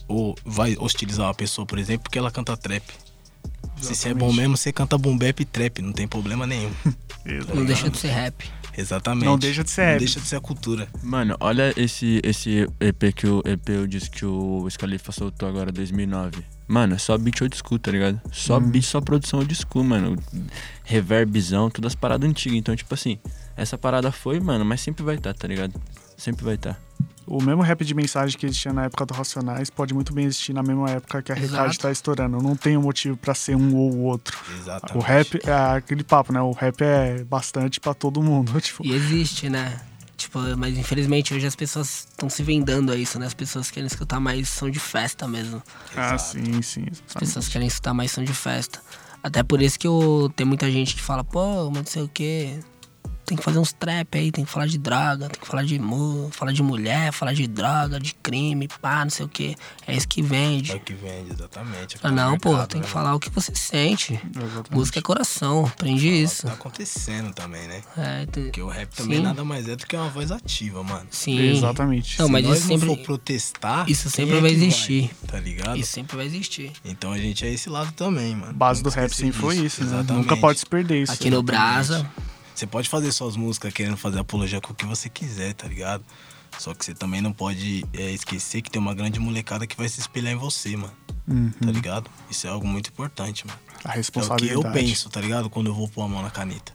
Ou 0.08 0.36
vai 0.46 0.76
hostilizar 0.80 1.28
uma 1.28 1.34
pessoa, 1.34 1.66
por 1.66 1.80
exemplo, 1.80 2.04
porque 2.04 2.20
ela 2.20 2.32
canta 2.32 2.56
trap. 2.58 2.84
Se 3.82 3.86
você 3.86 3.90
é 3.90 3.94
Exatamente. 3.94 4.20
bom 4.20 4.34
mesmo, 4.34 4.58
você 4.58 4.74
canta 4.74 4.98
boom 4.98 5.18
bap 5.18 5.40
e 5.40 5.46
trap, 5.46 5.82
não 5.82 5.94
tem 5.94 6.08
problema 6.08 6.46
nenhum. 6.46 6.72
Não 7.54 7.64
deixa 7.64 7.90
de 7.90 7.98
ser 7.98 8.08
rap. 8.08 8.50
Exatamente. 8.78 9.26
Não 9.26 9.38
deixa 9.38 9.64
de 9.64 9.70
ser 9.70 9.82
Não 9.82 9.88
rap. 9.92 10.00
deixa 10.00 10.20
de 10.20 10.28
ser 10.28 10.36
a 10.38 10.42
cultura. 10.42 10.88
Mano, 11.04 11.36
olha 11.40 11.74
esse, 11.76 12.20
esse 12.24 12.68
EP 12.80 13.14
que 13.16 13.28
o 13.28 13.42
EP 13.46 13.70
eu 13.70 13.88
disse 13.88 14.10
que 14.10 14.26
o 14.26 14.68
Scalifa 14.70 15.12
soltou 15.12 15.48
agora, 15.50 15.72
2009. 15.72 16.44
Mano, 16.68 16.94
é 16.96 16.98
só 16.98 17.18
beat 17.18 17.42
old 17.42 17.56
school, 17.58 17.80
tá 17.80 17.92
ligado? 17.92 18.22
Só 18.32 18.58
Hum. 18.58 18.70
beat, 18.70 18.86
só 18.86 19.02
produção 19.02 19.40
old 19.40 19.54
school, 19.56 19.84
mano. 19.84 20.16
Reverbzão, 20.84 21.70
todas 21.70 21.94
as 21.94 21.96
paradas 21.96 22.30
antigas. 22.30 22.58
Então, 22.58 22.76
tipo 22.76 22.94
assim, 22.94 23.20
essa 23.58 23.78
parada 23.78 24.12
foi, 24.12 24.40
mano, 24.40 24.64
mas 24.64 24.82
sempre 24.82 25.04
vai 25.04 25.16
estar, 25.16 25.34
tá, 25.34 25.48
ligado? 25.48 25.74
Sempre 26.18 26.44
vai 26.46 26.56
estar. 26.56 26.80
O 27.32 27.44
mesmo 27.44 27.62
rap 27.62 27.86
de 27.86 27.94
mensagem 27.94 28.36
que 28.36 28.48
existia 28.48 28.74
na 28.74 28.86
época 28.86 29.06
do 29.06 29.14
Racionais 29.14 29.70
pode 29.70 29.94
muito 29.94 30.12
bem 30.12 30.26
existir 30.26 30.52
na 30.52 30.64
mesma 30.64 30.90
época 30.90 31.22
que 31.22 31.32
a 31.32 31.38
Exato. 31.38 31.52
Recade 31.54 31.78
tá 31.78 31.92
estourando. 31.92 32.42
Não 32.42 32.56
tem 32.56 32.76
um 32.76 32.82
motivo 32.82 33.16
pra 33.16 33.36
ser 33.36 33.56
um 33.56 33.76
ou 33.76 33.94
o 33.94 34.00
outro. 34.06 34.36
Exatamente. 34.60 34.98
O 34.98 35.00
rap 35.00 35.40
é 35.46 35.54
aquele 35.78 36.04
papo, 36.04 36.34
né? 36.34 36.42
O 36.42 36.52
rap 36.54 36.82
é 36.82 37.24
bastante 37.24 37.80
pra 37.80 37.94
todo 37.94 38.24
mundo. 38.24 38.52
Tipo, 38.60 38.84
E 38.84 38.94
existe, 38.94 39.48
né? 39.48 39.80
Tipo, 40.18 40.40
mas 40.58 40.76
infelizmente 40.76 41.32
hoje 41.32 41.46
as 41.46 41.56
pessoas 41.56 42.08
estão 42.10 42.28
se 42.30 42.42
vendando 42.42 42.92
a 42.92 42.96
isso, 42.96 43.20
né? 43.20 43.28
As 43.28 43.34
pessoas 43.36 43.70
querem 43.70 43.86
escutar 43.86 44.20
mais 44.20 44.50
som 44.50 44.68
de 44.68 44.80
festa 44.80 45.28
mesmo. 45.28 45.62
ah, 45.96 46.18
sim, 46.18 46.64
sim. 46.64 46.86
As 47.08 47.14
pessoas 47.14 47.48
querem 47.48 47.68
escutar 47.68 47.94
mais 47.94 48.12
som 48.12 48.24
de 48.24 48.34
festa. 48.34 48.82
Até 49.22 49.44
por 49.44 49.62
isso 49.62 49.78
que 49.78 49.86
eu, 49.86 50.32
tem 50.36 50.48
muita 50.48 50.70
gente 50.72 50.96
que 50.96 51.02
fala, 51.02 51.24
pô, 51.24 51.70
mas 51.70 51.78
não 51.78 51.86
sei 51.86 52.02
o 52.02 52.08
quê. 52.10 52.60
Tem 53.30 53.38
que 53.38 53.44
fazer 53.44 53.60
uns 53.60 53.72
trap 53.72 54.18
aí, 54.18 54.32
tem 54.32 54.44
que 54.44 54.50
falar 54.50 54.66
de 54.66 54.80
droga, 54.80 55.30
tem 55.30 55.40
que 55.40 55.46
falar 55.48 55.64
de 55.64 55.80
falar 56.32 56.52
de 56.52 56.64
mulher, 56.64 57.12
falar 57.14 57.32
de 57.32 57.46
droga, 57.46 58.00
de 58.00 58.16
crime, 58.16 58.68
pá, 58.82 59.04
não 59.06 59.12
sei 59.12 59.24
o 59.24 59.30
quê. 59.30 59.56
É 59.86 59.96
isso 59.96 60.08
que 60.08 60.20
vende. 60.24 60.72
É 60.72 60.76
o 60.76 60.80
que 60.80 60.94
vende, 60.96 61.32
exatamente. 61.32 61.96
Ah, 62.02 62.10
não, 62.10 62.40
pô, 62.40 62.50
mercado, 62.50 62.70
tem 62.70 62.82
que 62.82 62.88
né, 62.88 62.92
falar 62.92 63.14
o 63.14 63.20
que 63.20 63.30
você 63.30 63.54
sente. 63.54 64.20
Exatamente. 64.36 64.72
Música 64.74 64.98
é 64.98 65.02
coração, 65.04 65.68
aprende 65.68 66.06
mano? 66.08 66.18
isso. 66.18 66.48
Tá 66.48 66.54
acontecendo 66.54 67.32
também, 67.32 67.68
né? 67.68 67.84
É, 67.96 68.26
tem- 68.26 68.46
Porque 68.46 68.64
o 68.64 68.68
rap 68.68 68.96
também 68.96 69.18
Sim. 69.18 69.24
nada 69.24 69.44
mais 69.46 69.70
é 69.70 69.76
do 69.76 69.86
que 69.86 69.96
uma 69.96 70.10
voz 70.10 70.32
ativa, 70.32 70.82
mano. 70.84 71.06
Sim. 71.12 71.40
Exatamente. 71.40 72.18
Não, 72.18 72.26
Se 72.26 72.32
mas 72.32 72.44
nós 72.44 72.58
isso 72.58 72.68
não 72.68 72.80
sempre, 72.80 72.96
for 72.96 73.04
protestar, 73.06 73.88
isso 73.88 74.04
quem 74.10 74.12
sempre 74.26 74.38
é 74.38 74.42
vai 74.42 74.50
que 74.50 74.56
existir. 74.58 75.12
tá 75.28 75.40
ligado? 75.40 75.78
Isso 75.78 75.92
sempre 75.92 76.18
vai 76.18 76.26
existir. 76.26 76.72
Então 76.84 77.12
a 77.12 77.18
gente 77.20 77.46
é 77.46 77.54
esse 77.54 77.70
lado 77.70 77.92
também, 77.92 78.36
mano. 78.36 78.54
base 78.54 78.82
do 78.82 78.90
Não 78.90 78.96
rap 78.96 79.12
sempre 79.16 79.40
foi 79.40 79.56
isso, 79.58 79.82
né? 79.84 79.88
Exatamente. 80.00 80.24
Nunca 80.24 80.36
pode 80.36 80.58
se 80.60 80.66
perder 80.66 81.04
isso. 81.04 81.12
Aqui 81.12 81.30
no 81.30 81.44
Brasa, 81.44 82.10
Você 82.60 82.68
pode 82.68 82.90
fazer 82.90 83.10
suas 83.14 83.38
músicas 83.38 83.74
querendo 83.74 83.96
fazer 83.96 84.20
apologia 84.20 84.60
com 84.60 84.74
o 84.74 84.76
que 84.76 84.86
você 84.86 85.08
quiser, 85.08 85.54
tá 85.54 85.66
ligado? 85.66 86.04
Só 86.58 86.74
que 86.74 86.84
você 86.84 86.94
também 86.94 87.22
não 87.22 87.32
pode 87.32 87.86
é, 87.94 88.12
esquecer 88.12 88.62
que 88.62 88.70
tem 88.70 88.82
uma 88.82 88.94
grande 88.94 89.18
molecada 89.18 89.66
que 89.66 89.78
vai 89.78 89.88
se 89.88 90.02
espelhar 90.02 90.34
em 90.34 90.36
você, 90.36 90.76
mano. 90.76 90.92
Uhum. 91.26 91.52
Tá 91.52 91.72
ligado? 91.72 92.12
Isso 92.30 92.48
é 92.48 92.50
algo 92.50 92.68
muito 92.68 92.90
importante, 92.90 93.48
mano. 93.48 93.58
A 93.86 93.88
É 93.88 93.88
o 93.88 93.92
que 93.92 93.98
responsabilidade. 94.00 94.66
eu 94.66 94.74
penso, 94.74 95.10
tá 95.10 95.22
ligado? 95.22 95.50
Quando 95.50 95.68
eu 95.68 95.74
vou 95.74 95.88
pôr 95.88 96.04
a 96.04 96.10
mão 96.10 96.22
na 96.22 96.30
caneta. 96.30 96.74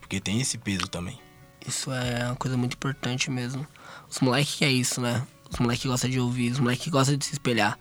Porque 0.00 0.18
tem 0.18 0.40
esse 0.40 0.58
peso 0.58 0.88
também. 0.88 1.16
Isso 1.64 1.92
é 1.92 2.26
uma 2.26 2.34
coisa 2.34 2.56
muito 2.56 2.74
importante 2.74 3.30
mesmo. 3.30 3.64
Os 4.10 4.18
moleques 4.18 4.56
que 4.56 4.64
é 4.64 4.72
isso, 4.72 5.00
né? 5.00 5.24
Os 5.48 5.60
moleques 5.60 5.86
gostam 5.86 6.10
de 6.10 6.18
ouvir, 6.18 6.50
os 6.50 6.58
moleques 6.58 6.88
gostam 6.88 7.16
de 7.16 7.24
se 7.24 7.34
espelhar. 7.34 7.78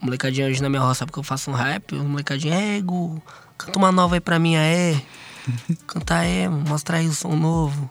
O 0.00 0.06
molecadinho 0.06 0.46
hoje 0.46 0.62
na 0.62 0.70
minha 0.70 0.80
roça, 0.80 1.00
sabe 1.00 1.12
que 1.12 1.18
eu 1.18 1.22
faço 1.22 1.50
um 1.50 1.54
rap, 1.54 1.94
os 1.94 2.02
molecadinhos, 2.02 2.56
é, 2.56 2.80
Gu, 2.80 3.22
canta 3.58 3.78
uma 3.78 3.92
nova 3.92 4.14
aí 4.14 4.20
pra 4.20 4.38
mim, 4.38 4.56
aí. 4.56 5.04
Canta 5.86 6.16
aí, 6.16 6.48
mostra 6.48 6.98
aí 6.98 7.06
o 7.06 7.12
som 7.12 7.34
novo. 7.36 7.90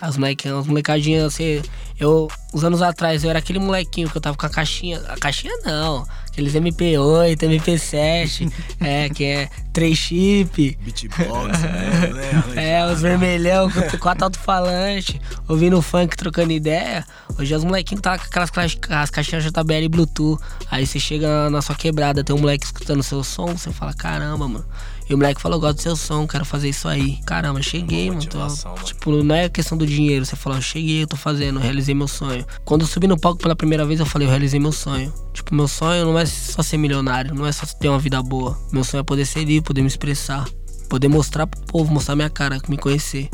Aí 0.00 0.10
os 0.10 0.16
molequinhos, 0.18 0.60
os 0.60 0.66
molecadinhos, 0.66 1.24
assim, 1.24 1.62
eu, 1.98 2.28
uns 2.52 2.62
anos 2.62 2.82
atrás, 2.82 3.24
eu 3.24 3.30
era 3.30 3.38
aquele 3.38 3.58
molequinho 3.58 4.10
que 4.10 4.16
eu 4.16 4.20
tava 4.20 4.36
com 4.36 4.44
a 4.44 4.50
caixinha, 4.50 5.00
a 5.08 5.16
caixinha 5.16 5.56
não, 5.64 6.06
aqueles 6.26 6.52
MP8, 6.52 7.38
MP7, 7.38 8.52
é, 8.78 9.08
que 9.08 9.24
é 9.24 9.48
3 9.72 9.96
chip, 9.96 10.78
Beatbox, 10.82 11.60
né? 11.64 12.44
é, 12.56 12.92
os 12.92 13.00
vermelhão 13.00 13.70
com 13.70 13.98
quatro 13.98 14.24
alto-falante, 14.24 15.18
ouvindo 15.48 15.80
funk, 15.80 16.14
trocando 16.14 16.52
ideia. 16.52 17.02
Hoje 17.38 17.54
os 17.54 17.64
molequinhos 17.64 18.02
tá 18.02 18.18
com 18.18 18.24
aquelas 18.24 18.50
as 18.90 19.10
caixinhas 19.10 19.44
JBL 19.44 19.84
e 19.84 19.88
Bluetooth. 19.88 20.42
Aí 20.70 20.86
você 20.86 21.00
chega 21.00 21.48
na 21.48 21.62
sua 21.62 21.74
quebrada, 21.74 22.22
tem 22.22 22.36
um 22.36 22.40
moleque 22.40 22.66
escutando 22.66 23.02
seu 23.02 23.24
som, 23.24 23.46
você 23.56 23.72
fala, 23.72 23.94
caramba, 23.94 24.46
mano. 24.46 24.66
E 25.08 25.14
o 25.14 25.16
moleque 25.16 25.40
falou, 25.40 25.60
gosto 25.60 25.76
do 25.76 25.82
seu 25.82 25.94
som, 25.96 26.26
quero 26.26 26.44
fazer 26.44 26.68
isso 26.68 26.88
aí. 26.88 27.18
Caramba, 27.24 27.62
cheguei, 27.62 28.10
mano. 28.10 28.24
Tô- 28.26 28.38
mano. 28.38 28.56
tipo, 28.84 29.22
não 29.22 29.34
é 29.34 29.48
questão 29.48 29.78
do 29.78 29.86
dinheiro. 29.86 30.24
Você 30.24 30.34
falou, 30.34 30.58
eu 30.58 30.62
cheguei, 30.62 31.04
eu 31.04 31.06
tô 31.06 31.16
fazendo, 31.16 31.58
eu 31.58 31.62
realizei 31.62 31.94
meu 31.94 32.08
sonho. 32.08 32.44
Quando 32.64 32.80
eu 32.80 32.86
subi 32.88 33.06
no 33.06 33.18
palco 33.18 33.40
pela 33.40 33.54
primeira 33.54 33.86
vez, 33.86 34.00
eu 34.00 34.06
falei, 34.06 34.26
eu 34.26 34.30
realizei 34.30 34.58
meu 34.58 34.72
sonho. 34.72 35.12
Tipo, 35.32 35.54
meu 35.54 35.68
sonho 35.68 36.06
não 36.06 36.18
é 36.18 36.26
só 36.26 36.60
ser 36.60 36.76
milionário, 36.76 37.34
não 37.34 37.46
é 37.46 37.52
só 37.52 37.64
ter 37.66 37.88
uma 37.88 38.00
vida 38.00 38.20
boa. 38.22 38.58
Meu 38.72 38.82
sonho 38.82 39.00
é 39.00 39.04
poder 39.04 39.26
ser 39.26 39.44
livre, 39.44 39.62
poder 39.62 39.80
me 39.80 39.86
expressar. 39.86 40.44
Poder 40.88 41.08
mostrar 41.08 41.46
pro 41.46 41.60
povo, 41.66 41.92
mostrar 41.92 42.16
minha 42.16 42.30
cara, 42.30 42.58
me 42.68 42.76
conhecer. 42.76 43.28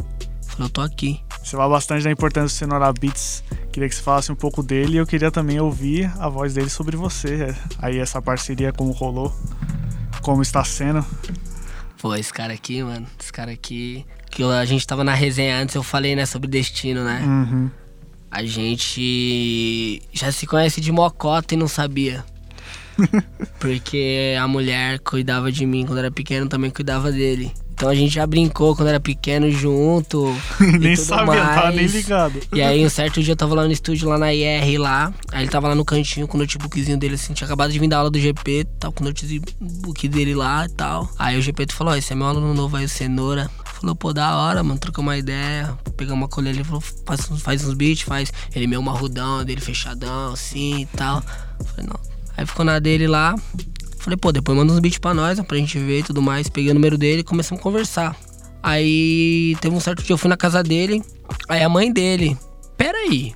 Falei, 0.46 0.66
eu 0.66 0.70
tô 0.70 0.82
aqui. 0.82 1.20
Você 1.42 1.56
fala 1.56 1.70
bastante 1.74 2.04
da 2.04 2.10
importância 2.10 2.66
do 2.66 2.70
Senora 2.70 2.92
Beats. 2.92 3.42
Queria 3.72 3.88
que 3.88 3.94
você 3.94 4.02
falasse 4.02 4.30
um 4.30 4.34
pouco 4.36 4.62
dele 4.62 4.94
e 4.94 4.96
eu 4.98 5.06
queria 5.06 5.30
também 5.30 5.58
ouvir 5.58 6.12
a 6.18 6.28
voz 6.28 6.52
dele 6.52 6.68
sobre 6.68 6.96
você. 6.96 7.54
Aí 7.78 7.98
essa 7.98 8.20
parceria, 8.20 8.72
como 8.72 8.92
rolou, 8.92 9.34
como 10.20 10.42
está 10.42 10.62
sendo. 10.62 11.04
Pô, 12.02 12.16
esse 12.16 12.32
cara 12.32 12.52
aqui, 12.52 12.82
mano, 12.82 13.06
esse 13.16 13.32
cara 13.32 13.52
aqui. 13.52 14.04
Que 14.28 14.42
a 14.42 14.64
gente 14.64 14.84
tava 14.84 15.04
na 15.04 15.14
resenha 15.14 15.56
antes, 15.56 15.76
eu 15.76 15.84
falei, 15.84 16.16
né, 16.16 16.26
sobre 16.26 16.48
destino, 16.48 17.04
né? 17.04 17.22
Uhum. 17.24 17.70
A 18.28 18.44
gente 18.44 20.02
já 20.12 20.32
se 20.32 20.44
conhece 20.44 20.80
de 20.80 20.90
mocota 20.90 21.54
e 21.54 21.56
não 21.56 21.68
sabia. 21.68 22.24
Porque 23.60 24.34
a 24.36 24.48
mulher 24.48 24.98
cuidava 24.98 25.52
de 25.52 25.64
mim 25.64 25.86
quando 25.86 25.98
era 25.98 26.10
pequeno, 26.10 26.48
também 26.48 26.72
cuidava 26.72 27.12
dele. 27.12 27.52
Então 27.82 27.90
a 27.90 27.96
gente 27.96 28.14
já 28.14 28.24
brincou 28.24 28.76
quando 28.76 28.90
era 28.90 29.00
pequeno 29.00 29.50
junto. 29.50 30.32
nem 30.78 30.94
sabia, 30.94 31.26
mais. 31.26 31.54
tava 31.56 31.72
nem 31.72 31.84
ligado. 31.86 32.40
E 32.52 32.62
aí, 32.62 32.86
um 32.86 32.88
certo 32.88 33.20
dia 33.20 33.32
eu 33.32 33.36
tava 33.36 33.56
lá 33.56 33.64
no 33.64 33.72
estúdio, 33.72 34.08
lá 34.08 34.16
na 34.16 34.32
IR, 34.32 34.78
lá. 34.80 35.12
Aí 35.32 35.42
ele 35.42 35.50
tava 35.50 35.66
lá 35.66 35.74
no 35.74 35.84
cantinho 35.84 36.28
com 36.28 36.36
o 36.36 36.40
notebookzinho 36.40 36.96
dele, 36.96 37.16
assim. 37.16 37.32
Tinha 37.32 37.44
acabado 37.44 37.72
de 37.72 37.80
vir 37.80 37.88
da 37.88 37.98
aula 37.98 38.08
do 38.08 38.20
GP, 38.20 38.68
tava 38.78 38.92
com 38.94 39.02
o 39.02 39.06
notebook 39.08 40.06
dele 40.06 40.32
lá 40.32 40.64
e 40.64 40.68
tal. 40.68 41.10
Aí 41.18 41.36
o 41.36 41.42
GP 41.42 41.66
falou: 41.72 41.92
Ó, 41.92 41.96
esse 41.96 42.12
é 42.12 42.14
meu 42.14 42.28
aluno 42.28 42.54
novo 42.54 42.76
aí, 42.76 42.84
o 42.84 42.88
Cenoura. 42.88 43.50
Falou, 43.80 43.96
pô, 43.96 44.12
da 44.12 44.36
hora, 44.36 44.62
mano, 44.62 44.78
trocou 44.78 45.02
uma 45.02 45.18
ideia. 45.18 45.76
Pegamos 45.96 46.20
uma 46.22 46.28
colher 46.28 46.50
ali, 46.54 46.62
falou, 46.62 46.80
faz, 47.04 47.28
uns- 47.28 47.42
faz 47.42 47.64
uns 47.64 47.74
beats, 47.74 48.02
faz. 48.02 48.32
Ele 48.54 48.68
meio 48.68 48.80
marrudão, 48.80 49.44
dele 49.44 49.60
fechadão, 49.60 50.34
assim 50.34 50.82
e 50.82 50.86
tal. 50.86 51.20
Falei, 51.20 51.90
não. 51.90 51.98
Aí 52.36 52.46
ficou 52.46 52.64
na 52.64 52.78
dele 52.78 53.08
lá. 53.08 53.34
Falei, 54.02 54.16
pô, 54.16 54.32
depois 54.32 54.58
manda 54.58 54.72
uns 54.72 54.80
beats 54.80 54.98
pra 54.98 55.14
nós, 55.14 55.40
pra 55.40 55.56
gente 55.56 55.78
ver 55.78 56.00
e 56.00 56.02
tudo 56.02 56.20
mais. 56.20 56.48
Peguei 56.48 56.72
o 56.72 56.74
número 56.74 56.98
dele 56.98 57.20
e 57.20 57.24
começamos 57.24 57.60
a 57.60 57.62
conversar. 57.62 58.16
Aí 58.60 59.56
teve 59.60 59.74
um 59.74 59.78
certo 59.78 60.02
dia 60.02 60.12
eu 60.12 60.18
fui 60.18 60.28
na 60.28 60.36
casa 60.36 60.60
dele, 60.60 61.02
aí 61.48 61.62
a 61.62 61.68
mãe 61.68 61.92
dele, 61.92 62.36
peraí, 62.76 63.32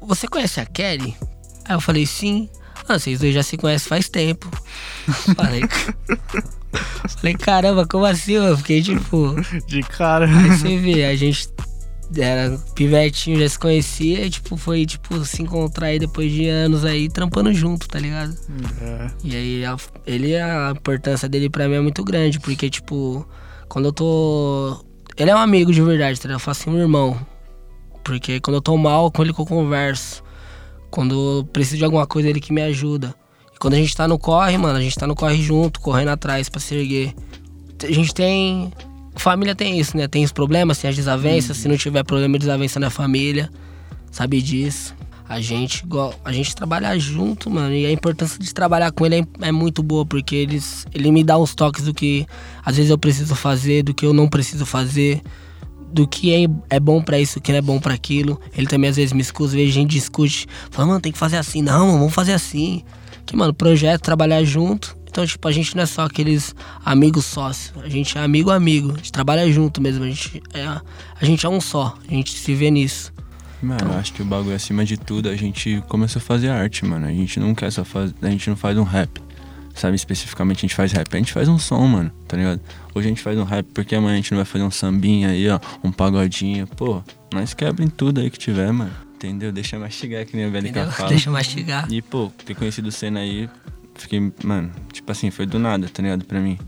você 0.00 0.26
conhece 0.26 0.60
a 0.60 0.66
Kelly? 0.66 1.16
Aí 1.64 1.76
eu 1.76 1.80
falei, 1.80 2.04
sim. 2.04 2.48
Ah, 2.88 2.98
vocês 2.98 3.20
dois 3.20 3.32
já 3.34 3.42
se 3.42 3.56
conhecem 3.56 3.88
faz 3.88 4.08
tempo. 4.08 4.50
Falei, 5.36 5.62
falei, 7.16 7.34
caramba, 7.34 7.86
como 7.86 8.06
assim? 8.06 8.32
Eu 8.32 8.56
fiquei 8.56 8.82
tipo. 8.82 9.36
De 9.66 9.82
cara. 9.82 10.26
Aí 10.26 10.50
você 10.50 10.78
vê, 10.78 11.04
a 11.04 11.14
gente 11.14 11.48
era 12.16 12.58
pivetinho, 12.74 13.38
já 13.38 13.48
se 13.48 13.58
conhecia, 13.58 14.24
e 14.24 14.30
tipo, 14.30 14.56
foi 14.56 14.86
tipo 14.86 15.24
se 15.24 15.42
encontrar 15.42 15.88
aí 15.88 15.98
depois 15.98 16.30
de 16.32 16.48
anos 16.48 16.84
aí 16.84 17.08
trampando 17.08 17.52
junto, 17.52 17.86
tá 17.88 17.98
ligado? 17.98 18.34
É. 18.80 19.10
E 19.24 19.36
aí 19.36 19.64
a- 19.64 19.76
ele, 20.06 20.36
a 20.36 20.72
importância 20.74 21.28
dele 21.28 21.50
pra 21.50 21.68
mim 21.68 21.74
é 21.74 21.80
muito 21.80 22.02
grande, 22.04 22.40
porque 22.40 22.70
tipo, 22.70 23.26
quando 23.68 23.86
eu 23.86 23.92
tô. 23.92 24.84
Ele 25.16 25.30
é 25.30 25.34
um 25.34 25.38
amigo 25.38 25.72
de 25.72 25.82
verdade, 25.82 26.18
tá 26.18 26.28
ligado? 26.28 26.40
Eu 26.40 26.44
faço 26.44 26.62
assim 26.62 26.70
um 26.70 26.80
irmão. 26.80 27.18
Porque 28.04 28.40
quando 28.40 28.54
eu 28.56 28.62
tô 28.62 28.76
mal, 28.76 29.10
com 29.10 29.22
ele 29.22 29.32
que 29.34 29.40
eu 29.40 29.44
converso. 29.46 30.22
Quando 30.90 31.38
eu 31.40 31.44
preciso 31.44 31.76
de 31.78 31.84
alguma 31.84 32.06
coisa, 32.06 32.28
ele 32.30 32.40
que 32.40 32.52
me 32.52 32.62
ajuda. 32.62 33.14
E 33.54 33.58
quando 33.58 33.74
a 33.74 33.76
gente 33.76 33.94
tá 33.94 34.08
no 34.08 34.18
corre, 34.18 34.56
mano, 34.56 34.78
a 34.78 34.80
gente 34.80 34.96
tá 34.96 35.06
no 35.06 35.14
corre 35.14 35.42
junto, 35.42 35.80
correndo 35.80 36.08
atrás 36.08 36.48
pra 36.48 36.60
se 36.60 36.74
erguer. 36.74 37.14
A 37.82 37.92
gente 37.92 38.14
tem. 38.14 38.72
Família 39.18 39.54
tem 39.54 39.78
isso, 39.78 39.96
né? 39.96 40.06
Tem 40.08 40.24
os 40.24 40.32
problemas, 40.32 40.78
tem 40.78 40.90
as 40.90 40.96
desavenças. 40.96 41.56
Se 41.56 41.68
não 41.68 41.76
tiver 41.76 42.04
problema 42.04 42.36
e 42.36 42.38
desavença 42.38 42.78
na 42.80 42.90
família, 42.90 43.50
sabe 44.10 44.40
disso. 44.40 44.94
A 45.28 45.40
gente, 45.40 45.84
a 46.24 46.32
gente 46.32 46.56
trabalha 46.56 46.98
junto, 46.98 47.50
mano. 47.50 47.74
E 47.74 47.84
a 47.84 47.92
importância 47.92 48.38
de 48.38 48.54
trabalhar 48.54 48.90
com 48.92 49.04
ele 49.04 49.16
é, 49.16 49.48
é 49.48 49.52
muito 49.52 49.82
boa, 49.82 50.06
porque 50.06 50.34
eles, 50.34 50.86
ele 50.94 51.12
me 51.12 51.22
dá 51.22 51.36
uns 51.36 51.54
toques 51.54 51.84
do 51.84 51.92
que 51.92 52.26
às 52.64 52.76
vezes 52.76 52.90
eu 52.90 52.96
preciso 52.96 53.34
fazer, 53.34 53.82
do 53.82 53.92
que 53.92 54.06
eu 54.06 54.14
não 54.14 54.26
preciso 54.26 54.64
fazer, 54.64 55.20
do 55.92 56.08
que 56.08 56.32
é, 56.32 56.76
é 56.76 56.80
bom 56.80 57.02
pra 57.02 57.18
isso, 57.18 57.38
o 57.38 57.42
que 57.42 57.52
não 57.52 57.58
é 57.58 57.62
bom 57.62 57.78
pra 57.78 57.92
aquilo. 57.92 58.40
Ele 58.56 58.66
também 58.66 58.88
às 58.88 58.96
vezes 58.96 59.12
me 59.12 59.20
escuta, 59.20 59.50
às 59.50 59.54
vezes 59.54 59.70
a 59.70 59.74
gente 59.74 59.90
discute. 59.90 60.46
Fala, 60.70 60.88
mano, 60.88 61.00
tem 61.00 61.12
que 61.12 61.18
fazer 61.18 61.36
assim. 61.36 61.60
Não, 61.60 61.86
mano, 61.86 61.98
vamos 61.98 62.14
fazer 62.14 62.32
assim. 62.32 62.82
Que, 63.26 63.36
mano, 63.36 63.52
projeto, 63.52 64.00
trabalhar 64.00 64.42
junto. 64.44 64.96
Então, 65.18 65.26
tipo, 65.26 65.48
a 65.48 65.50
gente 65.50 65.74
não 65.74 65.82
é 65.82 65.86
só 65.86 66.02
aqueles 66.02 66.54
amigos 66.84 67.24
sócios. 67.24 67.76
A 67.82 67.88
gente 67.88 68.16
é 68.16 68.20
amigo 68.20 68.52
amigo. 68.52 68.92
A 68.92 68.96
gente 68.98 69.10
trabalha 69.10 69.50
junto 69.50 69.80
mesmo. 69.80 70.04
A 70.04 70.08
gente 70.08 70.40
é, 70.54 70.64
a 70.64 71.24
gente 71.24 71.44
é 71.44 71.48
um 71.48 71.60
só. 71.60 71.98
A 72.08 72.14
gente 72.14 72.38
se 72.38 72.54
vê 72.54 72.70
nisso. 72.70 73.12
Mano, 73.60 73.80
eu 73.90 73.98
acho 73.98 74.12
que 74.12 74.22
o 74.22 74.24
bagulho 74.24 74.54
acima 74.54 74.84
de 74.84 74.96
tudo, 74.96 75.28
a 75.28 75.34
gente 75.34 75.82
começou 75.88 76.20
a 76.20 76.22
fazer 76.22 76.50
arte, 76.50 76.84
mano. 76.84 77.04
A 77.04 77.10
gente 77.10 77.40
não 77.40 77.52
quer 77.52 77.72
só 77.72 77.84
fazer. 77.84 78.14
A 78.22 78.30
gente 78.30 78.48
não 78.48 78.56
faz 78.56 78.78
um 78.78 78.84
rap. 78.84 79.20
Sabe, 79.74 79.96
especificamente 79.96 80.58
a 80.58 80.60
gente 80.60 80.76
faz 80.76 80.92
rap. 80.92 81.08
A 81.12 81.16
gente 81.16 81.32
faz 81.32 81.48
um 81.48 81.58
som, 81.58 81.84
mano, 81.84 82.12
tá 82.28 82.36
ligado? 82.36 82.60
Hoje 82.94 83.08
a 83.08 83.10
gente 83.10 83.20
faz 83.20 83.36
um 83.36 83.44
rap 83.44 83.66
porque 83.74 83.96
amanhã 83.96 84.12
a 84.12 84.16
gente 84.18 84.30
não 84.30 84.38
vai 84.38 84.44
fazer 84.44 84.62
um 84.62 84.70
sambinha 84.70 85.30
aí, 85.30 85.48
ó, 85.48 85.58
um 85.82 85.90
pagodinho. 85.90 86.64
Pô, 86.68 87.02
nós 87.34 87.54
quebrem 87.54 87.88
tudo 87.88 88.20
aí 88.20 88.30
que 88.30 88.38
tiver, 88.38 88.72
mano. 88.72 88.92
Entendeu? 89.16 89.50
Deixa 89.50 89.80
mastigar, 89.80 90.24
que 90.24 90.36
nem 90.36 90.46
a 90.46 90.48
velha 90.48 90.72
fala. 90.92 91.08
Deixa 91.08 91.28
mastigar. 91.28 91.90
E, 91.90 92.00
pô, 92.00 92.30
ter 92.46 92.54
conhecido 92.54 92.88
o 92.88 92.92
Senna 92.92 93.18
aí, 93.18 93.50
fiquei, 93.98 94.32
mano, 94.44 94.70
tipo 94.92 95.10
assim, 95.12 95.30
foi 95.30 95.46
do 95.46 95.58
nada, 95.58 95.88
tá 95.88 96.02
ligado? 96.02 96.24
Pra 96.24 96.40
mim. 96.40 96.58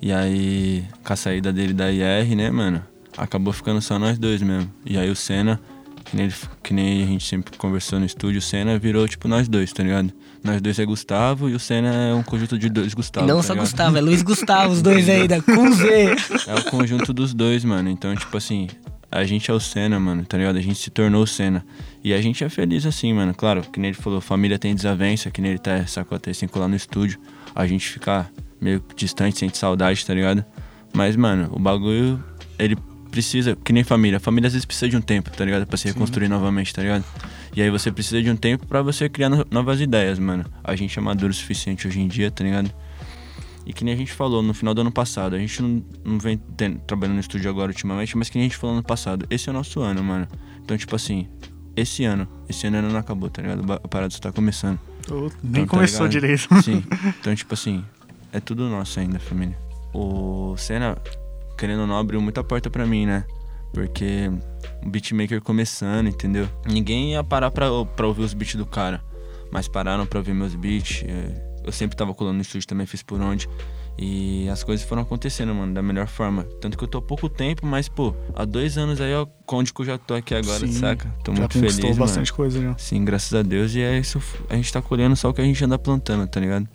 E 0.00 0.12
aí, 0.12 0.84
com 1.04 1.12
a 1.12 1.16
saída 1.16 1.52
dele 1.52 1.72
da 1.72 1.90
IR, 1.90 2.34
né, 2.36 2.50
mano? 2.50 2.82
Acabou 3.16 3.52
ficando 3.52 3.80
só 3.80 3.98
nós 3.98 4.18
dois 4.18 4.42
mesmo. 4.42 4.70
E 4.84 4.98
aí 4.98 5.08
o 5.10 5.16
Senna, 5.16 5.58
que 6.04 6.14
nem, 6.16 6.26
ele- 6.26 6.34
que 6.62 6.74
nem 6.74 7.02
a 7.02 7.06
gente 7.06 7.26
sempre 7.26 7.56
conversou 7.56 7.98
no 7.98 8.04
estúdio, 8.04 8.38
o 8.38 8.42
Senna 8.42 8.78
virou 8.78 9.08
tipo 9.08 9.26
nós 9.26 9.48
dois, 9.48 9.72
tá 9.72 9.82
ligado? 9.82 10.12
Nós 10.44 10.60
dois 10.60 10.78
é 10.78 10.84
Gustavo 10.84 11.48
e 11.48 11.54
o 11.54 11.58
Senna 11.58 11.92
é 11.92 12.14
um 12.14 12.22
conjunto 12.22 12.58
de 12.58 12.68
dois 12.68 12.92
E 12.92 12.94
Gustavo. 12.94 13.26
não 13.26 13.36
tá 13.38 13.42
só 13.42 13.52
ligado? 13.54 13.64
Gustavo, 13.66 13.96
é 13.96 14.00
Luiz 14.00 14.22
Gustavo, 14.22 14.72
os 14.74 14.82
dois 14.82 15.08
ainda, 15.10 15.40
com 15.42 15.72
Z. 15.72 16.14
É 16.46 16.54
o 16.54 16.64
conjunto 16.70 17.12
dos 17.14 17.32
dois, 17.34 17.64
mano. 17.64 17.88
Então, 17.88 18.14
tipo 18.14 18.36
assim, 18.36 18.68
a 19.16 19.24
gente 19.24 19.50
é 19.50 19.54
o 19.54 19.60
Senna, 19.60 19.98
mano, 19.98 20.24
tá 20.24 20.36
ligado? 20.38 20.56
A 20.56 20.60
gente 20.60 20.78
se 20.78 20.90
tornou 20.90 21.22
o 21.22 21.26
Senna. 21.26 21.64
E 22.04 22.12
a 22.14 22.20
gente 22.20 22.42
é 22.44 22.48
feliz 22.48 22.86
assim, 22.86 23.12
mano. 23.12 23.34
Claro, 23.34 23.62
que 23.62 23.80
nem 23.80 23.90
ele 23.90 23.96
falou, 23.98 24.20
família 24.20 24.58
tem 24.58 24.74
desavença, 24.74 25.30
que 25.30 25.40
nem 25.40 25.52
ele 25.52 25.58
tá, 25.58 25.86
sacou 25.86 26.16
até 26.16 26.32
cinco 26.32 26.58
lá 26.58 26.68
no 26.68 26.76
estúdio. 26.76 27.18
A 27.54 27.66
gente 27.66 27.88
fica 27.88 28.30
meio 28.60 28.82
distante, 28.94 29.38
sente 29.38 29.56
saudade, 29.58 30.04
tá 30.04 30.14
ligado? 30.14 30.44
Mas, 30.92 31.16
mano, 31.16 31.48
o 31.52 31.58
bagulho, 31.58 32.22
ele 32.58 32.76
precisa, 33.10 33.56
que 33.56 33.72
nem 33.72 33.82
família. 33.82 34.18
A 34.18 34.20
família 34.20 34.46
às 34.46 34.52
vezes 34.52 34.64
precisa 34.66 34.88
de 34.88 34.96
um 34.96 35.00
tempo, 35.00 35.30
tá 35.30 35.44
ligado? 35.44 35.66
Pra 35.66 35.76
se 35.76 35.88
reconstruir 35.88 36.28
novamente, 36.28 36.72
tá 36.74 36.82
ligado? 36.82 37.04
E 37.54 37.62
aí 37.62 37.70
você 37.70 37.90
precisa 37.90 38.22
de 38.22 38.30
um 38.30 38.36
tempo 38.36 38.66
pra 38.66 38.82
você 38.82 39.08
criar 39.08 39.30
no- 39.30 39.46
novas 39.50 39.80
ideias, 39.80 40.18
mano. 40.18 40.44
A 40.62 40.76
gente 40.76 40.98
é 40.98 41.02
maduro 41.02 41.30
o 41.30 41.34
suficiente 41.34 41.88
hoje 41.88 42.00
em 42.00 42.06
dia, 42.08 42.30
tá 42.30 42.44
ligado? 42.44 42.70
E 43.66 43.72
que 43.72 43.84
nem 43.84 43.92
a 43.92 43.96
gente 43.96 44.12
falou 44.12 44.42
no 44.42 44.54
final 44.54 44.72
do 44.72 44.80
ano 44.80 44.92
passado, 44.92 45.34
a 45.34 45.38
gente 45.38 45.60
não, 45.60 45.82
não 46.04 46.18
vem 46.20 46.40
trabalhando 46.86 47.14
no 47.16 47.20
estúdio 47.20 47.50
agora 47.50 47.70
ultimamente, 47.72 48.16
mas 48.16 48.28
que 48.30 48.38
nem 48.38 48.46
a 48.46 48.48
gente 48.48 48.56
falou 48.56 48.76
no 48.76 48.82
passado, 48.82 49.26
esse 49.28 49.48
é 49.48 49.50
o 49.50 49.54
nosso 49.54 49.80
ano, 49.80 50.02
mano. 50.04 50.28
Então, 50.62 50.76
tipo 50.76 50.94
assim, 50.94 51.28
esse 51.74 52.04
ano, 52.04 52.28
esse 52.48 52.66
ano 52.66 52.76
ainda 52.76 52.88
não 52.90 52.98
acabou, 53.00 53.28
tá 53.28 53.42
ligado? 53.42 53.72
A 53.72 53.88
parada 53.88 54.10
só 54.12 54.20
tá 54.20 54.30
começando. 54.32 54.78
Ô, 55.10 55.14
Nem 55.42 55.64
Então, 55.64 55.64
tá 55.64 55.70
começou 55.70 56.06
ligado? 56.06 56.12
direito. 56.12 56.62
Sim. 56.62 56.84
Então, 57.20 57.34
tipo 57.34 57.54
assim, 57.54 57.84
é 58.32 58.38
tudo 58.40 58.68
nosso 58.68 59.00
ainda, 59.00 59.18
família. 59.18 59.58
O 59.92 60.54
Senna, 60.56 60.96
querendo 61.58 61.80
ou 61.80 61.86
não, 61.86 61.98
abriu 61.98 62.20
muita 62.20 62.44
porta 62.44 62.70
pra 62.70 62.86
mim, 62.86 63.04
né? 63.06 63.24
Porque 63.72 64.30
o 64.84 64.88
beatmaker 64.88 65.40
começando, 65.42 66.06
entendeu? 66.06 66.48
Ninguém 66.66 67.12
ia 67.12 67.24
parar 67.24 67.50
pra, 67.50 67.66
pra 67.84 68.06
ouvir 68.06 68.22
os 68.22 68.32
beats 68.32 68.54
do 68.54 68.64
cara. 68.64 69.02
Mas 69.50 69.66
pararam 69.68 70.06
pra 70.06 70.18
ouvir 70.18 70.34
meus 70.34 70.54
beats. 70.54 71.02
é, 71.06 71.45
Eu 71.66 71.72
sempre 71.72 71.96
tava 71.96 72.14
colando 72.14 72.36
no 72.36 72.42
estúdio 72.42 72.66
também, 72.66 72.86
fiz 72.86 73.02
por 73.02 73.20
onde. 73.20 73.48
E 73.98 74.48
as 74.48 74.62
coisas 74.62 74.86
foram 74.86 75.02
acontecendo, 75.02 75.54
mano, 75.54 75.74
da 75.74 75.82
melhor 75.82 76.06
forma. 76.06 76.44
Tanto 76.60 76.78
que 76.78 76.84
eu 76.84 76.88
tô 76.88 76.98
há 76.98 77.02
pouco 77.02 77.28
tempo, 77.28 77.66
mas, 77.66 77.88
pô, 77.88 78.14
há 78.34 78.44
dois 78.44 78.78
anos 78.78 79.00
aí, 79.00 79.12
ó, 79.14 79.26
onde 79.50 79.72
que 79.72 79.80
eu 79.80 79.86
já 79.86 79.98
tô 79.98 80.14
aqui 80.14 80.34
agora, 80.34 80.60
Sim, 80.60 80.72
saca? 80.72 81.12
Tô 81.24 81.32
já 81.32 81.40
muito 81.40 81.58
feliz, 81.58 81.78
mano. 81.78 81.96
bastante 81.96 82.32
coisa, 82.32 82.60
né? 82.60 82.74
Sim, 82.78 83.04
graças 83.04 83.34
a 83.34 83.42
Deus. 83.42 83.74
E 83.74 83.80
é 83.80 83.98
isso. 83.98 84.22
A 84.48 84.54
gente 84.54 84.72
tá 84.72 84.80
colhendo 84.80 85.16
só 85.16 85.30
o 85.30 85.34
que 85.34 85.40
a 85.40 85.44
gente 85.44 85.64
anda 85.64 85.78
plantando, 85.78 86.26
tá 86.28 86.38
ligado? 86.38 86.68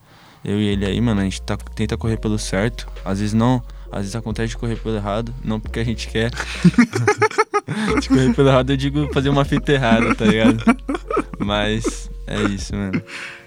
Eu 0.43 0.59
e 0.59 0.65
ele 0.65 0.85
aí, 0.85 0.99
mano, 0.99 1.21
a 1.21 1.23
gente 1.23 1.41
tá, 1.43 1.55
tenta 1.55 1.95
correr 1.95 2.17
pelo 2.17 2.39
certo. 2.39 2.87
Às 3.05 3.19
vezes 3.19 3.33
não. 3.33 3.63
Às 3.91 3.99
vezes 3.99 4.15
acontece 4.15 4.49
de 4.49 4.57
correr 4.57 4.77
pelo 4.77 4.95
errado. 4.95 5.33
Não 5.43 5.59
porque 5.59 5.79
a 5.79 5.83
gente 5.83 6.07
quer. 6.07 6.31
de 8.01 8.09
correr 8.09 8.33
pelo 8.33 8.49
errado, 8.49 8.71
eu 8.71 8.77
digo 8.77 9.13
fazer 9.13 9.29
uma 9.29 9.45
fita 9.45 9.71
errada, 9.71 10.15
tá 10.15 10.25
ligado? 10.25 10.63
Mas 11.37 12.09
é 12.25 12.41
isso, 12.43 12.75
mano. 12.75 13.01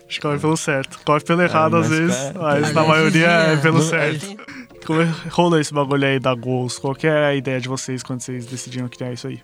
Acho 0.06 0.16
que 0.16 0.20
corre 0.20 0.38
pelo 0.38 0.56
certo. 0.56 0.98
Corre 1.04 1.20
pelo 1.20 1.42
errado 1.42 1.76
às 1.76 1.88
mas 1.88 1.98
vezes, 1.98 2.16
cara, 2.16 2.38
mas 2.40 2.64
às 2.64 2.72
na 2.74 2.84
maioria 2.84 3.26
é 3.26 3.52
é. 3.54 3.56
pelo 3.56 3.78
Não, 3.78 3.88
certo. 3.88 4.26
Como 4.86 5.00
é- 5.00 5.14
rolou 5.30 5.58
esse 5.58 5.72
bagulho 5.72 6.06
aí 6.06 6.20
da 6.20 6.34
Goals? 6.34 6.78
Qual 6.78 6.94
que 6.94 7.06
é 7.06 7.26
a 7.26 7.34
ideia 7.34 7.60
de 7.60 7.68
vocês 7.68 8.02
quando 8.02 8.20
vocês 8.20 8.44
decidiram 8.46 8.88
criar 8.88 9.12
isso 9.12 9.26
aí? 9.26 9.40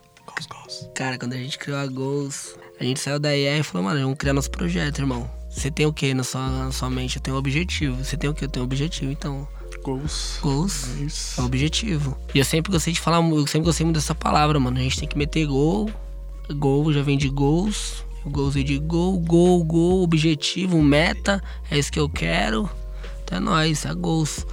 Cara, 0.94 1.18
quando 1.18 1.32
a 1.32 1.36
gente 1.36 1.58
criou 1.58 1.78
a 1.78 1.86
Goals, 1.86 2.54
a 2.78 2.84
gente 2.84 3.00
saiu 3.00 3.18
da 3.18 3.34
IR 3.34 3.60
e 3.60 3.62
falou, 3.62 3.86
mano, 3.88 4.00
vamos 4.00 4.16
criar 4.18 4.32
nosso 4.34 4.50
projeto, 4.50 4.98
irmão. 4.98 5.28
Você 5.50 5.70
tem 5.70 5.86
o 5.86 5.92
que 5.92 6.14
na 6.14 6.22
sua, 6.22 6.48
na 6.48 6.70
sua 6.72 6.88
mente? 6.88 7.16
Eu 7.16 7.22
tenho 7.22 7.36
um 7.36 7.38
objetivo. 7.40 8.04
Você 8.04 8.16
tem 8.16 8.30
o 8.30 8.34
que? 8.34 8.44
Eu 8.44 8.48
tenho 8.48 8.62
um 8.62 8.66
objetivo. 8.66 9.10
Então, 9.10 9.48
Goals. 9.82 10.38
goals 10.42 10.88
É 10.96 11.00
é 11.02 11.04
isso. 11.06 11.40
o 11.40 11.44
objetivo. 11.46 12.16
E 12.34 12.38
eu 12.38 12.44
sempre 12.44 12.70
gostei 12.70 12.92
de 12.92 13.00
falar, 13.00 13.18
eu 13.18 13.46
sempre 13.46 13.66
gostei 13.66 13.84
muito 13.84 13.96
dessa 13.96 14.14
palavra, 14.14 14.60
mano. 14.60 14.78
A 14.78 14.82
gente 14.82 14.98
tem 15.00 15.08
que 15.08 15.18
meter 15.18 15.46
gol. 15.46 15.90
Gol 16.52 16.92
já 16.92 17.02
vem 17.02 17.16
de 17.18 17.28
gols. 17.28 18.04
É 18.26 18.62
de 18.62 18.78
gol, 18.78 19.18
gol, 19.18 19.64
gol, 19.64 20.02
objetivo, 20.02 20.82
meta. 20.82 21.42
É 21.70 21.78
isso 21.78 21.90
que 21.90 21.98
eu 21.98 22.08
quero. 22.08 22.68
Então 23.24 23.38
é 23.38 23.40
nóis, 23.40 23.84
é 23.84 23.94
gols. 23.94 24.46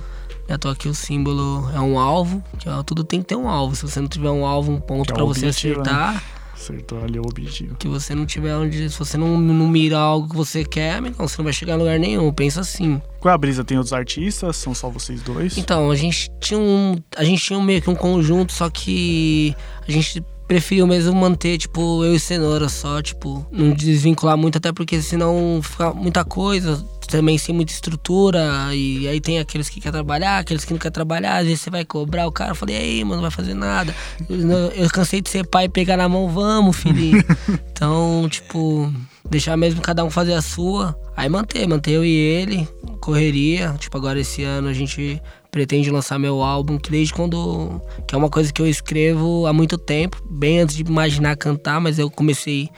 Eu 0.48 0.58
tô 0.58 0.70
aqui 0.70 0.88
o 0.88 0.94
símbolo 0.94 1.70
é 1.74 1.80
um 1.80 2.00
alvo, 2.00 2.42
que 2.58 2.70
ó, 2.70 2.82
tudo 2.82 3.04
tem 3.04 3.20
que 3.20 3.28
ter 3.28 3.36
um 3.36 3.50
alvo. 3.50 3.76
Se 3.76 3.84
você 3.84 4.00
não 4.00 4.08
tiver 4.08 4.30
um 4.30 4.46
alvo, 4.46 4.72
um 4.72 4.80
ponto 4.80 5.12
é 5.12 5.14
pra 5.14 5.24
o 5.26 5.28
você 5.28 5.48
objetivo, 5.48 5.84
né? 5.84 5.92
acertar, 5.92 6.24
Acertou 6.54 7.04
ali 7.04 7.20
o 7.20 7.24
objetivo. 7.24 7.76
que 7.76 7.88
você 7.88 8.16
não 8.16 8.26
tiver 8.26 8.56
onde. 8.56 8.90
Se 8.90 8.98
você 8.98 9.18
não, 9.18 9.38
não 9.38 9.68
mira 9.68 9.98
algo 9.98 10.30
que 10.30 10.36
você 10.36 10.64
quer, 10.64 10.96
amigão, 10.96 11.28
você 11.28 11.38
não 11.38 11.44
vai 11.44 11.54
chegar 11.54 11.76
em 11.76 11.78
lugar 11.80 12.00
nenhum. 12.00 12.32
Pensa 12.32 12.62
assim. 12.62 13.02
Qual 13.20 13.32
é 13.32 13.36
a 13.36 13.38
brisa? 13.38 13.64
Tem 13.64 13.78
outros 13.78 13.92
artistas? 13.94 14.56
São 14.56 14.74
só 14.74 14.90
vocês 14.90 15.22
dois? 15.22 15.58
Então, 15.58 15.92
a 15.92 15.96
gente 15.96 16.32
tinha 16.40 16.60
um. 16.60 16.96
A 17.16 17.24
gente 17.24 17.44
tinha 17.44 17.60
meio 17.62 17.82
que 17.82 17.90
um 17.90 17.96
conjunto, 17.96 18.54
só 18.54 18.70
que 18.70 19.54
a 19.88 19.92
gente 19.92 20.24
prefiro 20.48 20.88
mesmo 20.88 21.14
manter, 21.14 21.58
tipo, 21.58 22.04
eu 22.04 22.16
e 22.16 22.20
cenoura 22.20 22.70
só, 22.70 23.02
tipo, 23.02 23.46
não 23.52 23.72
desvincular 23.72 24.38
muito, 24.38 24.58
até 24.58 24.72
porque 24.72 25.02
senão 25.02 25.60
fica 25.62 25.94
muita 25.94 26.24
coisa, 26.24 26.84
também 27.08 27.38
sem 27.38 27.54
muita 27.54 27.72
estrutura, 27.72 28.74
e 28.74 29.08
aí 29.08 29.20
tem 29.20 29.40
aqueles 29.40 29.70
que 29.70 29.82
quer 29.82 29.92
trabalhar, 29.92 30.40
aqueles 30.40 30.64
que 30.64 30.74
não 30.74 30.80
quer 30.80 30.92
trabalhar, 30.92 31.38
às 31.38 31.46
vezes 31.46 31.62
você 31.62 31.70
vai 31.70 31.84
cobrar 31.84 32.28
o 32.28 32.32
cara, 32.32 32.52
eu 32.52 32.56
falei, 32.56 32.76
e 32.76 32.80
aí, 32.80 33.04
mano, 33.04 33.16
não 33.16 33.30
vai 33.30 33.32
fazer 33.32 33.54
nada. 33.54 33.94
Eu, 34.30 34.50
eu 34.84 34.90
cansei 34.90 35.22
de 35.22 35.30
ser 35.30 35.46
pai 35.46 35.66
e 35.66 35.70
pegar 35.70 35.98
na 35.98 36.08
mão, 36.08 36.30
vamos, 36.30 36.78
filhinho. 36.78 37.24
Então, 37.78 38.28
tipo, 38.28 38.92
deixar 39.30 39.56
mesmo 39.56 39.82
cada 39.82 40.04
um 40.04 40.10
fazer 40.10 40.34
a 40.34 40.42
sua. 40.42 40.98
Aí 41.16 41.30
manter, 41.30 41.68
manter 41.68 41.92
eu 41.92 42.04
e 42.04 42.10
ele, 42.10 42.68
correria. 43.00 43.76
Tipo, 43.78 43.98
agora 43.98 44.20
esse 44.20 44.44
ano 44.44 44.68
a 44.68 44.74
gente 44.74 45.22
pretende 45.52 45.90
lançar 45.90 46.20
meu 46.20 46.42
álbum, 46.42 46.78
que 46.78 46.90
desde 46.90 47.14
quando. 47.14 47.82
que 48.08 48.16
é 48.16 48.18
uma 48.18 48.30
coisa 48.30 48.52
que 48.52 48.62
eu 48.62 48.68
escrevo 48.68 49.46
há 49.46 49.54
muito 49.54 49.78
tempo, 49.78 50.22
bem 50.30 50.60
antes 50.60 50.76
de 50.76 50.84
imaginar 50.84 51.36
cantar, 51.36 51.80
mas 51.80 52.00
eu 52.00 52.10
comecei 52.10 52.70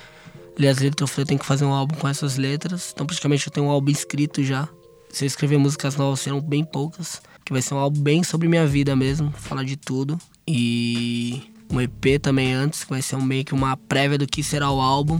a 0.57 0.61
ler 0.61 0.67
as 0.69 0.79
letras, 0.79 1.01
eu 1.01 1.07
falei, 1.07 1.23
eu 1.23 1.27
tenho 1.27 1.39
que 1.39 1.45
fazer 1.45 1.65
um 1.65 1.73
álbum 1.73 1.95
com 1.95 2.07
essas 2.07 2.37
letras. 2.37 2.91
Então 2.93 3.05
praticamente 3.05 3.47
eu 3.47 3.53
tenho 3.53 3.67
um 3.67 3.69
álbum 3.69 3.91
escrito 3.91 4.43
já. 4.43 4.67
Se 5.09 5.25
eu 5.25 5.27
escrever 5.27 5.57
músicas 5.57 5.95
novas, 5.95 6.19
serão 6.19 6.39
bem 6.39 6.63
poucas. 6.63 7.21
Que 7.45 7.51
vai 7.51 7.61
ser 7.61 7.73
um 7.73 7.77
álbum 7.77 7.99
bem 7.99 8.23
sobre 8.23 8.47
minha 8.47 8.67
vida 8.67 8.95
mesmo, 8.95 9.31
falar 9.31 9.63
de 9.63 9.75
tudo. 9.75 10.19
E 10.47 11.41
um 11.71 11.79
EP 11.79 12.21
também 12.21 12.53
antes, 12.53 12.83
que 12.83 12.89
vai 12.89 13.01
ser 13.01 13.15
um 13.15 13.21
meio 13.21 13.45
que 13.45 13.53
uma 13.53 13.75
prévia 13.75 14.17
do 14.17 14.27
que 14.27 14.43
será 14.43 14.71
o 14.71 14.79
álbum. 14.79 15.19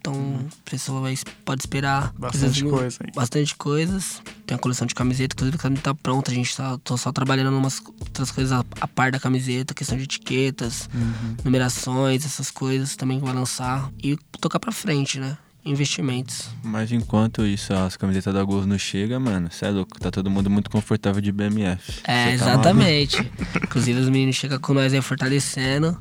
Então, 0.00 0.40
a 0.66 0.70
pessoa 0.70 1.02
vai, 1.02 1.14
pode 1.44 1.60
esperar 1.60 2.10
Bastante 2.18 2.64
coisas, 2.64 2.98
coisa. 2.98 3.12
Bastante 3.14 3.54
coisas. 3.54 4.22
Tem 4.46 4.56
a 4.56 4.58
coleção 4.58 4.86
de 4.86 4.94
camiseta, 4.94 5.34
inclusive 5.34 5.56
a 5.56 5.60
camiseta 5.60 5.94
tá 5.94 5.94
pronta. 5.94 6.30
A 6.30 6.34
gente 6.34 6.56
tá 6.56 6.78
tô 6.82 6.96
só 6.96 7.12
trabalhando 7.12 7.52
em 7.52 7.54
umas 7.54 7.82
outras 7.86 8.30
coisas 8.30 8.50
a, 8.50 8.64
a 8.80 8.88
par 8.88 9.12
da 9.12 9.20
camiseta, 9.20 9.74
questão 9.74 9.98
de 9.98 10.04
etiquetas, 10.04 10.88
numerações, 11.44 12.24
essas 12.24 12.50
coisas 12.50 12.96
também 12.96 13.18
que 13.18 13.24
vai 13.24 13.34
lançar. 13.34 13.90
E 14.02 14.16
tocar 14.40 14.58
pra 14.58 14.72
frente, 14.72 15.20
né? 15.20 15.36
Investimentos. 15.62 16.48
Mas 16.62 16.90
enquanto 16.90 17.44
isso, 17.44 17.74
as 17.74 17.94
camisetas 17.94 18.32
da 18.32 18.42
Gol 18.42 18.66
não 18.66 18.78
chegam, 18.78 19.20
mano, 19.20 19.50
cê 19.52 19.66
é 19.66 19.70
louco, 19.70 20.00
tá 20.00 20.10
todo 20.10 20.30
mundo 20.30 20.48
muito 20.48 20.70
confortável 20.70 21.20
de 21.20 21.30
BMF. 21.30 22.00
É, 22.04 22.24
tá 22.24 22.30
exatamente. 22.30 23.30
Inclusive 23.62 24.00
os 24.00 24.08
meninos 24.08 24.36
chegam 24.36 24.58
com 24.58 24.72
nós 24.72 24.94
aí 24.94 25.02
fortalecendo. 25.02 25.98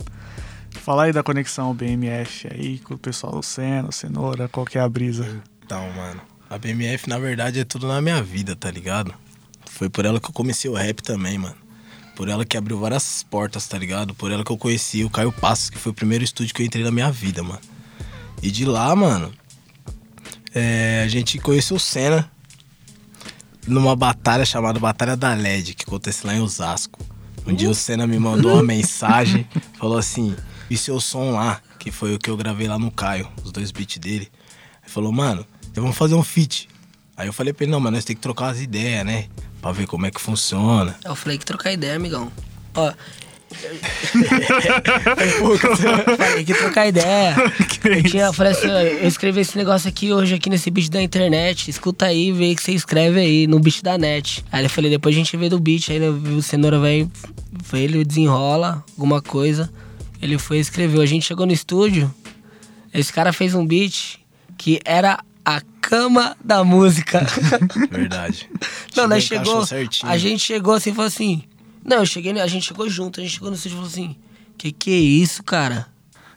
Fala 0.71 1.03
aí 1.03 1.13
da 1.13 1.23
conexão 1.23 1.73
BMF 1.73 2.47
aí 2.51 2.79
com 2.79 2.93
o 2.93 2.97
pessoal 2.97 3.33
do 3.33 3.43
Senna, 3.43 3.91
Cenoura, 3.91 4.47
qual 4.47 4.65
que 4.65 4.77
é 4.77 4.81
a 4.81 4.89
brisa? 4.89 5.41
Então, 5.65 5.89
mano, 5.91 6.21
a 6.49 6.57
BMF 6.57 7.07
na 7.07 7.19
verdade 7.19 7.59
é 7.59 7.63
tudo 7.63 7.87
na 7.87 8.01
minha 8.01 8.21
vida, 8.23 8.55
tá 8.55 8.71
ligado? 8.71 9.13
Foi 9.65 9.89
por 9.89 10.05
ela 10.05 10.19
que 10.19 10.27
eu 10.27 10.33
comecei 10.33 10.69
o 10.69 10.73
rap 10.73 11.01
também, 11.01 11.37
mano. 11.37 11.55
Por 12.15 12.27
ela 12.27 12.43
que 12.43 12.57
abriu 12.57 12.77
várias 12.79 13.23
portas, 13.23 13.67
tá 13.67 13.77
ligado? 13.77 14.13
Por 14.13 14.31
ela 14.31 14.43
que 14.43 14.51
eu 14.51 14.57
conheci 14.57 15.03
o 15.03 15.09
Caio 15.09 15.31
Passos, 15.31 15.69
que 15.69 15.77
foi 15.77 15.91
o 15.91 15.95
primeiro 15.95 16.23
estúdio 16.23 16.53
que 16.53 16.61
eu 16.61 16.65
entrei 16.65 16.83
na 16.83 16.91
minha 16.91 17.11
vida, 17.11 17.41
mano. 17.41 17.61
E 18.41 18.51
de 18.51 18.65
lá, 18.65 18.93
mano, 18.95 19.31
é, 20.53 21.03
a 21.05 21.07
gente 21.07 21.37
conheceu 21.39 21.77
o 21.77 21.79
Senna 21.79 22.29
numa 23.67 23.95
batalha 23.95 24.45
chamada 24.45 24.79
Batalha 24.79 25.15
da 25.15 25.33
LED, 25.33 25.75
que 25.75 25.83
acontece 25.83 26.25
lá 26.25 26.35
em 26.35 26.41
Osasco. 26.41 26.99
Um 27.45 27.53
dia 27.53 27.69
o 27.69 27.75
Senna 27.75 28.05
me 28.07 28.19
mandou 28.19 28.53
uma 28.53 28.63
mensagem, 28.63 29.47
falou 29.77 29.97
assim: 29.97 30.35
e 30.69 30.77
seu 30.77 30.99
som 30.99 31.31
lá, 31.31 31.61
que 31.77 31.91
foi 31.91 32.13
o 32.13 32.19
que 32.19 32.29
eu 32.29 32.37
gravei 32.37 32.67
lá 32.67 32.77
no 32.77 32.91
Caio, 32.91 33.27
os 33.43 33.51
dois 33.51 33.71
beats 33.71 33.97
dele. 33.97 34.29
Ele 34.83 34.91
falou, 34.91 35.11
mano, 35.11 35.45
vamos 35.73 35.97
fazer 35.97 36.15
um 36.15 36.23
feat. 36.23 36.69
Aí 37.17 37.27
eu 37.27 37.33
falei 37.33 37.51
pra 37.51 37.65
ele, 37.65 37.71
não, 37.71 37.79
mas 37.79 37.91
nós 37.91 38.05
tem 38.05 38.15
que 38.15 38.21
trocar 38.21 38.45
umas 38.45 38.61
ideias, 38.61 39.05
né? 39.05 39.27
Pra 39.61 39.71
ver 39.71 39.87
como 39.87 40.05
é 40.05 40.11
que 40.11 40.21
funciona. 40.21 40.95
Eu 41.03 41.15
falei 41.15 41.37
que 41.37 41.45
trocar 41.45 41.73
ideia, 41.73 41.95
amigão. 41.95 42.31
Ó. 42.75 42.93
falei 46.17 46.45
que 46.45 46.53
trocar 46.53 46.87
ideia. 46.87 47.35
Eu, 47.83 48.03
tinha, 48.03 48.25
eu 48.25 48.33
falei 48.33 48.53
assim, 48.53 48.67
eu 48.67 49.07
escrevi 49.07 49.41
esse 49.41 49.57
negócio 49.57 49.89
aqui 49.89 50.13
hoje 50.13 50.35
aqui 50.35 50.49
nesse 50.49 50.69
beat 50.69 50.89
da 50.89 51.01
internet. 51.01 51.69
Escuta 51.69 52.05
aí, 52.05 52.31
vê 52.31 52.55
que 52.55 52.61
você 52.61 52.73
escreve 52.73 53.19
aí 53.19 53.47
no 53.47 53.59
beat 53.59 53.81
da 53.81 53.97
net. 53.97 54.45
Aí 54.51 54.63
eu 54.63 54.69
falei, 54.69 54.91
depois 54.91 55.15
a 55.15 55.17
gente 55.17 55.35
vê 55.35 55.49
do 55.49 55.59
beat, 55.59 55.89
aí 55.89 55.99
o 56.07 56.41
cenoura 56.41 56.79
vai. 56.79 57.07
Ele 57.73 58.05
desenrola 58.05 58.83
alguma 58.91 59.21
coisa. 59.21 59.69
Ele 60.21 60.37
foi 60.37 60.57
e 60.57 60.61
escreveu. 60.61 61.01
A 61.01 61.05
gente 61.05 61.25
chegou 61.25 61.45
no 61.45 61.51
estúdio, 61.51 62.13
esse 62.93 63.11
cara 63.11 63.31
fez 63.31 63.53
um 63.55 63.65
beat 63.65 64.19
que 64.57 64.79
era 64.83 65.19
a 65.45 65.61
cama 65.81 66.35
da 66.43 66.63
música. 66.63 67.25
Verdade. 67.89 68.49
Não, 68.95 69.07
nós 69.07 69.23
Chegou, 69.23 69.65
chegou. 69.65 70.09
A 70.09 70.17
gente 70.17 70.43
chegou 70.43 70.73
assim 70.73 70.91
e 70.91 70.93
falou 70.93 71.07
assim. 71.07 71.43
Não, 71.83 71.97
eu 71.97 72.05
cheguei, 72.05 72.37
a 72.39 72.47
gente 72.47 72.67
chegou 72.67 72.89
junto, 72.89 73.19
a 73.19 73.23
gente 73.23 73.33
chegou 73.33 73.49
no 73.49 73.55
estúdio 73.55 73.75
e 73.75 73.77
falou 73.77 73.89
assim: 73.89 74.15
Que 74.57 74.71
que 74.71 74.91
é 74.91 74.97
isso, 74.97 75.41
cara? 75.41 75.87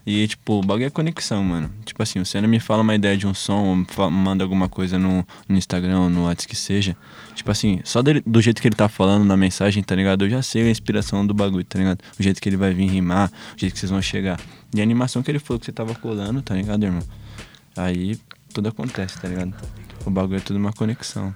E, 0.05 0.27
tipo, 0.27 0.55
o 0.55 0.63
bagulho 0.63 0.87
é 0.87 0.91
conexão, 0.91 1.45
mano. 1.45 1.71
Tipo 1.85 2.03
assim, 2.03 2.19
o 2.19 2.27
Senna 2.27 2.49
me 2.49 2.59
fala 2.59 2.83
uma 2.83 2.95
ideia 2.95 3.17
de 3.17 3.25
um 3.27 3.33
som, 3.33 3.85
ou 3.99 4.11
manda 4.11 4.43
alguma 4.43 4.69
coisa 4.69 4.99
no, 4.99 5.25
no 5.49 5.57
Instagram 5.57 6.09
no 6.09 6.25
WhatsApp 6.25 6.49
que 6.49 6.57
seja. 6.57 6.97
Tipo 7.37 7.51
assim, 7.53 7.81
só 7.85 8.03
dele- 8.03 8.23
do 8.27 8.41
jeito 8.43 8.61
que 8.61 8.67
ele 8.67 8.75
tá 8.75 8.89
falando 8.89 9.25
na 9.25 9.37
mensagem, 9.37 9.81
tá 9.83 9.95
ligado? 9.95 10.25
Eu 10.25 10.31
já 10.31 10.43
sei 10.43 10.63
a 10.67 10.71
inspiração 10.71 11.25
do 11.25 11.33
bagulho, 11.33 11.65
tá 11.65 11.79
ligado? 11.79 12.01
O 12.19 12.23
jeito 12.23 12.41
que 12.43 12.49
ele 12.49 12.57
vai 12.57 12.75
vir 12.75 12.89
rimar, 12.89 13.31
o 13.57 13.59
jeito 13.59 13.75
que 13.75 13.79
vocês 13.79 13.91
vão 13.91 14.03
chegar. 14.03 14.41
E 14.75 14.81
a 14.81 14.83
animação 14.83 15.23
que 15.23 15.31
ele 15.31 15.39
falou 15.39 15.61
que 15.61 15.67
você 15.67 15.73
tava 15.73 15.95
colando, 15.95 16.43
tá 16.43 16.55
ligado, 16.55 16.83
irmão? 16.83 17.03
Aí 17.77 18.19
tudo 18.53 18.69
acontece, 18.69 19.21
tá 19.21 19.29
ligado? 19.29 19.55
O 20.05 20.11
bagulho 20.11 20.39
é 20.39 20.41
tudo 20.41 20.57
uma 20.59 20.73
conexão. 20.73 21.33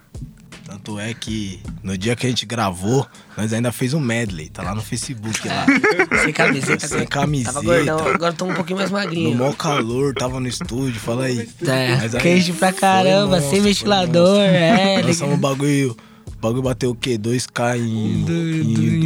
Tanto 0.66 0.98
é 0.98 1.14
que 1.14 1.60
no 1.80 1.96
dia 1.96 2.16
que 2.16 2.26
a 2.26 2.28
gente 2.28 2.44
gravou, 2.44 3.06
nós 3.36 3.52
ainda 3.52 3.70
fez 3.70 3.94
um 3.94 4.00
medley, 4.00 4.48
tá 4.48 4.62
lá 4.64 4.74
no 4.74 4.82
Facebook 4.82 5.46
lá. 5.46 5.64
Sem 6.24 6.32
camiseta. 6.32 6.88
Sem 6.88 7.06
camiseta. 7.06 7.52
Tava 7.52 7.64
gordão, 7.64 7.98
agora 8.08 8.32
tô 8.32 8.46
um 8.46 8.54
pouquinho 8.54 8.78
mais 8.78 8.90
No 8.90 8.96
magrinho. 8.96 9.36
maior 9.38 9.54
calor, 9.54 10.12
tava 10.14 10.40
no 10.40 10.48
estúdio, 10.48 10.98
fala 11.00 11.26
aí. 11.26 11.48
É, 11.64 11.96
Mas 11.96 12.14
aí 12.16 12.20
queijo 12.20 12.52
pra 12.54 12.72
caramba, 12.72 13.36
monstro, 13.36 13.50
sem 13.50 13.60
ventilador, 13.60 14.40
é. 14.40 15.00
Lançamos 15.02 15.36
um 15.36 15.38
bagulho. 15.38 15.96
O 16.26 16.40
bagulho 16.40 16.62
bateu 16.62 16.90
o 16.90 16.94
quê? 16.94 17.16
2K 17.16 17.78
em, 17.78 18.26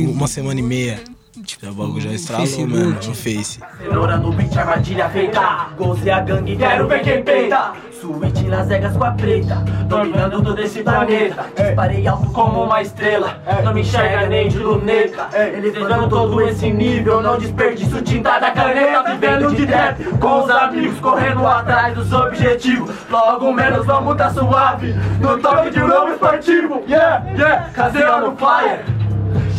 em 0.01 0.07
uma 0.07 0.27
semana 0.27 0.59
e 0.59 0.63
meia. 0.63 1.03
Já 1.47 1.71
o 1.71 1.75
bagulho 1.75 2.01
já 2.01 2.13
estralou, 2.13 2.47
Facebook. 2.47 2.73
mano, 2.73 2.91
no 2.91 3.15
Face. 3.15 3.61
Cenoura 3.79 4.17
no 4.17 4.33
beat, 4.33 4.57
armadilha 4.57 5.09
feita. 5.09 5.69
Gols 5.77 6.05
e 6.05 6.11
a 6.11 6.21
gangue, 6.21 6.57
quero 6.57 6.87
ver 6.87 7.03
quem 7.03 7.23
peita. 7.23 7.73
Switch 8.01 8.49
Las 8.49 8.67
Vegas 8.69 8.97
com 8.97 9.05
a 9.05 9.11
preta. 9.13 9.57
Dominando 9.87 10.43
todo 10.43 10.59
esse 10.61 10.83
planeta. 10.83 11.47
Disparei 11.57 12.07
alto 12.07 12.31
como 12.33 12.65
uma 12.65 12.81
estrela. 12.81 13.41
Não 13.63 13.75
me 13.75 13.83
enxerga 13.83 14.27
nem 14.27 14.49
de 14.49 14.59
luneta. 14.59 15.29
Eles 15.39 15.75
dando 15.75 16.09
todo 16.09 16.41
esse 16.43 16.71
nível 16.71 17.21
Não 17.21 17.39
desperdiço 17.39 18.01
tinta 18.01 18.39
da 18.39 18.51
caneta. 18.51 19.03
Vivendo 19.13 19.55
de 19.55 19.67
trap 19.67 20.03
com 20.19 20.45
os 20.45 20.51
amigos 20.51 20.99
Correndo 21.01 21.47
atrás 21.47 21.95
dos 21.95 22.13
objetivos. 22.13 22.91
Logo 23.11 23.53
menos 23.53 23.85
vamos 23.85 24.17
tá 24.17 24.31
suave 24.31 24.95
No 25.21 25.39
toque 25.39 25.71
de 25.71 25.83
um 25.83 25.89
novo 25.89 26.13
esportivo. 26.13 26.83
Yeah, 26.89 27.25
yeah, 27.33 27.71
caseiro 27.71 28.21
no 28.21 28.37
flyer 28.37 29.00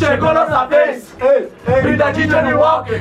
Chegou 0.02 0.34
nossa 0.34 0.66
vez, 0.66 1.14
vida 1.84 2.12
de 2.12 2.26
Johnny 2.26 2.54
Walker, 2.56 3.00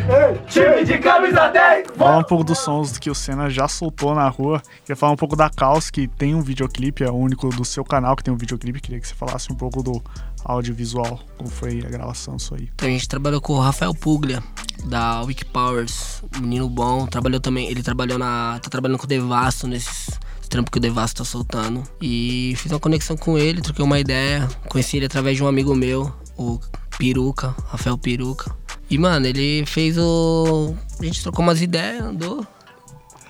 time 0.51 0.85
de 0.85 0.99
camisa 0.99 1.49
10. 1.49 1.87
Falar 1.97 2.19
um 2.19 2.23
pouco 2.23 2.45
dos 2.45 2.59
sons 2.59 2.99
que 2.99 3.09
o 3.09 3.15
Senna 3.15 3.49
já 3.49 3.67
soltou 3.67 4.15
na 4.15 4.29
rua. 4.29 4.61
Queria 4.83 4.97
falar 4.97 5.13
um 5.13 5.17
pouco 5.17 5.35
da 5.35 5.49
Caos, 5.49 5.89
que 5.89 6.07
tem 6.07 6.35
um 6.35 6.43
videoclipe, 6.43 7.03
é 7.03 7.09
o 7.09 7.15
único 7.15 7.49
do 7.49 7.65
seu 7.65 7.83
canal 7.87 8.15
que 8.15 8.23
tem 8.23 8.35
um 8.35 8.37
videoclipe. 8.37 8.83
Queria 8.83 9.01
que 9.01 9.09
você 9.09 9.15
falasse 9.15 9.51
um 9.51 9.55
pouco 9.55 9.83
do 9.83 10.03
audiovisual, 10.45 11.19
como 11.39 11.49
foi 11.49 11.83
a 11.87 11.89
gravação 11.89 12.37
disso 12.37 12.55
aí. 12.55 12.69
Então 12.75 12.87
a 12.87 12.93
gente 12.93 13.09
trabalhou 13.09 13.41
com 13.41 13.55
o 13.55 13.61
Rafael 13.61 13.95
Puglia, 13.95 14.43
da 14.85 15.23
Wiki 15.23 15.47
Powers, 15.47 16.23
um 16.37 16.43
menino 16.43 16.69
bom. 16.69 17.07
Trabalhou 17.07 17.41
também, 17.41 17.67
ele 17.71 17.83
trabalhou 17.83 18.19
na. 18.19 18.61
tá 18.63 18.69
trabalhando 18.69 18.99
com 18.99 19.07
o 19.07 19.09
Devasto 19.09 19.67
nesses 19.67 20.21
trampos 20.51 20.71
que 20.71 20.79
o 20.79 20.81
Devasto 20.81 21.23
tá 21.23 21.25
soltando. 21.25 21.83
E 22.03 22.53
fiz 22.59 22.71
uma 22.71 22.81
conexão 22.81 23.17
com 23.17 23.39
ele, 23.39 23.63
troquei 23.63 23.83
uma 23.83 23.99
ideia. 23.99 24.47
Conheci 24.69 24.99
ele 24.99 25.07
através 25.07 25.37
de 25.37 25.43
um 25.43 25.47
amigo 25.47 25.75
meu, 25.75 26.13
o 26.41 26.59
Peruca, 26.99 27.55
Rafael 27.69 27.99
Peruca. 27.99 28.51
E, 28.89 28.99
mano, 28.99 29.27
ele 29.27 29.65
fez 29.67 29.97
o. 29.99 30.75
A 30.99 31.05
gente 31.05 31.23
trocou 31.23 31.45
umas 31.45 31.61
ideias, 31.61 32.03
andou. 32.03 32.47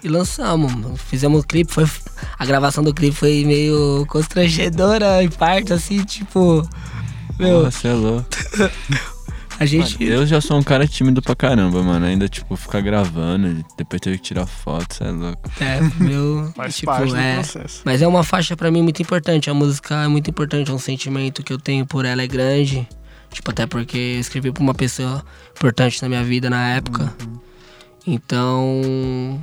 E 0.03 0.09
lançamos. 0.09 0.73
Fizemos 1.03 1.43
o 1.43 1.47
clipe, 1.47 1.73
foi. 1.73 1.85
A 2.39 2.47
gravação 2.47 2.83
do 2.83 2.95
clipe 2.95 3.15
foi 3.15 3.45
meio 3.45 4.07
constrangedora 4.07 5.23
em 5.23 5.29
parte, 5.29 5.73
assim, 5.73 6.03
tipo. 6.05 6.67
Meu, 7.39 7.65
você 7.65 7.89
é 7.89 7.93
louco. 7.93 8.27
a 9.59 9.67
gente. 9.67 10.03
Eu 10.03 10.27
já 10.27 10.41
sou 10.41 10.57
um 10.57 10.63
cara 10.63 10.87
tímido 10.87 11.21
pra 11.21 11.35
caramba, 11.35 11.83
mano. 11.83 12.07
Ainda, 12.07 12.29
tipo, 12.29 12.57
ficar 12.57 12.81
gravando, 12.81 13.63
depois 13.77 14.01
teve 14.01 14.17
que 14.17 14.25
tirar 14.25 14.47
foto, 14.47 14.95
você 14.95 15.05
é 15.05 15.11
louco. 15.11 15.51
É, 15.61 15.81
meu. 16.03 16.51
Faz 16.57 16.77
tipo, 16.77 16.87
parte 16.87 17.11
do 17.11 17.17
é. 17.17 17.35
processo. 17.35 17.83
Mas 17.85 18.01
é 18.01 18.07
uma 18.07 18.25
faixa 18.25 18.57
pra 18.57 18.71
mim 18.71 18.83
muito 18.83 19.03
importante. 19.03 19.51
A 19.51 19.55
música 19.55 20.05
é 20.05 20.09
muito 20.09 20.31
importante, 20.31 20.71
é 20.71 20.75
um 20.75 20.79
sentimento 20.79 21.43
que 21.43 21.53
eu 21.53 21.59
tenho 21.59 21.85
por 21.85 22.07
ela 22.07 22.23
é 22.23 22.27
grande. 22.27 22.89
Tipo, 23.31 23.51
até 23.51 23.67
porque 23.67 23.97
eu 23.97 24.21
escrevi 24.21 24.53
pra 24.53 24.63
uma 24.63 24.75
pessoa 24.75 25.25
importante 25.57 26.03
na 26.03 26.09
minha 26.09 26.25
vida 26.25 26.51
na 26.51 26.71
época. 26.71 27.13
Então. 28.07 29.41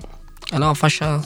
Ela 0.52 0.66
é 0.66 0.70
uma 0.70 0.76
faixa 0.76 1.22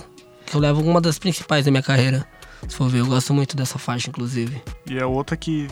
que 0.45 0.55
eu 0.55 0.59
levo 0.59 0.81
uma 0.81 0.99
das 0.99 1.19
principais 1.19 1.65
da 1.65 1.71
minha 1.71 1.83
carreira. 1.83 2.25
Se 2.67 2.75
for 2.75 2.89
ver, 2.89 2.99
eu 2.99 3.07
gosto 3.07 3.33
muito 3.33 3.55
dessa 3.55 3.79
faixa, 3.79 4.09
inclusive. 4.09 4.61
E 4.87 4.97
é 4.97 5.05
outra 5.05 5.35
que 5.35 5.67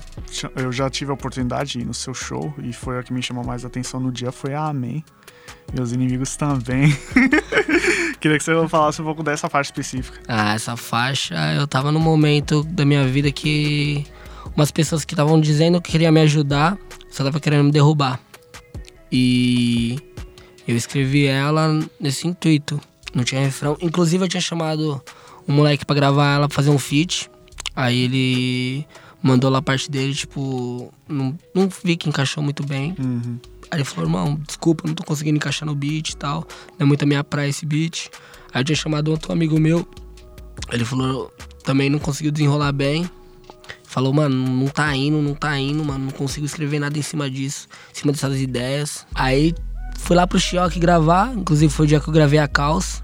eu 0.55 0.71
já 0.71 0.89
tive 0.89 1.11
a 1.11 1.13
oportunidade 1.13 1.73
de 1.73 1.79
ir 1.81 1.85
no 1.85 1.93
seu 1.93 2.13
show 2.13 2.53
e 2.63 2.73
foi 2.73 2.97
a 2.97 3.03
que 3.03 3.13
me 3.13 3.21
chamou 3.21 3.43
mais 3.43 3.63
atenção 3.63 3.99
no 3.99 4.11
dia, 4.11 4.31
foi 4.31 4.53
a 4.53 4.65
Amém. 4.65 5.03
Meus 5.73 5.91
inimigos 5.91 6.35
também. 6.35 6.89
Queria 8.19 8.37
que 8.37 8.43
você 8.43 8.67
falasse 8.67 9.01
um 9.01 9.05
pouco 9.05 9.23
dessa 9.23 9.47
faixa 9.49 9.69
específica. 9.69 10.19
Ah, 10.27 10.55
essa 10.55 10.75
faixa, 10.75 11.35
eu 11.53 11.67
tava 11.67 11.91
num 11.91 11.99
momento 11.99 12.63
da 12.63 12.83
minha 12.83 13.07
vida 13.07 13.31
que 13.31 14.05
umas 14.59 14.71
pessoas 14.71 15.05
que 15.05 15.13
estavam 15.13 15.39
dizendo 15.39 15.81
que 15.81 15.91
queriam 15.91 16.11
me 16.11 16.19
ajudar, 16.21 16.77
só 17.09 17.23
tava 17.23 17.39
querendo 17.39 17.63
me 17.63 17.71
derrubar. 17.71 18.19
E 19.11 19.97
eu 20.67 20.75
escrevi 20.75 21.25
ela 21.25 21.79
nesse 21.99 22.27
intuito. 22.27 22.79
Não 23.13 23.23
tinha 23.23 23.41
refrão. 23.41 23.77
Inclusive 23.81 24.25
eu 24.25 24.27
tinha 24.27 24.41
chamado 24.41 25.01
um 25.47 25.53
moleque 25.53 25.85
pra 25.85 25.95
gravar 25.95 26.35
ela, 26.35 26.47
pra 26.47 26.55
fazer 26.55 26.69
um 26.69 26.77
feat. 26.77 27.31
Aí 27.73 28.03
ele 28.03 28.85
mandou 29.23 29.49
lá 29.49 29.59
a 29.59 29.61
parte 29.61 29.89
dele, 29.89 30.13
tipo, 30.13 30.93
não, 31.07 31.37
não 31.55 31.69
vi 31.83 31.95
que 31.95 32.09
encaixou 32.09 32.43
muito 32.43 32.65
bem. 32.65 32.95
Aí 33.71 33.79
ele 33.79 33.85
falou, 33.85 34.05
irmão, 34.05 34.35
desculpa, 34.45 34.83
não 34.85 34.93
tô 34.93 35.03
conseguindo 35.03 35.37
encaixar 35.37 35.65
no 35.67 35.73
beat 35.73 36.09
e 36.09 36.17
tal. 36.17 36.45
Não 36.77 36.83
é 36.83 36.85
muito 36.85 37.03
a 37.03 37.05
minha 37.05 37.23
praia 37.23 37.49
esse 37.49 37.65
beat. 37.65 38.09
Aí 38.53 38.61
eu 38.61 38.65
tinha 38.65 38.75
chamado 38.75 39.09
outro 39.09 39.31
amigo 39.31 39.57
meu. 39.57 39.87
Ele 40.71 40.83
falou, 40.83 41.33
também 41.63 41.89
não 41.89 41.97
conseguiu 41.97 42.31
desenrolar 42.31 42.73
bem. 42.73 43.09
Falou, 43.89 44.13
mano, 44.13 44.35
não 44.35 44.67
tá 44.67 44.95
indo, 44.95 45.19
não 45.19 45.33
tá 45.33 45.57
indo, 45.57 45.83
mano. 45.83 46.05
Não 46.05 46.11
consigo 46.11 46.45
escrever 46.45 46.77
nada 46.79 46.95
em 46.97 47.01
cima 47.01 47.27
disso, 47.27 47.67
em 47.91 47.95
cima 47.95 48.11
dessas 48.11 48.39
ideias. 48.39 49.03
Aí 49.15 49.55
fui 49.97 50.15
lá 50.15 50.27
pro 50.27 50.39
Chioque 50.39 50.79
gravar, 50.79 51.33
inclusive 51.35 51.73
foi 51.73 51.85
o 51.85 51.89
dia 51.89 51.99
que 51.99 52.07
eu 52.07 52.13
gravei 52.13 52.37
a 52.37 52.47
Caos. 52.47 53.01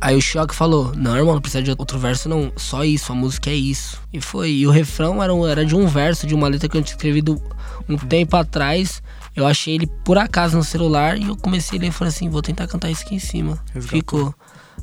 Aí 0.00 0.16
o 0.16 0.20
Choque 0.22 0.54
falou: 0.54 0.94
Não, 0.96 1.14
irmão, 1.16 1.34
não 1.34 1.42
precisa 1.42 1.62
de 1.62 1.70
outro 1.70 1.98
verso, 1.98 2.26
não. 2.26 2.50
Só 2.56 2.84
isso, 2.84 3.12
a 3.12 3.14
música 3.14 3.50
é 3.50 3.54
isso. 3.54 4.00
E 4.10 4.18
foi. 4.20 4.50
E 4.50 4.66
o 4.66 4.70
refrão 4.70 5.22
era, 5.22 5.34
um- 5.34 5.46
era 5.46 5.64
de 5.64 5.76
um 5.76 5.86
verso, 5.86 6.26
de 6.26 6.34
uma 6.34 6.48
letra 6.48 6.68
que 6.70 6.76
eu 6.76 6.82
tinha 6.82 6.94
escrevido 6.94 7.40
um 7.86 7.98
tempo 7.98 8.34
atrás. 8.34 9.02
Eu 9.34 9.46
achei 9.46 9.74
ele 9.74 9.86
por 9.86 10.16
acaso 10.16 10.56
no 10.56 10.64
celular 10.64 11.18
e 11.18 11.24
eu 11.28 11.36
comecei 11.36 11.78
a 11.78 11.82
ler 11.82 11.88
e 11.88 11.90
falei 11.92 12.08
assim: 12.10 12.30
Vou 12.30 12.40
tentar 12.40 12.66
cantar 12.66 12.90
isso 12.90 13.02
aqui 13.04 13.14
em 13.14 13.18
cima. 13.18 13.58
Ficou. 13.98 14.34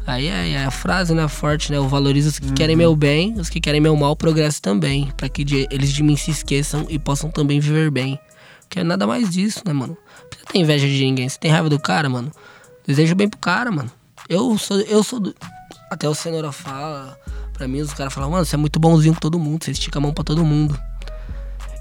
Aí 0.06 0.28
é, 0.28 0.50
é 0.52 0.66
a 0.66 0.72
frase, 0.72 1.14
né, 1.14 1.28
forte, 1.28 1.72
né? 1.72 1.78
Eu 1.78 1.88
valorizo 1.88 2.30
os 2.30 2.40
que 2.40 2.52
querem 2.52 2.76
meu 2.76 2.96
bem, 2.96 3.34
os 3.40 3.50
que 3.50 3.62
querem 3.62 3.80
meu 3.80 3.96
mal, 3.96 4.16
progresso 4.16 4.62
também. 4.62 5.10
Pra 5.16 5.30
que 5.30 5.44
de- 5.44 5.68
eles 5.72 5.94
de 5.94 6.04
mim 6.04 6.18
se 6.18 6.30
esqueçam 6.32 6.86
e 6.90 7.00
possam 7.00 7.30
também 7.32 7.60
viver 7.60 7.90
bem. 7.90 8.20
Porque 8.62 8.80
é 8.80 8.84
nada 8.84 9.08
mais 9.08 9.30
disso, 9.30 9.62
né, 9.66 9.72
mano? 9.72 9.96
Precisa 10.30 10.50
ter 10.52 10.60
inveja 10.60 10.88
de 10.88 11.04
ninguém. 11.06 11.30
Se 11.30 11.40
tem 11.40 11.50
raiva 11.52 11.70
do 11.70 11.80
cara, 11.80 12.10
mano, 12.10 12.32
desejo 12.86 13.16
bem 13.16 13.30
pro 13.30 13.40
cara, 13.40 13.72
mano. 13.72 13.90
Eu 14.28 14.58
sou, 14.58 14.80
eu 14.82 15.04
sou 15.04 15.20
do... 15.20 15.34
Até 15.90 16.10
o 16.10 16.14
Cenoura 16.16 16.52
fala, 16.52 17.18
pra 17.54 17.68
mim, 17.68 17.80
os 17.82 17.94
caras 17.94 18.12
falam, 18.14 18.32
mano, 18.32 18.44
você 18.46 18.56
é 18.56 18.58
muito 18.58 18.80
bonzinho 18.80 19.14
com 19.14 19.20
todo 19.22 19.38
mundo, 19.40 19.64
você 19.64 19.72
estica 19.72 20.00
a 20.00 20.02
mão 20.02 20.12
pra 20.14 20.24
todo 20.24 20.44
mundo. 20.44 20.78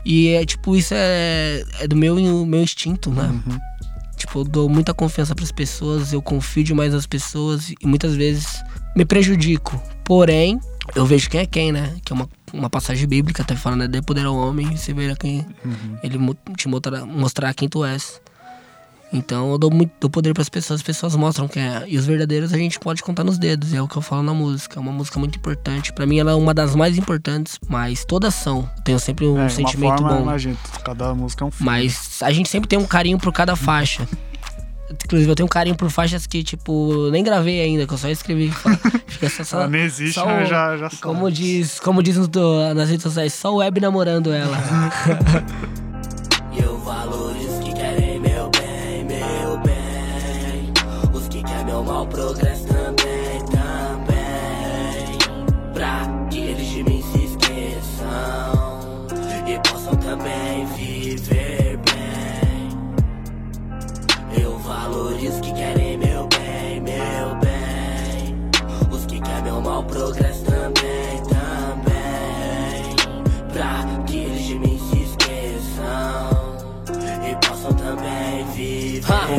E 0.04 0.28
é 0.30 0.44
tipo, 0.44 0.76
isso 0.76 0.92
é, 0.94 1.64
é 1.80 1.88
do 1.88 1.96
meu, 1.96 2.16
meu 2.44 2.62
instinto, 2.62 3.10
né? 3.10 3.30
Tipo, 4.22 4.38
eu 4.40 4.44
dou 4.44 4.68
muita 4.68 4.94
confiança 4.94 5.34
pras 5.34 5.50
pessoas, 5.50 6.12
eu 6.12 6.22
confio 6.22 6.62
demais 6.62 6.92
nas 6.94 7.06
pessoas 7.06 7.70
e 7.70 7.76
muitas 7.84 8.14
vezes 8.14 8.62
me 8.96 9.04
prejudico. 9.04 9.82
Porém, 10.04 10.60
eu 10.94 11.04
vejo 11.04 11.28
quem 11.28 11.40
é 11.40 11.46
quem, 11.46 11.72
né? 11.72 11.96
Que 12.04 12.12
é 12.12 12.14
uma, 12.14 12.28
uma 12.52 12.70
passagem 12.70 13.06
bíblica, 13.08 13.42
até 13.42 13.56
falando, 13.56 13.80
né? 13.80 13.88
Dê 13.88 14.00
poder 14.00 14.24
ao 14.24 14.36
homem 14.36 14.72
e 14.72 14.78
você 14.78 14.92
verá 14.94 15.16
quem. 15.16 15.44
Ele 16.04 16.18
mo- 16.18 16.36
te 16.56 16.68
mostrar, 16.68 17.04
mostrar 17.04 17.52
quem 17.52 17.68
tu 17.68 17.84
és. 17.84 18.20
Então 19.12 19.50
eu 19.52 19.58
dou 19.58 19.70
muito 19.70 19.92
dou 20.00 20.08
poder 20.08 20.32
pras 20.32 20.48
pessoas, 20.48 20.80
as 20.80 20.82
pessoas 20.86 21.14
mostram 21.14 21.46
quem 21.46 21.62
é. 21.62 21.84
E 21.86 21.98
os 21.98 22.06
verdadeiros 22.06 22.52
a 22.52 22.56
gente 22.56 22.80
pode 22.80 23.02
contar 23.02 23.22
nos 23.24 23.38
dedos, 23.38 23.72
e 23.72 23.76
é 23.76 23.82
o 23.82 23.86
que 23.86 23.96
eu 23.96 24.02
falo 24.02 24.22
na 24.22 24.32
música. 24.32 24.78
É 24.78 24.80
uma 24.80 24.92
música 24.92 25.18
muito 25.18 25.36
importante. 25.36 25.92
Pra 25.92 26.06
mim 26.06 26.18
ela 26.18 26.30
é 26.30 26.34
uma 26.34 26.54
das 26.54 26.74
mais 26.74 26.96
importantes, 26.96 27.58
mas 27.68 28.04
todas 28.04 28.34
são. 28.34 28.68
Tenho 28.84 28.98
sempre 28.98 29.26
um 29.26 29.38
é, 29.38 29.48
sentimento 29.48 30.00
uma 30.00 30.08
forma, 30.08 30.16
bom. 30.16 30.22
imagina, 30.22 30.56
cada 30.84 31.14
música 31.14 31.44
é 31.44 31.46
um 31.46 31.50
filme. 31.50 31.70
Mas 31.70 32.20
a 32.22 32.32
gente 32.32 32.48
sempre 32.48 32.68
tem 32.68 32.78
um 32.78 32.86
carinho 32.86 33.18
por 33.18 33.32
cada 33.32 33.54
faixa. 33.54 34.08
Inclusive, 35.04 35.30
eu 35.30 35.34
tenho 35.34 35.46
um 35.46 35.48
carinho 35.48 35.74
por 35.74 35.90
faixas 35.90 36.26
que, 36.26 36.42
tipo, 36.44 36.92
eu 36.92 37.10
nem 37.10 37.24
gravei 37.24 37.62
ainda, 37.62 37.86
que 37.86 37.94
eu 37.94 37.98
só 37.98 38.08
escrevi. 38.10 38.50
Fica 39.08 39.28
só, 39.30 39.42
só, 39.42 39.56
Ela 39.60 39.68
nem 39.68 39.82
existe, 39.82 40.14
só 40.14 40.26
mas 40.26 40.46
o- 40.46 40.50
já, 40.50 40.76
já 40.76 40.90
sabe. 40.90 41.02
Como 41.02 41.30
diz, 41.30 41.80
como 41.80 42.02
diz 42.02 42.16
no- 42.16 42.74
nas 42.74 42.88
redes 42.90 43.02
sociais, 43.02 43.32
só 43.32 43.52
o 43.54 43.56
web 43.56 43.80
namorando 43.80 44.30
ela. 44.32 44.56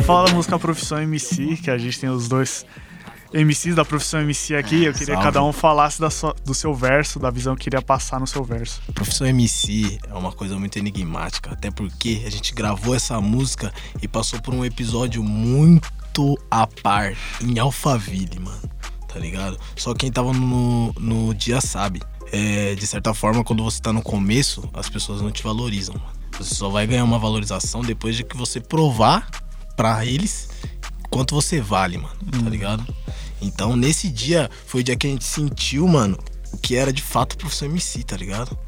falar 0.06 0.24
da 0.28 0.34
música 0.34 0.58
Profissão 0.58 1.00
MC, 1.00 1.56
que 1.56 1.70
a 1.70 1.78
gente 1.78 1.98
tem 1.98 2.08
os 2.10 2.28
dois 2.28 2.66
MCs 3.32 3.74
da 3.74 3.84
Profissão 3.84 4.20
MC 4.20 4.54
aqui. 4.54 4.84
Eu 4.84 4.92
queria 4.92 5.16
que 5.16 5.22
cada 5.22 5.42
um 5.42 5.52
falasse 5.52 6.00
da 6.00 6.10
sua- 6.10 6.34
do 6.44 6.54
seu 6.54 6.74
verso, 6.74 7.18
da 7.18 7.30
visão 7.30 7.56
que 7.56 7.64
queria 7.64 7.82
passar 7.82 8.20
no 8.20 8.26
seu 8.26 8.44
verso. 8.44 8.80
Profissão 8.94 9.26
MC 9.26 9.98
é 10.08 10.14
uma 10.14 10.32
coisa 10.32 10.56
muito 10.58 10.78
enigmática, 10.78 11.50
até 11.52 11.70
porque 11.70 12.22
a 12.26 12.30
gente 12.30 12.54
gravou 12.54 12.94
essa 12.94 13.20
música 13.20 13.72
e 14.02 14.06
passou 14.06 14.40
por 14.40 14.54
um 14.54 14.64
episódio 14.64 15.22
muito 15.22 16.38
a 16.50 16.66
par 16.66 17.12
em 17.40 17.58
Alphaville, 17.58 18.38
mano. 18.38 18.70
Tá 19.08 19.18
ligado? 19.18 19.58
Só 19.76 19.94
quem 19.94 20.10
tava 20.12 20.32
no, 20.32 20.92
no 20.98 21.34
dia 21.34 21.60
sabe. 21.60 22.00
É, 22.32 22.74
de 22.74 22.86
certa 22.86 23.14
forma, 23.14 23.44
quando 23.44 23.62
você 23.62 23.80
tá 23.80 23.92
no 23.92 24.02
começo, 24.02 24.68
as 24.74 24.88
pessoas 24.88 25.20
não 25.22 25.30
te 25.30 25.42
valorizam. 25.42 25.94
mano. 25.94 26.14
Você 26.38 26.52
só 26.56 26.68
vai 26.68 26.84
ganhar 26.84 27.04
uma 27.04 27.18
valorização 27.18 27.80
depois 27.82 28.16
de 28.16 28.24
que 28.24 28.36
você 28.36 28.60
provar 28.60 29.28
pra 29.76 30.04
eles 30.04 30.48
quanto 31.10 31.34
você 31.34 31.60
vale, 31.60 31.98
mano. 31.98 32.14
Tá 32.42 32.50
ligado? 32.50 32.84
Então, 33.40 33.76
nesse 33.76 34.08
dia, 34.08 34.50
foi 34.66 34.80
o 34.80 34.84
dia 34.84 34.96
que 34.96 35.06
a 35.06 35.10
gente 35.10 35.24
sentiu, 35.24 35.86
mano, 35.86 36.18
o 36.52 36.56
que 36.56 36.74
era 36.74 36.92
de 36.92 37.02
fato 37.02 37.36
profissão 37.36 37.68
MC, 37.68 38.02
tá 38.02 38.16
ligado? 38.16 38.58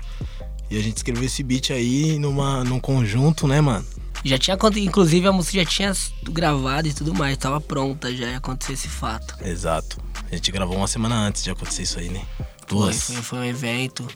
E 0.70 0.76
a 0.76 0.82
gente 0.82 0.96
escreveu 0.96 1.24
esse 1.24 1.42
beat 1.42 1.70
aí 1.70 2.18
numa, 2.18 2.62
num 2.62 2.78
conjunto, 2.78 3.48
né, 3.48 3.60
mano? 3.60 3.86
Já 4.24 4.38
tinha 4.38 4.58
inclusive 4.76 5.26
a 5.26 5.32
música 5.32 5.58
já 5.58 5.64
tinha 5.64 5.94
sido 5.94 6.32
gravada 6.32 6.88
e 6.88 6.92
tudo 6.92 7.14
mais, 7.14 7.36
tava 7.36 7.60
pronta, 7.60 8.14
já 8.14 8.26
ia 8.26 8.38
acontecer 8.38 8.72
esse 8.72 8.88
fato. 8.88 9.36
Exato. 9.44 9.98
A 10.30 10.34
gente 10.34 10.50
gravou 10.50 10.76
uma 10.76 10.88
semana 10.88 11.14
antes 11.14 11.44
de 11.44 11.50
acontecer 11.50 11.82
isso 11.82 11.98
aí, 11.98 12.08
né? 12.08 12.22
Foi, 12.36 12.46
Duas. 12.68 13.02
foi, 13.02 13.16
foi 13.22 13.38
um 13.38 13.44
evento, 13.44 14.06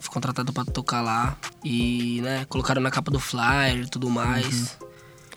fui 0.00 0.10
contratado 0.10 0.52
pra 0.52 0.64
tocar 0.64 1.02
lá 1.02 1.36
e, 1.64 2.20
né, 2.22 2.44
colocaram 2.48 2.82
na 2.82 2.90
capa 2.90 3.10
do 3.10 3.20
flyer 3.20 3.84
e 3.84 3.88
tudo 3.88 4.10
mais. 4.10 4.76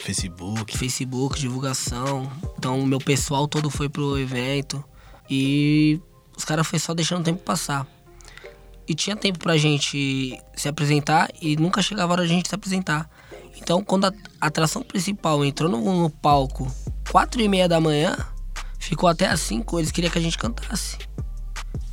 Facebook. 0.07 0.77
Facebook, 0.77 1.37
divulgação. 1.37 2.31
Então, 2.57 2.85
meu 2.85 2.97
pessoal 2.97 3.45
todo 3.45 3.69
foi 3.69 3.89
pro 3.89 4.17
evento 4.17 4.81
e 5.29 5.99
os 6.35 6.45
caras 6.45 6.65
foi 6.65 6.79
só 6.79 6.93
deixando 6.93 7.19
o 7.19 7.23
tempo 7.25 7.43
passar. 7.43 7.85
E 8.87 8.95
tinha 8.95 9.17
tempo 9.17 9.37
pra 9.37 9.57
gente 9.57 10.41
se 10.55 10.69
apresentar 10.69 11.29
e 11.41 11.57
nunca 11.57 11.81
chegava 11.81 12.13
a 12.13 12.15
hora 12.15 12.25
de 12.25 12.31
a 12.31 12.35
gente 12.37 12.47
se 12.47 12.55
apresentar. 12.55 13.09
Então, 13.57 13.83
quando 13.83 14.05
a 14.05 14.13
atração 14.39 14.81
principal 14.81 15.43
entrou 15.43 15.69
no, 15.69 16.03
no 16.03 16.09
palco, 16.09 16.73
quatro 17.11 17.41
e 17.41 17.49
meia 17.49 17.67
da 17.67 17.81
manhã, 17.81 18.15
ficou 18.79 19.09
até 19.09 19.27
às 19.27 19.41
cinco, 19.41 19.77
eles 19.77 19.91
queriam 19.91 20.09
que 20.09 20.19
a 20.19 20.21
gente 20.21 20.37
cantasse. 20.37 20.97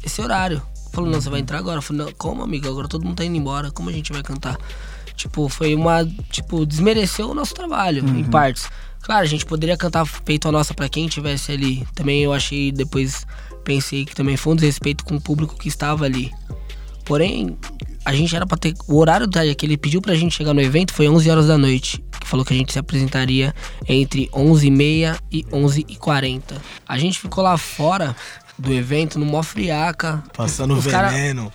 Esse 0.04 0.22
horário. 0.22 0.62
Falou, 0.92 1.10
não, 1.10 1.20
você 1.20 1.28
vai 1.28 1.40
entrar 1.40 1.58
agora. 1.58 1.78
Eu 1.78 1.82
falei, 1.82 2.04
não, 2.06 2.12
como, 2.12 2.44
amigo? 2.44 2.68
Agora 2.68 2.86
todo 2.86 3.04
mundo 3.04 3.16
tá 3.16 3.24
indo 3.24 3.36
embora. 3.36 3.72
Como 3.72 3.90
a 3.90 3.92
gente 3.92 4.12
vai 4.12 4.22
cantar? 4.22 4.56
Tipo, 5.16 5.48
foi 5.48 5.74
uma. 5.74 6.04
Tipo, 6.30 6.66
desmereceu 6.66 7.30
o 7.30 7.34
nosso 7.34 7.54
trabalho, 7.54 8.04
em 8.06 8.24
partes. 8.24 8.68
Claro, 9.02 9.22
a 9.22 9.26
gente 9.28 9.44
poderia 9.46 9.76
cantar 9.76 10.04
feito 10.06 10.48
a 10.48 10.52
nossa 10.52 10.72
pra 10.74 10.88
quem 10.88 11.06
tivesse 11.08 11.52
ali. 11.52 11.86
Também 11.94 12.22
eu 12.22 12.32
achei, 12.32 12.72
depois 12.72 13.26
pensei 13.62 14.04
que 14.04 14.14
também 14.14 14.36
foi 14.36 14.52
um 14.52 14.56
desrespeito 14.56 15.04
com 15.04 15.16
o 15.16 15.20
público 15.20 15.56
que 15.56 15.68
estava 15.68 16.04
ali. 16.04 16.30
Porém, 17.04 17.56
a 18.04 18.14
gente 18.14 18.34
era 18.34 18.46
pra 18.46 18.56
ter. 18.56 18.74
O 18.88 18.96
horário 18.98 19.28
que 19.56 19.66
ele 19.66 19.76
pediu 19.76 20.00
pra 20.00 20.14
gente 20.14 20.34
chegar 20.34 20.54
no 20.54 20.60
evento 20.60 20.92
foi 20.94 21.06
11 21.08 21.30
horas 21.30 21.46
da 21.46 21.58
noite. 21.58 22.02
Que 22.18 22.26
falou 22.26 22.44
que 22.46 22.54
a 22.54 22.56
gente 22.56 22.72
se 22.72 22.78
apresentaria 22.78 23.54
entre 23.86 24.28
11h30 24.32 25.18
e 25.30 25.44
11h40. 25.44 26.54
A 26.88 26.98
gente 26.98 27.18
ficou 27.18 27.44
lá 27.44 27.58
fora 27.58 28.16
do 28.58 28.72
evento, 28.72 29.18
no 29.18 29.26
mó 29.26 29.42
friaca. 29.42 30.22
Passando 30.34 30.74
Os 30.74 30.86
cara- 30.86 31.08
veneno. 31.08 31.52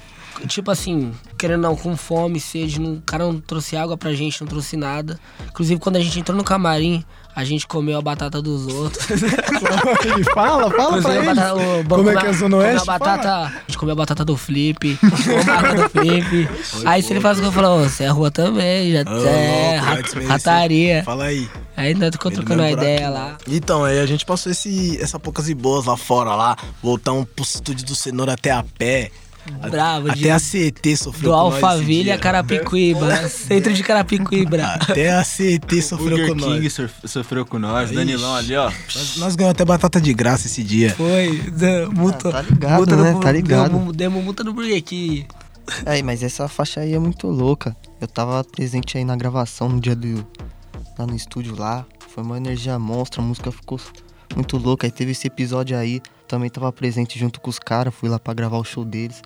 tipo 0.48 0.70
assim, 0.70 1.12
querendo 1.40 1.62
não, 1.62 1.76
com 1.76 1.96
fome, 1.96 2.40
sede, 2.40 2.80
não, 2.82 2.96
o 2.96 3.02
cara 3.02 3.24
não 3.24 3.40
trouxe 3.40 3.78
água 3.78 3.98
pra 3.98 4.14
gente, 4.14 4.42
não 4.42 4.48
trouxe 4.48 4.76
nada. 4.76 5.18
Inclusive, 5.48 5.80
quando 5.80 5.96
a 5.96 6.00
gente 6.02 6.20
entrou 6.20 6.38
no 6.38 6.44
camarim, 6.44 7.04
a 7.34 7.46
gente 7.46 7.66
comeu 7.66 7.98
a 7.98 8.02
batata 8.02 8.42
dos 8.42 8.68
outros. 8.68 9.06
fala, 10.34 10.70
fala 10.70 10.98
Inclusive, 11.00 11.24
pra 11.24 11.34
batata- 11.36 11.56
o 11.56 11.86
Como 11.86 12.10
é 12.10 12.16
que 12.18 12.26
é 12.26 12.30
a 12.30 12.34
Zona 12.34 12.58
Oeste? 12.58 12.82
A 12.82 12.86
batata, 12.86 13.32
a 13.46 13.52
gente 13.68 13.78
comeu 13.78 13.94
a 13.94 13.96
batata 13.96 14.26
do 14.26 14.36
Flip, 14.36 14.98
comeu 14.98 15.54
a 15.54 15.58
água 15.58 15.76
do 15.84 15.90
Flip. 15.90 16.50
Aí 16.86 17.02
se 17.02 17.14
ele 17.14 17.22
faz 17.22 17.38
o 17.38 17.42
que 17.42 17.48
eu 17.48 17.52
falo, 17.54 17.84
você 17.84 18.04
é 18.04 18.10
rua 18.10 18.30
também, 18.30 18.92
já 18.92 19.02
Ô, 19.10 19.26
é 19.26 19.78
rataria. 20.28 21.04
Fala 21.06 21.26
aí. 21.26 21.48
Aí 21.78 21.94
nós 21.94 22.10
ficou 22.12 22.30
trocando 22.30 22.62
uma 22.62 22.72
ideia 22.72 23.10
lá. 23.10 23.38
Então, 23.48 23.86
aí 23.86 24.00
a 24.00 24.06
gente 24.06 24.26
passou 24.26 24.52
esse, 24.52 25.02
essa 25.02 25.18
poucas 25.18 25.48
e 25.48 25.54
boas 25.54 25.86
lá 25.86 25.96
fora, 25.96 26.36
lá. 26.36 26.58
Voltamos 26.84 27.26
pro 27.34 27.46
estúdio 27.46 27.86
do 27.86 27.96
Cenoura 27.96 28.34
até 28.34 28.52
a 28.52 28.64
pé. 28.78 29.12
A- 29.62 29.70
Bravo, 29.70 30.08
Até 30.10 30.20
de- 30.20 30.30
a 30.30 30.40
CET 30.40 30.98
sofreu 30.98 31.32
Do 31.32 31.38
com 31.38 31.44
nós 31.44 31.56
esse 31.56 31.66
Alphaville 31.66 32.12
a 32.12 32.18
Carapicuíba. 32.18 33.16
Centro 33.30 33.74
de 33.74 33.84
Carapicuíba. 33.84 34.58
Até 34.64 35.12
a 35.12 35.24
CET 35.24 35.82
sofreu 35.82 36.10
Burger 36.18 36.30
com 36.30 36.36
King 36.36 36.60
nós. 36.64 36.74
sof- 36.74 37.08
sofreu 37.08 37.46
com 37.46 37.60
nós. 37.60 37.86
Ixi. 37.90 37.96
Danilão 37.96 38.36
ali, 38.36 38.56
ó. 38.56 38.66
Nós, 38.70 39.18
nós 39.18 39.36
ganhamos 39.36 39.56
até 39.56 39.66
batata 39.66 40.00
de 40.00 40.14
graça 40.14 40.48
esse 40.48 40.64
dia. 40.64 40.94
Foi, 40.96 41.42
multa. 41.94 42.32
tá 42.32 42.42
ligado, 42.42 42.76
multa 42.78 42.96
né? 42.96 43.12
no- 43.12 43.20
Tá 43.20 43.32
ligado. 43.32 43.72
Demos, 43.72 43.96
demos 43.96 44.24
multa 44.24 44.44
no 44.44 44.54
Burger 44.54 44.82
King. 44.84 45.26
Aí, 45.86 46.02
mas 46.04 46.24
essa 46.24 46.48
faixa 46.48 46.82
aí 46.82 46.94
é 46.94 47.00
muito 47.00 47.28
louca. 47.28 47.76
Eu 48.02 48.08
tava 48.08 48.44
presente 48.44 48.98
aí 48.98 49.04
na 49.06 49.16
gravação 49.16 49.70
no 49.70 49.80
dia 49.80 49.96
do. 49.96 50.26
lá 50.98 51.06
no 51.06 51.16
estúdio 51.16 51.56
lá. 51.58 51.86
Foi 52.10 52.24
uma 52.24 52.38
energia 52.38 52.78
monstra, 52.80 53.22
a 53.22 53.26
música 53.26 53.52
ficou 53.52 53.80
muito 54.36 54.58
louca. 54.58 54.88
Aí 54.88 54.92
teve 54.92 55.12
esse 55.12 55.28
episódio 55.28 55.78
aí. 55.78 56.02
Também 56.30 56.50
tava 56.50 56.72
presente 56.72 57.20
junto 57.20 57.42
com 57.42 57.50
os 57.50 57.60
caras. 57.60 57.94
Fui 57.94 58.08
lá 58.08 58.18
pra 58.20 58.34
gravar 58.34 58.58
o 58.58 58.64
show 58.64 58.86
deles. 58.86 59.22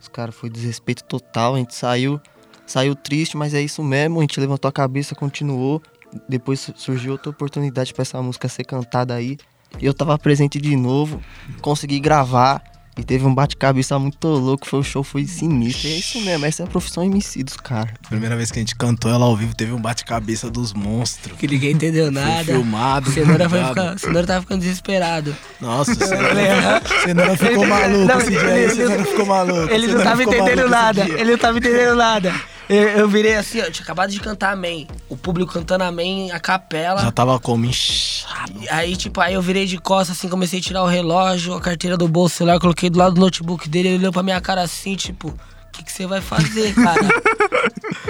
Os 0.00 0.08
caras 0.08 0.34
foi 0.34 0.48
desrespeito 0.50 1.04
total. 1.04 1.54
A 1.54 1.58
gente 1.58 1.74
saiu. 1.74 2.20
Saiu 2.66 2.94
triste, 2.96 3.36
mas 3.36 3.54
é 3.54 3.60
isso 3.62 3.82
mesmo. 3.84 4.18
A 4.18 4.22
gente 4.22 4.40
levantou 4.40 4.68
a 4.68 4.72
cabeça, 4.72 5.14
continuou. 5.14 5.80
Depois 6.28 6.58
su- 6.60 6.72
surgiu 6.76 7.12
outra 7.12 7.30
oportunidade 7.30 7.92
pra 7.94 8.02
essa 8.02 8.20
música 8.22 8.48
ser 8.48 8.64
cantada 8.64 9.14
aí. 9.14 9.36
E 9.78 9.84
eu 9.84 9.92
tava 9.92 10.18
presente 10.18 10.58
de 10.60 10.74
novo. 10.74 11.20
Consegui 11.60 12.00
gravar. 12.00 12.62
E 12.98 13.04
teve 13.04 13.24
um 13.24 13.32
bate-cabeça 13.34 13.96
muito 13.98 14.26
louco. 14.26 14.66
Foi 14.66 14.80
o 14.80 14.82
show, 14.82 15.04
foi 15.04 15.24
sinistro. 15.24 15.88
É 15.88 15.92
isso 15.92 16.20
mesmo, 16.20 16.44
essa 16.44 16.62
é 16.62 16.66
a 16.66 16.68
profissão 16.68 17.04
MC 17.04 17.44
dos 17.44 17.56
caras. 17.56 17.92
Primeira 18.08 18.36
vez 18.36 18.50
que 18.50 18.58
a 18.58 18.60
gente 18.62 18.74
cantou 18.74 19.08
ela 19.10 19.24
ao 19.24 19.36
vivo, 19.36 19.54
teve 19.54 19.72
um 19.72 19.80
bate-cabeça 19.80 20.50
dos 20.50 20.72
monstros. 20.74 21.38
Que 21.38 21.46
ninguém 21.46 21.70
entendeu 21.72 22.10
nada. 22.10 22.44
filmado, 22.44 23.10
Cenoura, 23.12 23.48
foi 23.48 23.64
ficar, 23.64 23.98
Cenoura 23.98 24.26
tava 24.26 24.40
ficando 24.40 24.60
desesperado. 24.60 25.36
Nossa, 25.60 25.92
o 25.92 25.94
Cenoura, 26.04 26.82
Cenoura 27.04 27.36
ficou 27.36 27.66
maluco 27.66 28.12
esse 28.18 28.26
ele- 28.34 28.38
dia 28.40 28.48
aí. 28.52 28.70
Cenoura 28.70 29.04
ficou 29.04 29.26
maluco. 29.26 29.72
Ele 29.72 29.86
não 29.86 30.02
tava 30.02 30.22
entendendo 30.24 30.68
nada. 30.68 31.04
Ele 31.08 31.30
não 31.30 31.38
tava 31.38 31.58
entendendo 31.58 31.94
nada. 31.94 32.34
Eu, 32.68 32.88
eu 32.88 33.08
virei 33.08 33.34
assim, 33.34 33.60
ó. 33.60 33.70
Tinha 33.70 33.82
acabado 33.82 34.10
de 34.10 34.20
cantar 34.20 34.52
Amém. 34.52 34.86
O 35.08 35.16
público 35.16 35.52
cantando 35.52 35.84
Amém, 35.84 36.30
a 36.30 36.38
capela. 36.38 37.00
Já 37.00 37.10
tava 37.10 37.38
como 37.40 37.64
inchado. 37.64 38.52
Aí, 38.70 38.96
tipo, 38.96 39.20
aí 39.20 39.34
eu 39.34 39.42
virei 39.42 39.66
de 39.66 39.78
costas, 39.78 40.18
assim, 40.18 40.28
comecei 40.28 40.58
a 40.58 40.62
tirar 40.62 40.82
o 40.82 40.86
relógio, 40.86 41.54
a 41.54 41.60
carteira 41.60 41.96
do 41.96 42.06
bolso, 42.06 42.34
o 42.34 42.38
celular, 42.38 42.60
coloquei 42.60 42.90
do 42.90 42.98
lado 42.98 43.14
do 43.14 43.20
notebook 43.20 43.68
dele, 43.68 43.88
ele 43.88 43.98
olhou 43.98 44.12
pra 44.12 44.22
minha 44.22 44.40
cara 44.40 44.62
assim, 44.62 44.96
tipo, 44.96 45.28
o 45.28 45.36
que 45.72 45.82
que 45.82 45.92
você 45.92 46.06
vai 46.06 46.20
fazer, 46.20 46.74
cara? 46.74 47.08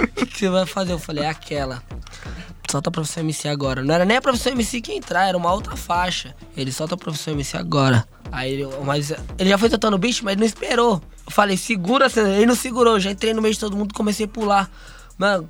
O 0.03 0.07
que 0.09 0.27
que 0.27 0.39
você 0.39 0.49
vai 0.49 0.67
fazer? 0.67 0.93
Eu 0.93 0.99
falei, 0.99 1.25
é 1.25 1.29
aquela. 1.29 1.83
Solta 2.71 2.91
a 2.91 2.93
profissão 2.93 3.23
MC 3.23 3.49
agora. 3.49 3.83
Não 3.83 3.95
era 3.95 4.05
nem 4.05 4.19
a 4.19 4.21
profissão 4.23 4.53
MC 4.53 4.81
que 4.83 4.93
entrar, 4.93 5.27
era 5.27 5.37
uma 5.39 5.53
outra 5.53 5.75
faixa. 5.75 6.35
Ele 6.57 6.71
solta 6.71 6.95
a 6.95 6.99
profissão 6.99 7.33
MC 7.33 7.57
agora. 7.57 8.07
Aí 8.31 8.53
ele, 8.53 8.69
mas 8.85 9.11
ele 9.39 9.49
já 9.49 9.57
foi 9.57 9.71
tentando 9.71 9.95
o 9.95 9.99
bicho, 9.99 10.23
mas 10.25 10.33
ele 10.33 10.41
não 10.41 10.47
esperou. 10.47 11.01
Eu 11.27 11.33
falei, 11.33 11.57
segura, 11.57 12.09
ele 12.15 12.45
não 12.47 12.55
segurou. 12.55 12.95
Eu 12.95 13.01
já 13.01 13.11
entrei 13.11 13.33
no 13.33 13.41
meio 13.41 13.55
de 13.55 13.61
todo 13.61 13.75
mundo, 13.77 13.95
comecei 13.95 14.27
a 14.27 14.29
pular. 14.29 14.71
Mano, 15.17 15.49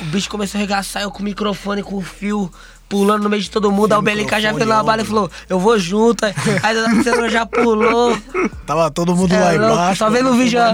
o 0.00 0.04
bicho 0.06 0.30
começou 0.30 0.58
a 0.58 0.60
arregaçar, 0.60 1.02
eu 1.02 1.10
com 1.10 1.20
o 1.20 1.22
microfone, 1.24 1.82
com 1.82 1.96
o 1.96 2.00
fio, 2.02 2.50
pulando 2.88 3.24
no 3.24 3.28
meio 3.30 3.42
de 3.42 3.50
todo 3.50 3.70
mundo. 3.70 3.92
Aí 3.92 3.98
o 3.98 4.02
BLK 4.02 4.40
já 4.40 4.54
fez 4.54 4.66
na 4.66 4.82
bala 4.82 5.02
e 5.02 5.04
falou, 5.04 5.30
eu 5.48 5.58
vou 5.60 5.78
junto. 5.78 6.24
Aí 6.24 6.32
a 6.62 7.02
Cenoura 7.02 7.28
já 7.28 7.44
pulou. 7.44 8.16
Tava 8.66 8.90
todo 8.90 9.14
mundo 9.14 9.34
É 9.34 9.38
lá 9.38 9.50
louco, 9.52 9.72
embaixo. 9.74 9.98
Só 9.98 10.08
vendo 10.08 10.30
o 10.30 10.34
vídeo, 10.34 10.58
uma 10.58 10.68
a- 10.70 10.72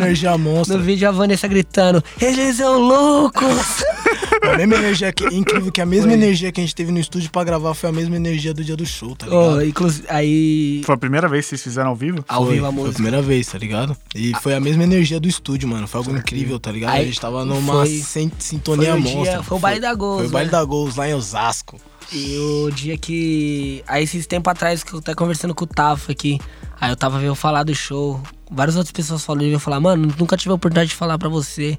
no 0.68 0.78
vídeo 0.78 1.08
a 1.08 1.12
Vanessa 1.12 1.48
gritando, 1.48 2.02
eles 2.20 2.56
são 2.56 2.78
loucos. 2.78 3.82
A 4.42 4.56
mesma 4.56 4.76
energia 4.76 5.12
que, 5.12 5.24
incrível 5.26 5.70
que 5.70 5.80
a 5.80 5.86
mesma 5.86 6.12
energia 6.12 6.50
que 6.50 6.60
a 6.60 6.64
gente 6.64 6.74
teve 6.74 6.90
no 6.90 6.98
estúdio 6.98 7.30
pra 7.30 7.44
gravar 7.44 7.74
foi 7.74 7.90
a 7.90 7.92
mesma 7.92 8.16
energia 8.16 8.52
do 8.54 8.64
dia 8.64 8.76
do 8.76 8.84
show, 8.86 9.14
tá 9.14 9.26
ligado? 9.26 9.56
Oh, 9.56 9.62
inclusive, 9.62 10.06
aí... 10.08 10.82
Foi 10.84 10.94
a 10.94 10.98
primeira 10.98 11.28
vez 11.28 11.44
que 11.44 11.50
vocês 11.50 11.62
fizeram 11.62 11.90
ao 11.90 11.96
vivo? 11.96 12.24
Ao 12.28 12.44
foi, 12.44 12.54
vivo 12.54 12.66
a 12.66 12.72
Foi 12.72 12.88
a 12.88 12.92
primeira 12.92 13.22
vez, 13.22 13.46
tá 13.46 13.58
ligado? 13.58 13.96
E 14.14 14.32
foi 14.40 14.54
a 14.54 14.60
mesma 14.60 14.82
energia 14.82 15.20
do 15.20 15.28
estúdio, 15.28 15.68
mano. 15.68 15.86
Foi 15.86 15.98
algo 15.98 16.16
incrível, 16.16 16.58
tá 16.58 16.72
ligado? 16.72 16.92
Aí, 16.94 17.02
a 17.02 17.06
gente 17.06 17.20
tava 17.20 17.44
numa 17.44 17.72
foi- 17.74 17.88
sin- 17.88 18.32
sintonia 18.38 18.92
foi 18.92 19.00
o 19.00 19.04
dia- 19.04 19.14
monstra. 19.14 19.42
foi 19.42 19.56
o 19.56 19.60
baile 19.60 19.80
da 19.80 19.94
Gols, 19.94 20.18
Foi 20.18 20.26
o 20.26 20.30
baile 20.30 20.50
né? 20.50 20.58
da 20.58 20.64
Gols 20.64 20.96
lá 20.96 21.08
em 21.08 21.14
Osasco. 21.14 21.78
E 22.12 22.36
o 22.38 22.70
dia 22.72 22.98
que. 22.98 23.84
Aí 23.86 24.02
esses 24.02 24.26
tempos 24.26 24.50
atrás 24.50 24.82
que 24.82 24.92
eu 24.92 25.00
tava 25.00 25.14
conversando 25.16 25.54
com 25.54 25.64
o 25.64 25.66
Tafa 25.68 26.10
aqui. 26.10 26.40
Aí 26.80 26.90
eu 26.90 26.96
tava 26.96 27.20
vendo 27.20 27.34
falar 27.36 27.62
do 27.62 27.74
show. 27.74 28.20
Várias 28.50 28.74
outras 28.74 28.90
pessoas 28.90 29.24
falaram 29.24 29.46
e 29.46 29.52
eu 29.52 29.60
falar, 29.60 29.78
mano, 29.78 30.12
nunca 30.18 30.36
tive 30.36 30.50
a 30.50 30.54
oportunidade 30.54 30.90
de 30.90 30.96
falar 30.96 31.18
pra 31.18 31.28
você. 31.28 31.78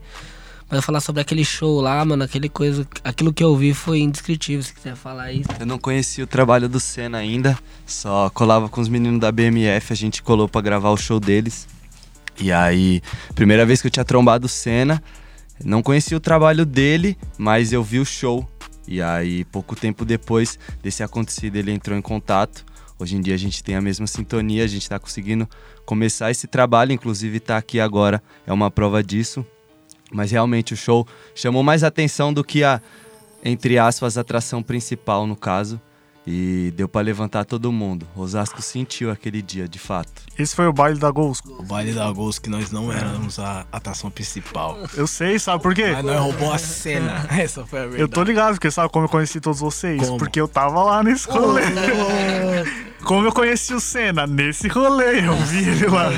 Mas 0.71 0.77
eu 0.77 0.81
falar 0.81 1.01
sobre 1.01 1.21
aquele 1.21 1.43
show 1.43 1.81
lá, 1.81 2.03
mano, 2.05 2.23
aquele 2.23 2.47
coisa. 2.47 2.87
Aquilo 3.03 3.33
que 3.33 3.43
eu 3.43 3.53
vi 3.57 3.73
foi 3.73 3.99
indescritível, 3.99 4.63
se 4.63 4.73
quiser 4.73 4.95
falar 4.95 5.33
isso. 5.33 5.49
Eu 5.59 5.65
não 5.65 5.77
conhecia 5.77 6.23
o 6.23 6.27
trabalho 6.27 6.69
do 6.69 6.79
Senna 6.79 7.17
ainda, 7.17 7.59
só 7.85 8.29
colava 8.29 8.69
com 8.69 8.79
os 8.79 8.87
meninos 8.87 9.19
da 9.19 9.33
BMF, 9.33 9.91
a 9.91 9.95
gente 9.97 10.23
colou 10.23 10.47
pra 10.47 10.61
gravar 10.61 10.91
o 10.91 10.95
show 10.95 11.19
deles. 11.19 11.67
E 12.39 12.53
aí, 12.53 13.01
primeira 13.35 13.65
vez 13.65 13.81
que 13.81 13.87
eu 13.87 13.91
tinha 13.91 14.05
trombado 14.05 14.45
o 14.45 14.49
Senna, 14.49 15.03
não 15.61 15.83
conhecia 15.83 16.15
o 16.15 16.21
trabalho 16.21 16.65
dele, 16.65 17.17
mas 17.37 17.73
eu 17.73 17.83
vi 17.83 17.99
o 17.99 18.05
show. 18.05 18.49
E 18.87 19.01
aí, 19.01 19.43
pouco 19.43 19.75
tempo 19.75 20.05
depois 20.05 20.57
desse 20.81 21.03
acontecido, 21.03 21.57
ele 21.57 21.73
entrou 21.73 21.97
em 21.97 22.01
contato. 22.01 22.63
Hoje 22.97 23.17
em 23.17 23.21
dia 23.21 23.35
a 23.35 23.37
gente 23.37 23.61
tem 23.61 23.75
a 23.75 23.81
mesma 23.81 24.07
sintonia, 24.07 24.63
a 24.63 24.67
gente 24.67 24.87
tá 24.87 24.97
conseguindo 24.97 25.49
começar 25.85 26.31
esse 26.31 26.47
trabalho, 26.47 26.93
inclusive 26.93 27.41
tá 27.41 27.57
aqui 27.57 27.77
agora, 27.77 28.23
é 28.47 28.53
uma 28.53 28.71
prova 28.71 29.03
disso. 29.03 29.45
Mas 30.11 30.31
realmente 30.31 30.73
o 30.73 30.77
show 30.77 31.07
chamou 31.33 31.63
mais 31.63 31.83
atenção 31.83 32.33
do 32.33 32.43
que 32.43 32.63
a, 32.63 32.81
entre 33.43 33.79
aspas, 33.79 34.17
atração 34.17 34.61
principal 34.61 35.25
no 35.25 35.35
caso. 35.35 35.79
E 36.25 36.71
deu 36.75 36.87
pra 36.87 37.01
levantar 37.01 37.45
todo 37.45 37.71
mundo. 37.71 38.07
Osasco 38.15 38.61
sentiu 38.61 39.09
aquele 39.09 39.41
dia, 39.41 39.67
de 39.67 39.79
fato. 39.79 40.21
Esse 40.37 40.55
foi 40.55 40.67
o 40.67 40.73
baile 40.73 40.99
da 40.99 41.09
Gols. 41.09 41.41
O 41.43 41.63
baile 41.63 41.93
da 41.93 42.11
Gols 42.11 42.37
que 42.37 42.47
nós 42.47 42.69
não 42.69 42.91
éramos 42.93 43.39
a 43.39 43.65
atração 43.71 44.11
principal. 44.11 44.77
Eu 44.95 45.07
sei, 45.07 45.39
sabe 45.39 45.63
por 45.63 45.73
quê? 45.73 45.89
Mas 45.91 46.05
nós 46.05 46.19
roubou 46.19 46.53
a 46.53 46.59
cena. 46.59 47.25
Essa 47.35 47.65
foi 47.65 47.79
a 47.79 47.83
verdade. 47.83 48.03
Eu 48.03 48.07
tô 48.07 48.21
ligado, 48.21 48.53
porque 48.53 48.69
sabe 48.69 48.91
como 48.93 49.05
eu 49.05 49.09
conheci 49.09 49.41
todos 49.41 49.59
vocês? 49.59 49.99
Como? 49.99 50.19
Porque 50.19 50.39
eu 50.39 50.47
tava 50.47 50.83
lá 50.83 51.01
nesse 51.01 51.27
rolê. 51.27 51.63
Como 53.03 53.27
eu 53.27 53.31
conheci 53.31 53.73
o 53.73 53.79
Senna? 53.79 54.25
Nesse 54.25 54.67
rolê, 54.67 55.27
eu 55.27 55.35
vi 55.45 55.67
ele 55.67 55.87
lá. 55.87 56.09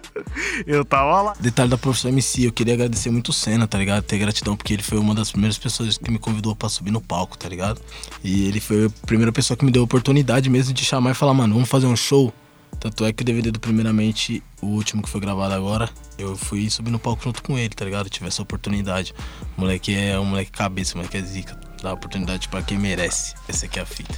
eu 0.66 0.84
tava 0.84 1.22
lá. 1.22 1.36
Detalhe 1.38 1.70
da 1.70 1.78
profissão 1.78 2.10
MC, 2.10 2.46
eu 2.46 2.52
queria 2.52 2.74
agradecer 2.74 3.10
muito 3.10 3.30
o 3.30 3.32
Senna, 3.32 3.66
tá 3.66 3.78
ligado? 3.78 4.02
Ter 4.04 4.18
gratidão, 4.18 4.56
porque 4.56 4.72
ele 4.72 4.82
foi 4.82 4.98
uma 4.98 5.14
das 5.14 5.30
primeiras 5.30 5.58
pessoas 5.58 5.98
que 5.98 6.10
me 6.10 6.18
convidou 6.18 6.54
pra 6.54 6.68
subir 6.68 6.90
no 6.90 7.00
palco, 7.00 7.36
tá 7.36 7.48
ligado? 7.48 7.80
E 8.22 8.46
ele 8.48 8.60
foi 8.60 8.86
a 8.86 9.06
primeira 9.06 9.32
pessoa 9.32 9.56
que 9.56 9.64
me 9.64 9.70
deu 9.70 9.82
a 9.82 9.84
oportunidade 9.84 10.48
mesmo 10.48 10.72
de 10.72 10.84
chamar 10.84 11.12
e 11.12 11.14
falar, 11.14 11.34
mano, 11.34 11.54
vamos 11.54 11.68
fazer 11.68 11.86
um 11.86 11.96
show. 11.96 12.32
Tanto 12.78 13.04
é 13.06 13.12
que 13.12 13.22
o 13.22 13.26
DVD 13.26 13.50
do 13.50 13.60
Primeiramente, 13.60 14.42
o 14.60 14.66
último 14.66 15.02
que 15.02 15.08
foi 15.08 15.20
gravado 15.20 15.54
agora, 15.54 15.88
eu 16.18 16.36
fui 16.36 16.68
subir 16.68 16.90
no 16.90 16.98
palco 16.98 17.22
junto 17.24 17.42
com 17.42 17.58
ele, 17.58 17.70
tá 17.70 17.84
ligado? 17.84 18.06
Eu 18.06 18.10
tive 18.10 18.26
essa 18.26 18.42
oportunidade. 18.42 19.14
O 19.56 19.62
moleque 19.62 19.94
é 19.94 20.18
um 20.18 20.24
moleque 20.24 20.50
cabeça, 20.50 20.94
o 20.94 20.98
moleque 20.98 21.16
é 21.16 21.22
zica. 21.22 21.58
Dá 21.82 21.92
oportunidade 21.92 22.48
pra 22.48 22.62
quem 22.62 22.78
merece. 22.78 23.34
Essa 23.48 23.66
aqui 23.66 23.78
é 23.78 23.82
a 23.82 23.86
fita. 23.86 24.14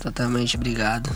Totalmente, 0.00 0.56
obrigado. 0.56 1.10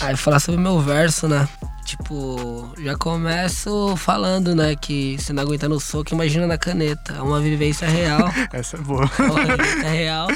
Aí 0.00 0.16
falar 0.16 0.40
sobre 0.40 0.60
meu 0.60 0.80
verso, 0.80 1.28
né? 1.28 1.48
Tipo, 1.84 2.72
já 2.78 2.96
começo 2.96 3.96
falando, 3.96 4.54
né? 4.54 4.74
Que 4.74 5.16
se 5.18 5.32
não 5.32 5.42
aguenta 5.42 5.68
no 5.68 5.78
soco, 5.78 6.12
imagina 6.12 6.46
na 6.46 6.58
caneta. 6.58 7.14
É 7.14 7.22
uma 7.22 7.40
vivência 7.40 7.86
real. 7.88 8.28
Essa 8.52 8.76
é 8.76 8.80
boa. 8.80 9.08
É 9.18 9.22
uma 9.22 9.56
vivência 9.56 9.88
real, 9.88 10.28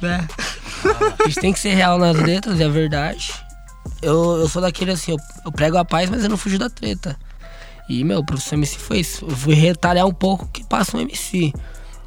né? 0.00 0.28
A 1.18 1.24
gente 1.24 1.40
tem 1.40 1.52
que 1.52 1.58
ser 1.58 1.74
real 1.74 1.98
nas 1.98 2.16
letras, 2.16 2.60
é 2.60 2.64
a 2.64 2.68
verdade. 2.68 3.32
Eu, 4.00 4.38
eu 4.38 4.48
sou 4.48 4.62
daquele 4.62 4.92
assim, 4.92 5.12
eu, 5.12 5.18
eu 5.44 5.50
prego 5.50 5.76
a 5.76 5.84
paz, 5.84 6.08
mas 6.08 6.22
eu 6.22 6.28
não 6.28 6.36
fujo 6.36 6.58
da 6.58 6.70
treta. 6.70 7.16
E, 7.88 8.04
meu, 8.04 8.20
o 8.20 8.24
professor 8.24 8.54
MC 8.54 8.78
foi 8.78 9.00
isso. 9.00 9.24
Eu 9.24 9.36
fui 9.36 9.54
retalhar 9.54 10.06
um 10.06 10.14
pouco 10.14 10.44
o 10.44 10.48
que 10.48 10.62
passa 10.62 10.96
um 10.96 11.00
MC. 11.00 11.52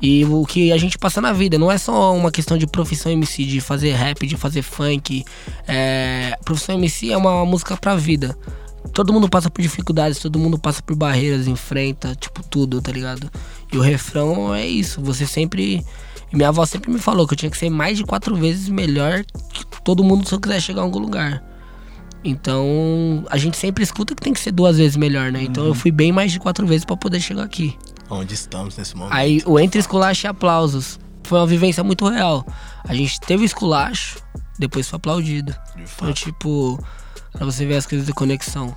E 0.01 0.25
o 0.25 0.45
que 0.45 0.71
a 0.71 0.77
gente 0.77 0.97
passa 0.97 1.21
na 1.21 1.31
vida. 1.31 1.57
Não 1.57 1.71
é 1.71 1.77
só 1.77 2.15
uma 2.15 2.31
questão 2.31 2.57
de 2.57 2.65
profissão 2.65 3.11
MC, 3.11 3.45
de 3.45 3.61
fazer 3.61 3.91
rap, 3.93 4.25
de 4.25 4.35
fazer 4.35 4.63
funk. 4.63 5.23
É, 5.67 6.35
profissão 6.43 6.75
MC 6.75 7.11
é 7.11 7.17
uma 7.17 7.45
música 7.45 7.77
pra 7.77 7.95
vida. 7.95 8.35
Todo 8.93 9.13
mundo 9.13 9.29
passa 9.29 9.49
por 9.49 9.61
dificuldades, 9.61 10.17
todo 10.17 10.39
mundo 10.39 10.57
passa 10.57 10.81
por 10.81 10.95
barreiras, 10.95 11.47
enfrenta, 11.47 12.15
tipo, 12.15 12.43
tudo, 12.43 12.81
tá 12.81 12.91
ligado? 12.91 13.29
E 13.71 13.77
o 13.77 13.81
refrão 13.81 14.53
é 14.53 14.65
isso. 14.65 14.99
Você 15.01 15.27
sempre. 15.27 15.85
Minha 16.33 16.49
avó 16.49 16.65
sempre 16.65 16.89
me 16.89 16.97
falou 16.97 17.27
que 17.27 17.33
eu 17.33 17.37
tinha 17.37 17.51
que 17.51 17.57
ser 17.57 17.69
mais 17.69 17.97
de 17.97 18.03
quatro 18.05 18.35
vezes 18.35 18.69
melhor 18.69 19.23
que 19.53 19.65
todo 19.83 20.03
mundo 20.03 20.27
se 20.27 20.33
eu 20.33 20.39
quiser 20.39 20.61
chegar 20.61 20.81
a 20.81 20.85
algum 20.85 20.99
lugar. 20.99 21.43
Então, 22.23 23.25
a 23.29 23.37
gente 23.37 23.57
sempre 23.57 23.83
escuta 23.83 24.15
que 24.15 24.21
tem 24.21 24.31
que 24.31 24.39
ser 24.39 24.51
duas 24.51 24.77
vezes 24.77 24.95
melhor, 24.95 25.31
né? 25.31 25.43
Então 25.43 25.65
eu 25.65 25.73
fui 25.73 25.91
bem 25.91 26.11
mais 26.11 26.31
de 26.31 26.39
quatro 26.39 26.65
vezes 26.65 26.85
pra 26.85 26.95
poder 26.95 27.19
chegar 27.19 27.43
aqui. 27.43 27.75
Onde 28.11 28.33
estamos 28.33 28.75
nesse 28.75 28.95
momento. 28.95 29.15
Aí 29.15 29.41
o 29.45 29.57
entre 29.57 29.79
esculacho 29.79 30.25
e 30.25 30.27
aplausos 30.27 30.99
foi 31.23 31.39
uma 31.39 31.47
vivência 31.47 31.81
muito 31.81 32.07
real. 32.09 32.45
A 32.83 32.93
gente 32.93 33.19
teve 33.21 33.43
o 33.43 33.45
esculacho, 33.45 34.19
depois 34.59 34.87
foi 34.89 34.97
aplaudido. 34.97 35.55
Então, 35.77 36.11
tipo, 36.11 36.77
pra 37.31 37.45
você 37.45 37.65
ver 37.65 37.77
as 37.77 37.85
coisas 37.85 38.05
de 38.05 38.13
conexão. 38.13 38.75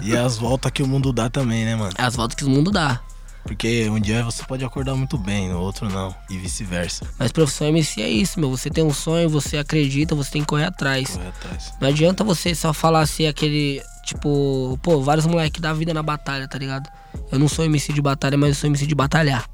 E 0.00 0.16
as 0.16 0.36
voltas 0.36 0.70
que 0.70 0.82
o 0.82 0.86
mundo 0.86 1.12
dá 1.12 1.28
também, 1.28 1.64
né, 1.64 1.74
mano? 1.74 1.92
As 1.98 2.14
voltas 2.14 2.36
que 2.36 2.44
o 2.44 2.48
mundo 2.48 2.70
dá. 2.70 3.00
Porque 3.42 3.88
um 3.88 3.98
dia 3.98 4.22
você 4.22 4.44
pode 4.44 4.64
acordar 4.64 4.94
muito 4.94 5.16
bem, 5.16 5.48
no 5.48 5.58
outro 5.58 5.88
não. 5.88 6.14
E 6.28 6.36
vice-versa. 6.36 7.06
Mas 7.18 7.32
profissão 7.32 7.66
MC 7.66 8.02
é 8.02 8.08
isso, 8.08 8.38
meu. 8.38 8.50
Você 8.50 8.70
tem 8.70 8.84
um 8.84 8.92
sonho, 8.92 9.28
você 9.28 9.56
acredita, 9.56 10.14
você 10.14 10.30
tem 10.30 10.42
que 10.42 10.46
correr 10.46 10.66
atrás. 10.66 11.16
Correr 11.16 11.28
atrás. 11.28 11.72
Não 11.80 11.88
adianta 11.88 12.22
você 12.22 12.54
só 12.54 12.72
falar 12.72 13.00
assim, 13.00 13.26
aquele. 13.26 13.82
Tipo, 14.08 14.78
pô, 14.82 15.02
vários 15.02 15.26
moleques 15.26 15.60
dá 15.60 15.74
vida 15.74 15.92
na 15.92 16.02
batalha, 16.02 16.48
tá 16.48 16.56
ligado? 16.56 16.88
Eu 17.30 17.38
não 17.38 17.46
sou 17.46 17.62
MC 17.62 17.92
de 17.92 18.00
batalha, 18.00 18.38
mas 18.38 18.48
eu 18.48 18.54
sou 18.54 18.70
MC 18.70 18.86
de 18.86 18.94
batalhar. 18.94 19.46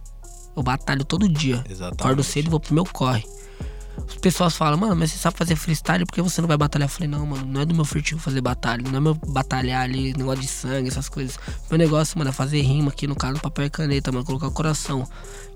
Eu 0.57 0.62
batalho 0.62 1.05
todo 1.05 1.28
dia. 1.28 1.64
Exatamente. 1.68 2.00
Acordo 2.00 2.22
cedo 2.22 2.46
e 2.46 2.50
vou 2.50 2.61
pro 2.61 2.72
meu 2.72 2.84
corre. 2.84 3.24
As 3.97 4.16
pessoas 4.16 4.57
falam, 4.57 4.78
mano, 4.78 4.97
mas 4.97 5.12
você 5.12 5.18
sabe 5.18 5.36
fazer 5.36 5.57
freestyle, 5.57 6.05
por 6.05 6.14
que 6.14 6.22
você 6.22 6.40
não 6.40 6.49
vai 6.49 6.57
batalhar? 6.57 6.88
Eu 6.88 6.92
falei, 6.92 7.09
não, 7.09 7.24
mano, 7.26 7.47
não 7.47 7.61
é 7.61 7.64
do 7.64 7.74
meu 7.74 7.84
furtivo 7.84 8.20
fazer 8.20 8.40
batalha, 8.40 8.82
não 8.82 8.97
é 8.97 9.01
meu 9.01 9.14
batalhar 9.14 9.82
ali, 9.82 10.12
negócio 10.16 10.40
de 10.40 10.49
sangue, 10.49 10.88
essas 10.88 11.09
coisas. 11.09 11.38
Meu 11.70 11.78
negócio, 11.78 12.18
mano, 12.18 12.30
é 12.30 12.32
fazer 12.32 12.61
rima 12.62 12.90
aqui 12.90 13.07
no 13.07 13.14
caso, 13.14 13.40
papel 13.40 13.66
e 13.66 13.70
caneta, 13.70 14.11
mano, 14.12 14.24
colocar 14.24 14.49
o 14.49 14.53
coração. 14.53 15.07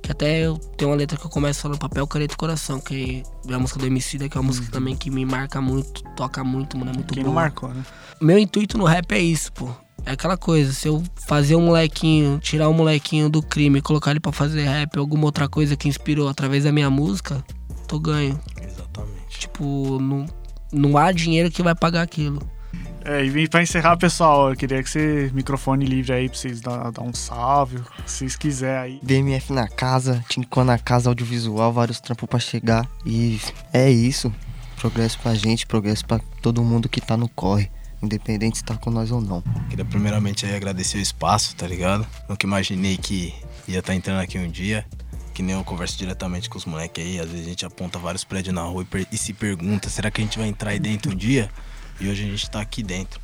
Que 0.02 0.12
até 0.12 0.46
eu 0.46 0.56
tenho 0.76 0.90
uma 0.90 0.96
letra 0.96 1.18
que 1.18 1.26
eu 1.26 1.30
começo 1.30 1.60
falando 1.60 1.78
papel, 1.78 2.06
caneta 2.06 2.34
e 2.34 2.36
coração, 2.36 2.80
que 2.80 3.22
é 3.48 3.54
a 3.54 3.58
música 3.58 3.78
do 3.80 3.86
MC, 3.86 4.18
que 4.28 4.36
é 4.36 4.40
uma 4.40 4.46
música 4.46 4.70
também 4.70 4.96
que 4.96 5.10
me 5.10 5.24
marca 5.24 5.60
muito, 5.60 6.02
toca 6.14 6.44
muito, 6.44 6.76
mano, 6.78 6.90
é 6.90 6.94
muito 6.94 7.14
Quem 7.14 7.22
boa. 7.22 7.34
não 7.34 7.40
marcou, 7.40 7.70
né? 7.70 7.84
Meu 8.20 8.38
intuito 8.38 8.78
no 8.78 8.84
rap 8.84 9.12
é 9.12 9.18
isso, 9.18 9.52
pô. 9.52 9.70
É 10.06 10.12
aquela 10.12 10.36
coisa, 10.36 10.72
se 10.72 10.88
eu 10.88 11.02
fazer 11.26 11.56
um 11.56 11.66
molequinho, 11.66 12.38
tirar 12.38 12.68
um 12.68 12.72
molequinho 12.72 13.28
do 13.28 13.42
crime 13.42 13.80
e 13.80 13.82
colocar 13.82 14.12
ele 14.12 14.20
pra 14.20 14.32
fazer 14.32 14.64
rap 14.64 14.98
alguma 14.98 15.24
outra 15.24 15.48
coisa 15.48 15.76
que 15.76 15.88
inspirou 15.88 16.28
através 16.28 16.64
da 16.64 16.72
minha 16.72 16.88
música, 16.88 17.44
tô 17.88 17.98
ganho. 17.98 18.38
Exatamente. 18.62 19.38
Tipo, 19.40 19.98
não, 19.98 20.26
não 20.72 20.96
há 20.96 21.10
dinheiro 21.10 21.50
que 21.50 21.62
vai 21.62 21.74
pagar 21.74 22.02
aquilo. 22.02 22.40
É, 23.04 23.24
e 23.24 23.48
pra 23.48 23.62
encerrar, 23.62 23.96
pessoal, 23.96 24.50
eu 24.50 24.56
queria 24.56 24.82
que 24.82 24.90
você, 24.90 25.30
microfone 25.32 25.86
livre 25.86 26.12
aí 26.12 26.28
pra 26.28 26.36
vocês 26.36 26.60
dar, 26.60 26.90
dar 26.92 27.02
um 27.02 27.14
salve, 27.14 27.78
se 28.04 28.18
vocês 28.18 28.36
quiserem 28.36 28.78
aí. 28.78 29.00
BMF 29.02 29.52
na 29.52 29.66
casa, 29.66 30.22
Tincó 30.28 30.62
na 30.62 30.78
casa 30.78 31.08
audiovisual, 31.08 31.72
vários 31.72 32.00
trampos 32.00 32.28
pra 32.28 32.38
chegar. 32.38 32.86
E 33.06 33.40
é 33.72 33.90
isso. 33.90 34.32
Progresso 34.76 35.18
pra 35.20 35.34
gente, 35.34 35.66
progresso 35.66 36.04
pra 36.04 36.20
todo 36.42 36.62
mundo 36.62 36.88
que 36.88 37.00
tá 37.00 37.16
no 37.16 37.28
corre. 37.30 37.70
Independente 38.02 38.58
se 38.58 38.64
tá 38.64 38.76
com 38.76 38.90
nós 38.90 39.10
ou 39.10 39.20
não. 39.20 39.42
Queria 39.70 39.84
primeiramente 39.84 40.46
aí 40.46 40.54
agradecer 40.54 40.98
o 40.98 41.00
espaço, 41.00 41.56
tá 41.56 41.66
ligado? 41.66 42.06
Nunca 42.28 42.46
imaginei 42.46 42.96
que 42.96 43.34
ia 43.66 43.80
estar 43.80 43.94
entrando 43.94 44.20
aqui 44.20 44.38
um 44.38 44.48
dia. 44.48 44.86
Que 45.38 45.42
nem 45.44 45.54
eu 45.54 45.62
converso 45.62 45.96
diretamente 45.96 46.50
com 46.50 46.58
os 46.58 46.64
moleques 46.64 47.06
aí. 47.06 47.20
Às 47.20 47.28
vezes 47.28 47.46
a 47.46 47.48
gente 47.50 47.64
aponta 47.64 47.96
vários 47.96 48.24
prédios 48.24 48.52
na 48.52 48.62
rua 48.62 48.84
e, 48.92 49.06
e 49.12 49.16
se 49.16 49.32
pergunta: 49.32 49.88
será 49.88 50.10
que 50.10 50.20
a 50.20 50.24
gente 50.24 50.36
vai 50.36 50.48
entrar 50.48 50.70
aí 50.70 50.80
dentro 50.80 51.12
um 51.12 51.14
dia? 51.14 51.48
E 52.00 52.08
hoje 52.08 52.24
a 52.24 52.26
gente 52.26 52.50
tá 52.50 52.60
aqui 52.60 52.82
dentro. 52.82 53.20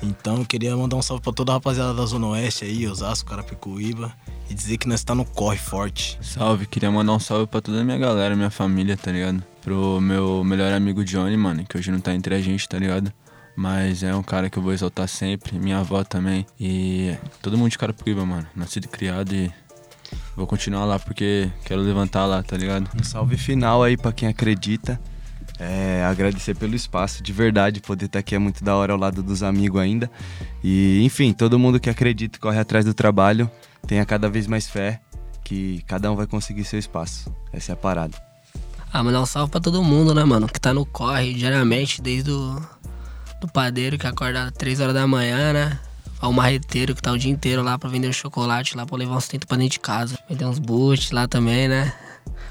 Então 0.00 0.44
queria 0.44 0.76
mandar 0.76 0.94
um 0.94 1.02
salve 1.02 1.24
pra 1.24 1.32
toda 1.32 1.50
a 1.50 1.54
rapaziada 1.56 1.92
da 1.92 2.06
Zona 2.06 2.28
Oeste 2.28 2.64
aí, 2.64 2.86
Osasco, 2.86 3.28
Carapicuíba. 3.28 4.14
E 4.48 4.54
dizer 4.54 4.78
que 4.78 4.86
nós 4.86 5.02
tá 5.02 5.12
no 5.12 5.24
corre 5.24 5.58
forte. 5.58 6.16
Salve, 6.22 6.66
queria 6.66 6.88
mandar 6.88 7.14
um 7.14 7.18
salve 7.18 7.48
pra 7.48 7.60
toda 7.60 7.80
a 7.80 7.84
minha 7.84 7.98
galera, 7.98 8.36
minha 8.36 8.48
família, 8.48 8.96
tá 8.96 9.10
ligado? 9.10 9.42
Pro 9.60 10.00
meu 10.00 10.44
melhor 10.44 10.72
amigo 10.72 11.04
Johnny, 11.04 11.36
mano, 11.36 11.66
que 11.66 11.76
hoje 11.76 11.90
não 11.90 11.98
tá 11.98 12.14
entre 12.14 12.32
a 12.36 12.40
gente, 12.40 12.68
tá 12.68 12.78
ligado? 12.78 13.12
Mas 13.56 14.04
é 14.04 14.14
um 14.14 14.22
cara 14.22 14.48
que 14.48 14.56
eu 14.56 14.62
vou 14.62 14.72
exaltar 14.72 15.08
sempre, 15.08 15.58
minha 15.58 15.78
avó 15.78 16.04
também. 16.04 16.46
E 16.60 17.16
todo 17.42 17.58
mundo 17.58 17.70
de 17.70 17.78
Carapicuíba, 17.78 18.24
mano. 18.24 18.46
Nascido 18.54 18.84
e 18.84 18.88
criado 18.88 19.34
e 19.34 19.52
vou 20.36 20.46
continuar 20.46 20.84
lá 20.84 20.98
porque 20.98 21.50
quero 21.64 21.80
levantar 21.80 22.26
lá, 22.26 22.42
tá 22.42 22.56
ligado? 22.56 22.88
Um 22.98 23.02
salve 23.02 23.36
final 23.36 23.82
aí 23.82 23.96
pra 23.96 24.12
quem 24.12 24.28
acredita. 24.28 25.00
É, 25.58 26.04
agradecer 26.04 26.54
pelo 26.54 26.74
espaço, 26.74 27.22
de 27.22 27.32
verdade, 27.32 27.80
poder 27.80 28.04
estar 28.04 28.18
aqui 28.18 28.34
é 28.34 28.38
muito 28.38 28.62
da 28.62 28.76
hora 28.76 28.92
ao 28.92 28.98
lado 28.98 29.22
dos 29.22 29.42
amigos 29.42 29.80
ainda. 29.80 30.10
E, 30.62 31.02
enfim, 31.02 31.32
todo 31.32 31.58
mundo 31.58 31.80
que 31.80 31.88
acredita 31.88 32.36
e 32.36 32.40
corre 32.40 32.58
atrás 32.58 32.84
do 32.84 32.92
trabalho, 32.92 33.50
tenha 33.86 34.04
cada 34.04 34.28
vez 34.28 34.46
mais 34.46 34.68
fé 34.68 35.00
que 35.42 35.82
cada 35.86 36.12
um 36.12 36.16
vai 36.16 36.26
conseguir 36.26 36.64
seu 36.64 36.78
espaço. 36.78 37.34
Essa 37.52 37.72
é 37.72 37.74
a 37.74 37.76
parada. 37.76 38.14
Ah, 38.92 39.02
mandar 39.02 39.22
um 39.22 39.26
salve 39.26 39.50
pra 39.50 39.60
todo 39.60 39.82
mundo, 39.82 40.14
né, 40.14 40.24
mano? 40.24 40.46
Que 40.46 40.60
tá 40.60 40.74
no 40.74 40.84
corre 40.84 41.32
diariamente, 41.32 42.02
desde 42.02 42.30
o 42.30 42.60
do 43.40 43.48
padeiro 43.48 43.98
que 43.98 44.06
acorda 44.06 44.44
às 44.44 44.52
3 44.52 44.80
horas 44.80 44.94
da 44.94 45.06
manhã, 45.06 45.52
né? 45.52 45.78
Ao 46.20 46.32
marreteiro 46.32 46.94
que 46.94 47.02
tá 47.02 47.12
o 47.12 47.18
dia 47.18 47.30
inteiro 47.30 47.62
lá 47.62 47.78
pra 47.78 47.88
vender 47.90 48.08
um 48.08 48.12
chocolate 48.12 48.76
lá 48.76 48.86
pra 48.86 48.96
levar 48.96 49.16
uns 49.16 49.28
tentos 49.28 49.46
pra 49.46 49.56
dentro 49.56 49.72
de 49.72 49.80
casa. 49.80 50.18
Vender 50.28 50.44
uns 50.46 50.58
boots 50.58 51.10
lá 51.10 51.28
também, 51.28 51.68
né? 51.68 51.92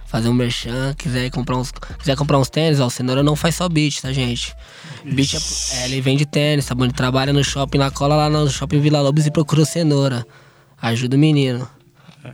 Fazer 0.05 0.29
um 0.29 0.33
merchan, 0.33 0.93
quiser 0.97 1.29
comprar 1.31 1.57
uns, 1.57 1.71
quiser 1.99 2.15
comprar 2.15 2.37
uns 2.37 2.49
tênis, 2.49 2.79
ó, 2.79 2.85
o 2.85 2.89
Cenoura 2.89 3.21
não 3.23 3.35
faz 3.35 3.55
só 3.55 3.67
beat, 3.67 4.01
tá, 4.01 4.13
gente? 4.13 4.55
Beat 5.03 5.33
é, 5.33 5.37
é, 5.77 5.85
ele 5.85 5.99
vende 5.99 6.25
tênis, 6.25 6.65
tá 6.65 6.73
bom? 6.75 6.85
Ele 6.85 6.93
trabalha 6.93 7.33
no 7.33 7.43
shopping, 7.43 7.79
na 7.79 7.91
cola 7.91 8.15
lá 8.15 8.29
no 8.29 8.47
shopping 8.49 8.79
Vila 8.79 9.01
Lobos 9.01 9.25
e 9.25 9.31
procura 9.31 9.61
o 9.63 9.65
Cenoura. 9.65 10.25
Ajuda 10.81 11.15
o 11.15 11.19
menino. 11.19 11.67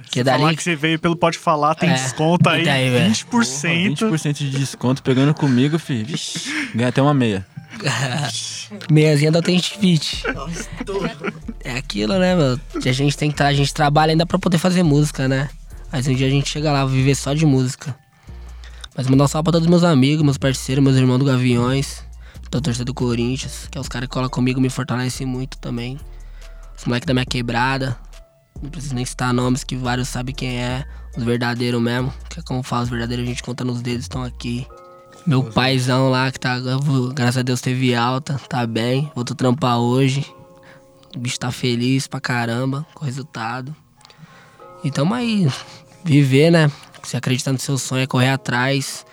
Que 0.10 0.20
Se 0.20 0.24
dali 0.24 0.40
falar 0.40 0.56
que 0.56 0.64
você 0.64 0.76
veio 0.76 1.00
pelo 1.00 1.16
Pode 1.16 1.38
Falar, 1.38 1.76
tem 1.76 1.90
É, 1.90 1.94
desconto 1.94 2.48
aí, 2.50 2.64
daí, 2.64 2.90
velho? 2.90 3.14
20%. 3.14 3.96
20% 3.96 4.34
de 4.38 4.50
desconto 4.52 5.04
pegando 5.04 5.34
comigo, 5.34 5.78
fi. 5.78 6.04
Vixe, 6.04 6.50
ganha 6.74 6.90
até 6.90 7.02
uma 7.02 7.14
meia. 7.14 7.46
Meiazinha 8.92 9.32
da 9.32 9.40
Authentic 9.40 9.80
Fit. 9.80 10.24
É 11.64 11.78
aquilo, 11.78 12.18
né, 12.18 12.36
meu? 12.36 12.60
A 12.76 12.92
gente 12.92 13.18
tem 13.18 13.32
que 13.32 13.44
a 13.44 13.54
gente 13.54 13.74
trabalha 13.74 14.12
ainda 14.12 14.26
pra 14.26 14.40
poder 14.40 14.58
fazer 14.58 14.84
música, 14.84 15.28
né? 15.28 15.50
Mas 15.92 16.08
um 16.08 16.16
dia 16.16 16.28
a 16.28 16.30
gente 16.30 16.50
chega 16.50 16.72
lá, 16.72 16.86
viver 16.86 17.16
só 17.16 17.34
de 17.34 17.46
música. 17.46 17.96
Mas 18.96 19.08
mandar 19.08 19.26
um 19.26 19.28
salve 19.28 19.46
pra 19.46 19.54
todos 19.54 19.68
meus 19.68 19.84
amigos, 19.84 20.24
meus 20.24 20.38
parceiros, 20.38 20.84
meus 20.84 20.96
irmãos 20.96 21.18
do 21.18 21.26
Gaviões, 21.26 22.04
da 22.50 22.60
torcida 22.60 22.86
do 22.86 22.94
Corinthians, 22.94 23.68
que 23.70 23.78
é 23.78 23.82
os 23.82 23.88
caras 23.88 24.08
que 24.08 24.14
colam 24.14 24.30
comigo, 24.30 24.60
me 24.60 24.70
fortalecem 24.70 25.26
muito 25.26 25.58
também. 25.58 26.00
Os 26.78 26.86
moleques 26.86 27.06
da 27.06 27.14
minha 27.14 27.26
quebrada. 27.26 27.98
Não 28.62 28.70
preciso 28.70 28.94
nem 28.94 29.06
citar 29.06 29.34
nomes, 29.34 29.64
que 29.64 29.76
vários 29.76 30.08
sabem 30.08 30.36
quem 30.36 30.62
é. 30.62 30.86
Os 31.18 31.24
verdadeiros 31.24 31.82
mesmo. 31.82 32.14
Que 32.30 32.40
é 32.40 32.44
como 32.44 32.64
fala, 32.64 32.84
os 32.84 32.90
verdadeiros 32.90 33.26
a 33.26 33.30
gente 33.30 33.44
conta 33.44 33.64
nos 33.64 33.82
dedos, 33.82 34.06
estão 34.06 34.24
aqui. 34.24 34.68
Meu 35.26 35.44
paizão 35.44 36.10
lá, 36.10 36.32
que 36.32 36.40
tá, 36.40 36.58
graças 37.14 37.38
a 37.38 37.42
Deus, 37.44 37.62
teve 37.62 37.94
alta, 37.94 38.40
tá 38.50 38.66
bem. 38.66 39.12
Voltou 39.16 39.36
trampar 39.36 39.78
hoje. 39.78 40.26
O 41.16 41.20
bicho 41.20 41.40
tá 41.40 41.52
feliz 41.52 42.08
pra 42.08 42.20
caramba 42.20 42.86
com 42.94 43.04
o 43.04 43.06
resultado. 43.06 43.76
E 44.84 44.90
tamo 44.90 45.14
aí, 45.14 45.48
viver, 46.04 46.52
né? 46.52 46.72
Se 47.04 47.16
acreditar 47.16 47.52
no 47.52 47.60
seu 47.60 47.78
sonho, 47.78 48.04
é 48.04 48.08
correr 48.08 48.30
atrás. 48.30 49.06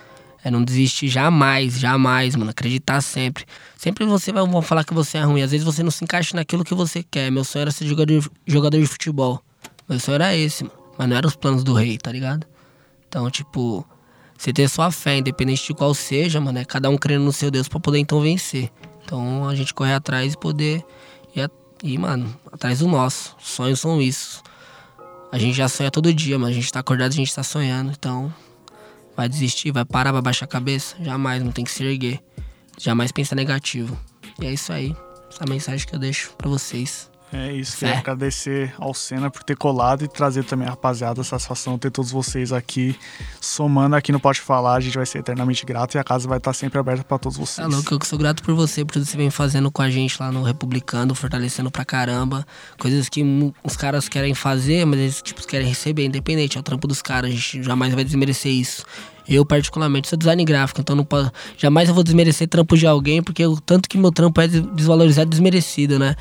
É 0.42 0.50
não 0.50 0.64
desistir 0.64 1.08
jamais, 1.08 1.78
jamais, 1.78 2.34
mano. 2.36 2.50
Acreditar 2.50 3.00
sempre. 3.02 3.44
Sempre 3.76 4.06
você 4.06 4.32
vai 4.32 4.46
vão 4.46 4.62
falar 4.62 4.84
que 4.84 4.94
você 4.94 5.18
é 5.18 5.22
ruim. 5.22 5.42
Às 5.42 5.50
vezes 5.50 5.64
você 5.64 5.82
não 5.82 5.90
se 5.90 6.04
encaixa 6.04 6.34
naquilo 6.34 6.64
que 6.64 6.74
você 6.74 7.02
quer. 7.02 7.30
Meu 7.30 7.44
sonho 7.44 7.62
era 7.62 7.70
ser 7.70 7.86
jogador, 7.86 8.30
jogador 8.46 8.80
de 8.80 8.86
futebol. 8.86 9.42
Meu 9.88 10.00
sonho 10.00 10.14
era 10.14 10.34
esse, 10.34 10.64
mano. 10.64 10.76
Mas 10.96 11.08
não 11.08 11.16
era 11.16 11.26
os 11.26 11.36
planos 11.36 11.64
do 11.64 11.74
rei, 11.74 11.98
tá 11.98 12.10
ligado? 12.10 12.46
Então, 13.08 13.30
tipo, 13.30 13.86
você 14.38 14.52
ter 14.52 14.68
sua 14.68 14.92
fé, 14.92 15.18
independente 15.18 15.66
de 15.66 15.74
qual 15.74 15.92
seja, 15.92 16.40
mano, 16.40 16.60
é 16.60 16.64
cada 16.64 16.88
um 16.88 16.96
crendo 16.96 17.24
no 17.24 17.32
seu 17.32 17.50
Deus 17.50 17.66
pra 17.66 17.80
poder 17.80 17.98
então 17.98 18.20
vencer. 18.20 18.70
Então 19.04 19.48
a 19.48 19.54
gente 19.56 19.74
correr 19.74 19.94
atrás 19.94 20.34
e 20.34 20.38
poder 20.38 20.84
ir, 21.34 21.50
ir, 21.82 21.98
mano, 21.98 22.32
atrás 22.52 22.78
do 22.78 22.86
nosso. 22.86 23.34
Sonhos 23.40 23.80
são 23.80 24.00
isso. 24.00 24.40
A 25.32 25.38
gente 25.38 25.56
já 25.56 25.68
sonha 25.68 25.90
todo 25.90 26.14
dia, 26.14 26.38
mas 26.38 26.50
a 26.50 26.52
gente 26.52 26.72
tá 26.72 26.78
acordado, 26.78 27.10
a 27.10 27.16
gente 27.16 27.34
tá 27.34 27.42
sonhando. 27.42 27.90
Então, 27.90 28.32
vai 29.16 29.28
desistir, 29.28 29.72
vai 29.72 29.84
parar, 29.84 30.12
vai 30.12 30.22
baixar 30.22 30.44
a 30.44 30.48
cabeça? 30.48 30.94
Jamais, 31.00 31.42
não 31.42 31.50
tem 31.50 31.64
que 31.64 31.72
se 31.72 31.82
erguer. 31.82 32.20
Jamais 32.78 33.10
pensar 33.10 33.34
negativo. 33.34 33.98
E 34.40 34.46
é 34.46 34.52
isso 34.52 34.72
aí. 34.72 34.94
Essa 35.28 35.44
mensagem 35.48 35.84
que 35.84 35.94
eu 35.96 35.98
deixo 35.98 36.32
pra 36.38 36.48
vocês. 36.48 37.10
É 37.32 37.52
isso, 37.52 37.78
queria 37.78 37.98
agradecer 37.98 38.74
ao 38.78 38.94
Senna 38.94 39.30
por 39.30 39.42
ter 39.42 39.56
colado 39.56 40.02
e 40.04 40.08
trazer 40.08 40.44
também 40.44 40.66
a 40.66 40.70
rapaziada, 40.70 41.20
a 41.20 41.24
satisfação 41.24 41.78
ter 41.78 41.90
todos 41.90 42.10
vocês 42.10 42.52
aqui 42.52 42.98
somando 43.38 43.94
aqui 43.96 44.10
no 44.10 44.18
Pode 44.18 44.40
Falar. 44.40 44.76
A 44.76 44.80
gente 44.80 44.96
vai 44.96 45.04
ser 45.04 45.18
eternamente 45.18 45.66
grato 45.66 45.96
e 45.96 45.98
a 45.98 46.04
casa 46.04 46.26
vai 46.26 46.38
estar 46.38 46.54
sempre 46.54 46.78
aberta 46.78 47.04
pra 47.04 47.18
todos 47.18 47.36
vocês. 47.36 47.56
Tá 47.56 47.66
louco, 47.66 47.92
eu 47.92 47.98
que 47.98 48.06
sou 48.06 48.18
grato 48.18 48.42
por 48.42 48.54
você, 48.54 48.82
por 48.84 48.92
tudo 48.92 49.04
que 49.04 49.10
você 49.10 49.16
vem 49.16 49.30
fazendo 49.30 49.70
com 49.70 49.82
a 49.82 49.90
gente 49.90 50.16
lá 50.18 50.32
no 50.32 50.42
Republicano, 50.42 51.14
fortalecendo 51.14 51.70
pra 51.70 51.84
caramba. 51.84 52.46
Coisas 52.78 53.08
que 53.10 53.22
os 53.62 53.76
caras 53.76 54.08
querem 54.08 54.34
fazer, 54.34 54.86
mas 54.86 54.98
eles 54.98 55.22
tipo, 55.22 55.46
querem 55.46 55.68
receber, 55.68 56.06
independente, 56.06 56.56
é 56.56 56.60
o 56.60 56.62
trampo 56.62 56.88
dos 56.88 57.02
caras, 57.02 57.30
a 57.30 57.34
gente 57.34 57.62
jamais 57.62 57.92
vai 57.94 58.04
desmerecer 58.04 58.52
isso. 58.52 58.86
Eu, 59.28 59.44
particularmente, 59.44 60.08
sou 60.08 60.18
design 60.18 60.42
gráfico, 60.44 60.80
então 60.80 60.96
não 60.96 61.04
posso, 61.04 61.30
jamais 61.58 61.88
eu 61.88 61.94
vou 61.94 62.02
desmerecer 62.02 62.48
trampo 62.48 62.76
de 62.78 62.86
alguém, 62.86 63.22
porque 63.22 63.44
o 63.46 63.60
tanto 63.60 63.88
que 63.88 63.98
meu 63.98 64.10
trampo 64.10 64.40
é 64.40 64.48
des- 64.48 64.62
desvalorizado 64.74 65.28
desmerecido, 65.28 65.98
né? 65.98 66.16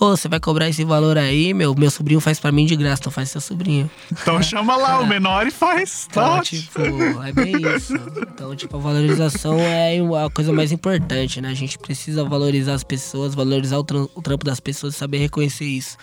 Ô, 0.00 0.16
você 0.16 0.28
vai 0.28 0.40
cobrar 0.40 0.68
esse 0.68 0.84
valor 0.84 1.16
aí, 1.18 1.52
meu? 1.54 1.74
Meu 1.76 1.90
sobrinho 1.90 2.20
faz 2.20 2.40
pra 2.40 2.50
mim 2.50 2.64
de 2.66 2.74
graça, 2.74 3.00
então 3.02 3.12
faz 3.12 3.30
seu 3.30 3.40
sobrinho. 3.40 3.88
Então 4.10 4.42
chama 4.42 4.74
lá 4.76 4.98
o 5.00 5.06
menor 5.06 5.46
e 5.46 5.50
faz. 5.50 6.08
Tá 6.10 6.22
Então, 6.22 6.38
ótimo. 6.38 6.62
tipo, 6.62 7.22
é 7.22 7.32
bem 7.32 7.54
isso. 7.76 7.94
Então, 8.34 8.56
tipo, 8.56 8.76
a 8.76 8.80
valorização 8.80 9.58
é 9.60 9.98
a 10.24 10.30
coisa 10.30 10.52
mais 10.52 10.72
importante, 10.72 11.40
né? 11.40 11.50
A 11.50 11.54
gente 11.54 11.78
precisa 11.78 12.24
valorizar 12.24 12.74
as 12.74 12.82
pessoas, 12.82 13.34
valorizar 13.34 13.78
o, 13.78 13.84
tram- 13.84 14.08
o 14.14 14.22
trampo 14.22 14.44
das 14.44 14.58
pessoas 14.58 14.94
e 14.94 14.98
saber 14.98 15.18
reconhecer 15.18 15.66
isso. 15.66 15.96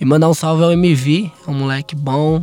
E 0.00 0.04
mandar 0.04 0.28
um 0.28 0.34
salve 0.34 0.62
ao 0.64 0.72
MV, 0.72 1.30
um 1.46 1.54
moleque 1.54 1.96
bom, 1.96 2.42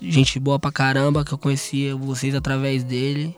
gente 0.00 0.38
boa 0.38 0.58
pra 0.58 0.70
caramba, 0.72 1.24
que 1.24 1.32
eu 1.32 1.38
conhecia 1.38 1.96
vocês 1.96 2.34
através 2.34 2.82
dele. 2.84 3.36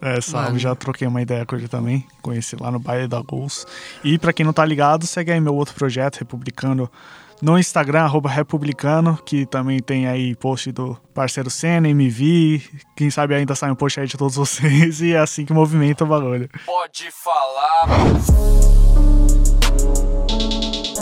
É, 0.00 0.20
salve, 0.20 0.48
Mano. 0.48 0.58
já 0.60 0.74
troquei 0.74 1.08
uma 1.08 1.20
ideia 1.20 1.44
com 1.44 1.56
ele 1.56 1.66
também. 1.66 2.06
Conheci 2.22 2.54
lá 2.56 2.70
no 2.70 2.78
Baile 2.78 3.08
da 3.08 3.20
Gols. 3.20 3.66
E 4.04 4.16
pra 4.18 4.32
quem 4.32 4.46
não 4.46 4.52
tá 4.52 4.64
ligado, 4.64 5.06
segue 5.06 5.32
aí 5.32 5.40
meu 5.40 5.54
outro 5.54 5.74
projeto, 5.74 6.18
Republicano, 6.18 6.88
no 7.42 7.58
Instagram, 7.58 8.02
arroba 8.02 8.28
Republicano, 8.28 9.18
que 9.24 9.44
também 9.46 9.80
tem 9.80 10.06
aí 10.06 10.34
post 10.36 10.70
do 10.70 10.96
parceiro 11.14 11.50
Senna, 11.50 11.88
MV. 11.88 12.62
Quem 12.96 13.10
sabe 13.10 13.34
ainda 13.34 13.54
sai 13.54 13.70
um 13.70 13.74
post 13.74 13.98
aí 13.98 14.06
de 14.06 14.16
todos 14.16 14.36
vocês. 14.36 15.00
E 15.08 15.12
é 15.12 15.18
assim 15.18 15.44
que 15.44 15.52
movimenta 15.52 16.04
o 16.04 16.06
bagulho. 16.06 16.48
Pode 16.64 17.08
falar. 17.10 17.86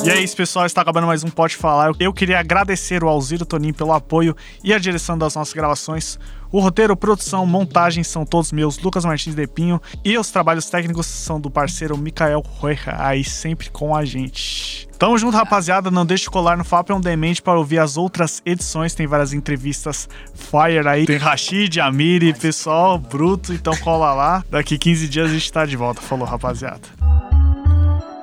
E 0.06 0.08
é 0.08 0.20
isso, 0.20 0.36
pessoal. 0.36 0.64
Está 0.64 0.82
acabando 0.82 1.08
mais 1.08 1.24
um 1.24 1.28
Pode 1.28 1.56
Falar. 1.56 1.90
Eu 1.98 2.12
queria 2.12 2.38
agradecer 2.38 3.02
o 3.02 3.08
Alziro 3.08 3.44
Toninho 3.44 3.74
pelo 3.74 3.92
apoio 3.92 4.36
e 4.62 4.72
a 4.72 4.78
direção 4.78 5.18
das 5.18 5.34
nossas 5.34 5.52
gravações. 5.52 6.16
O 6.52 6.60
roteiro, 6.60 6.96
produção, 6.96 7.44
montagem 7.44 8.04
são 8.04 8.24
todos 8.24 8.52
meus, 8.52 8.78
Lucas 8.78 9.04
Martins 9.04 9.34
de 9.34 9.48
Pinho. 9.48 9.82
E 10.04 10.16
os 10.16 10.30
trabalhos 10.30 10.70
técnicos 10.70 11.06
são 11.06 11.40
do 11.40 11.50
parceiro 11.50 11.98
Mikael 11.98 12.40
Roeja, 12.40 12.94
aí 12.96 13.24
sempre 13.24 13.68
com 13.68 13.96
a 13.96 14.04
gente. 14.04 14.86
Tamo 14.96 15.18
junto, 15.18 15.36
rapaziada. 15.36 15.90
Não 15.90 16.06
deixe 16.06 16.22
de 16.22 16.30
colar 16.30 16.56
no 16.56 16.62
Fap 16.62 16.88
on 16.90 17.00
Demente 17.00 17.42
para 17.42 17.58
ouvir 17.58 17.80
as 17.80 17.96
outras 17.96 18.40
edições. 18.46 18.94
Tem 18.94 19.08
várias 19.08 19.32
entrevistas 19.32 20.08
fire 20.36 20.86
aí. 20.86 21.04
Tem 21.04 21.16
Rashid, 21.16 21.80
Amiri, 21.80 22.32
pessoal 22.32 22.96
bruto. 22.96 23.52
Então 23.52 23.76
cola 23.78 24.14
lá. 24.14 24.44
Daqui 24.48 24.78
15 24.78 25.08
dias 25.08 25.28
a 25.28 25.34
gente 25.34 25.52
tá 25.52 25.66
de 25.66 25.76
volta. 25.76 26.00
Falou, 26.00 26.24
rapaziada. 26.24 27.05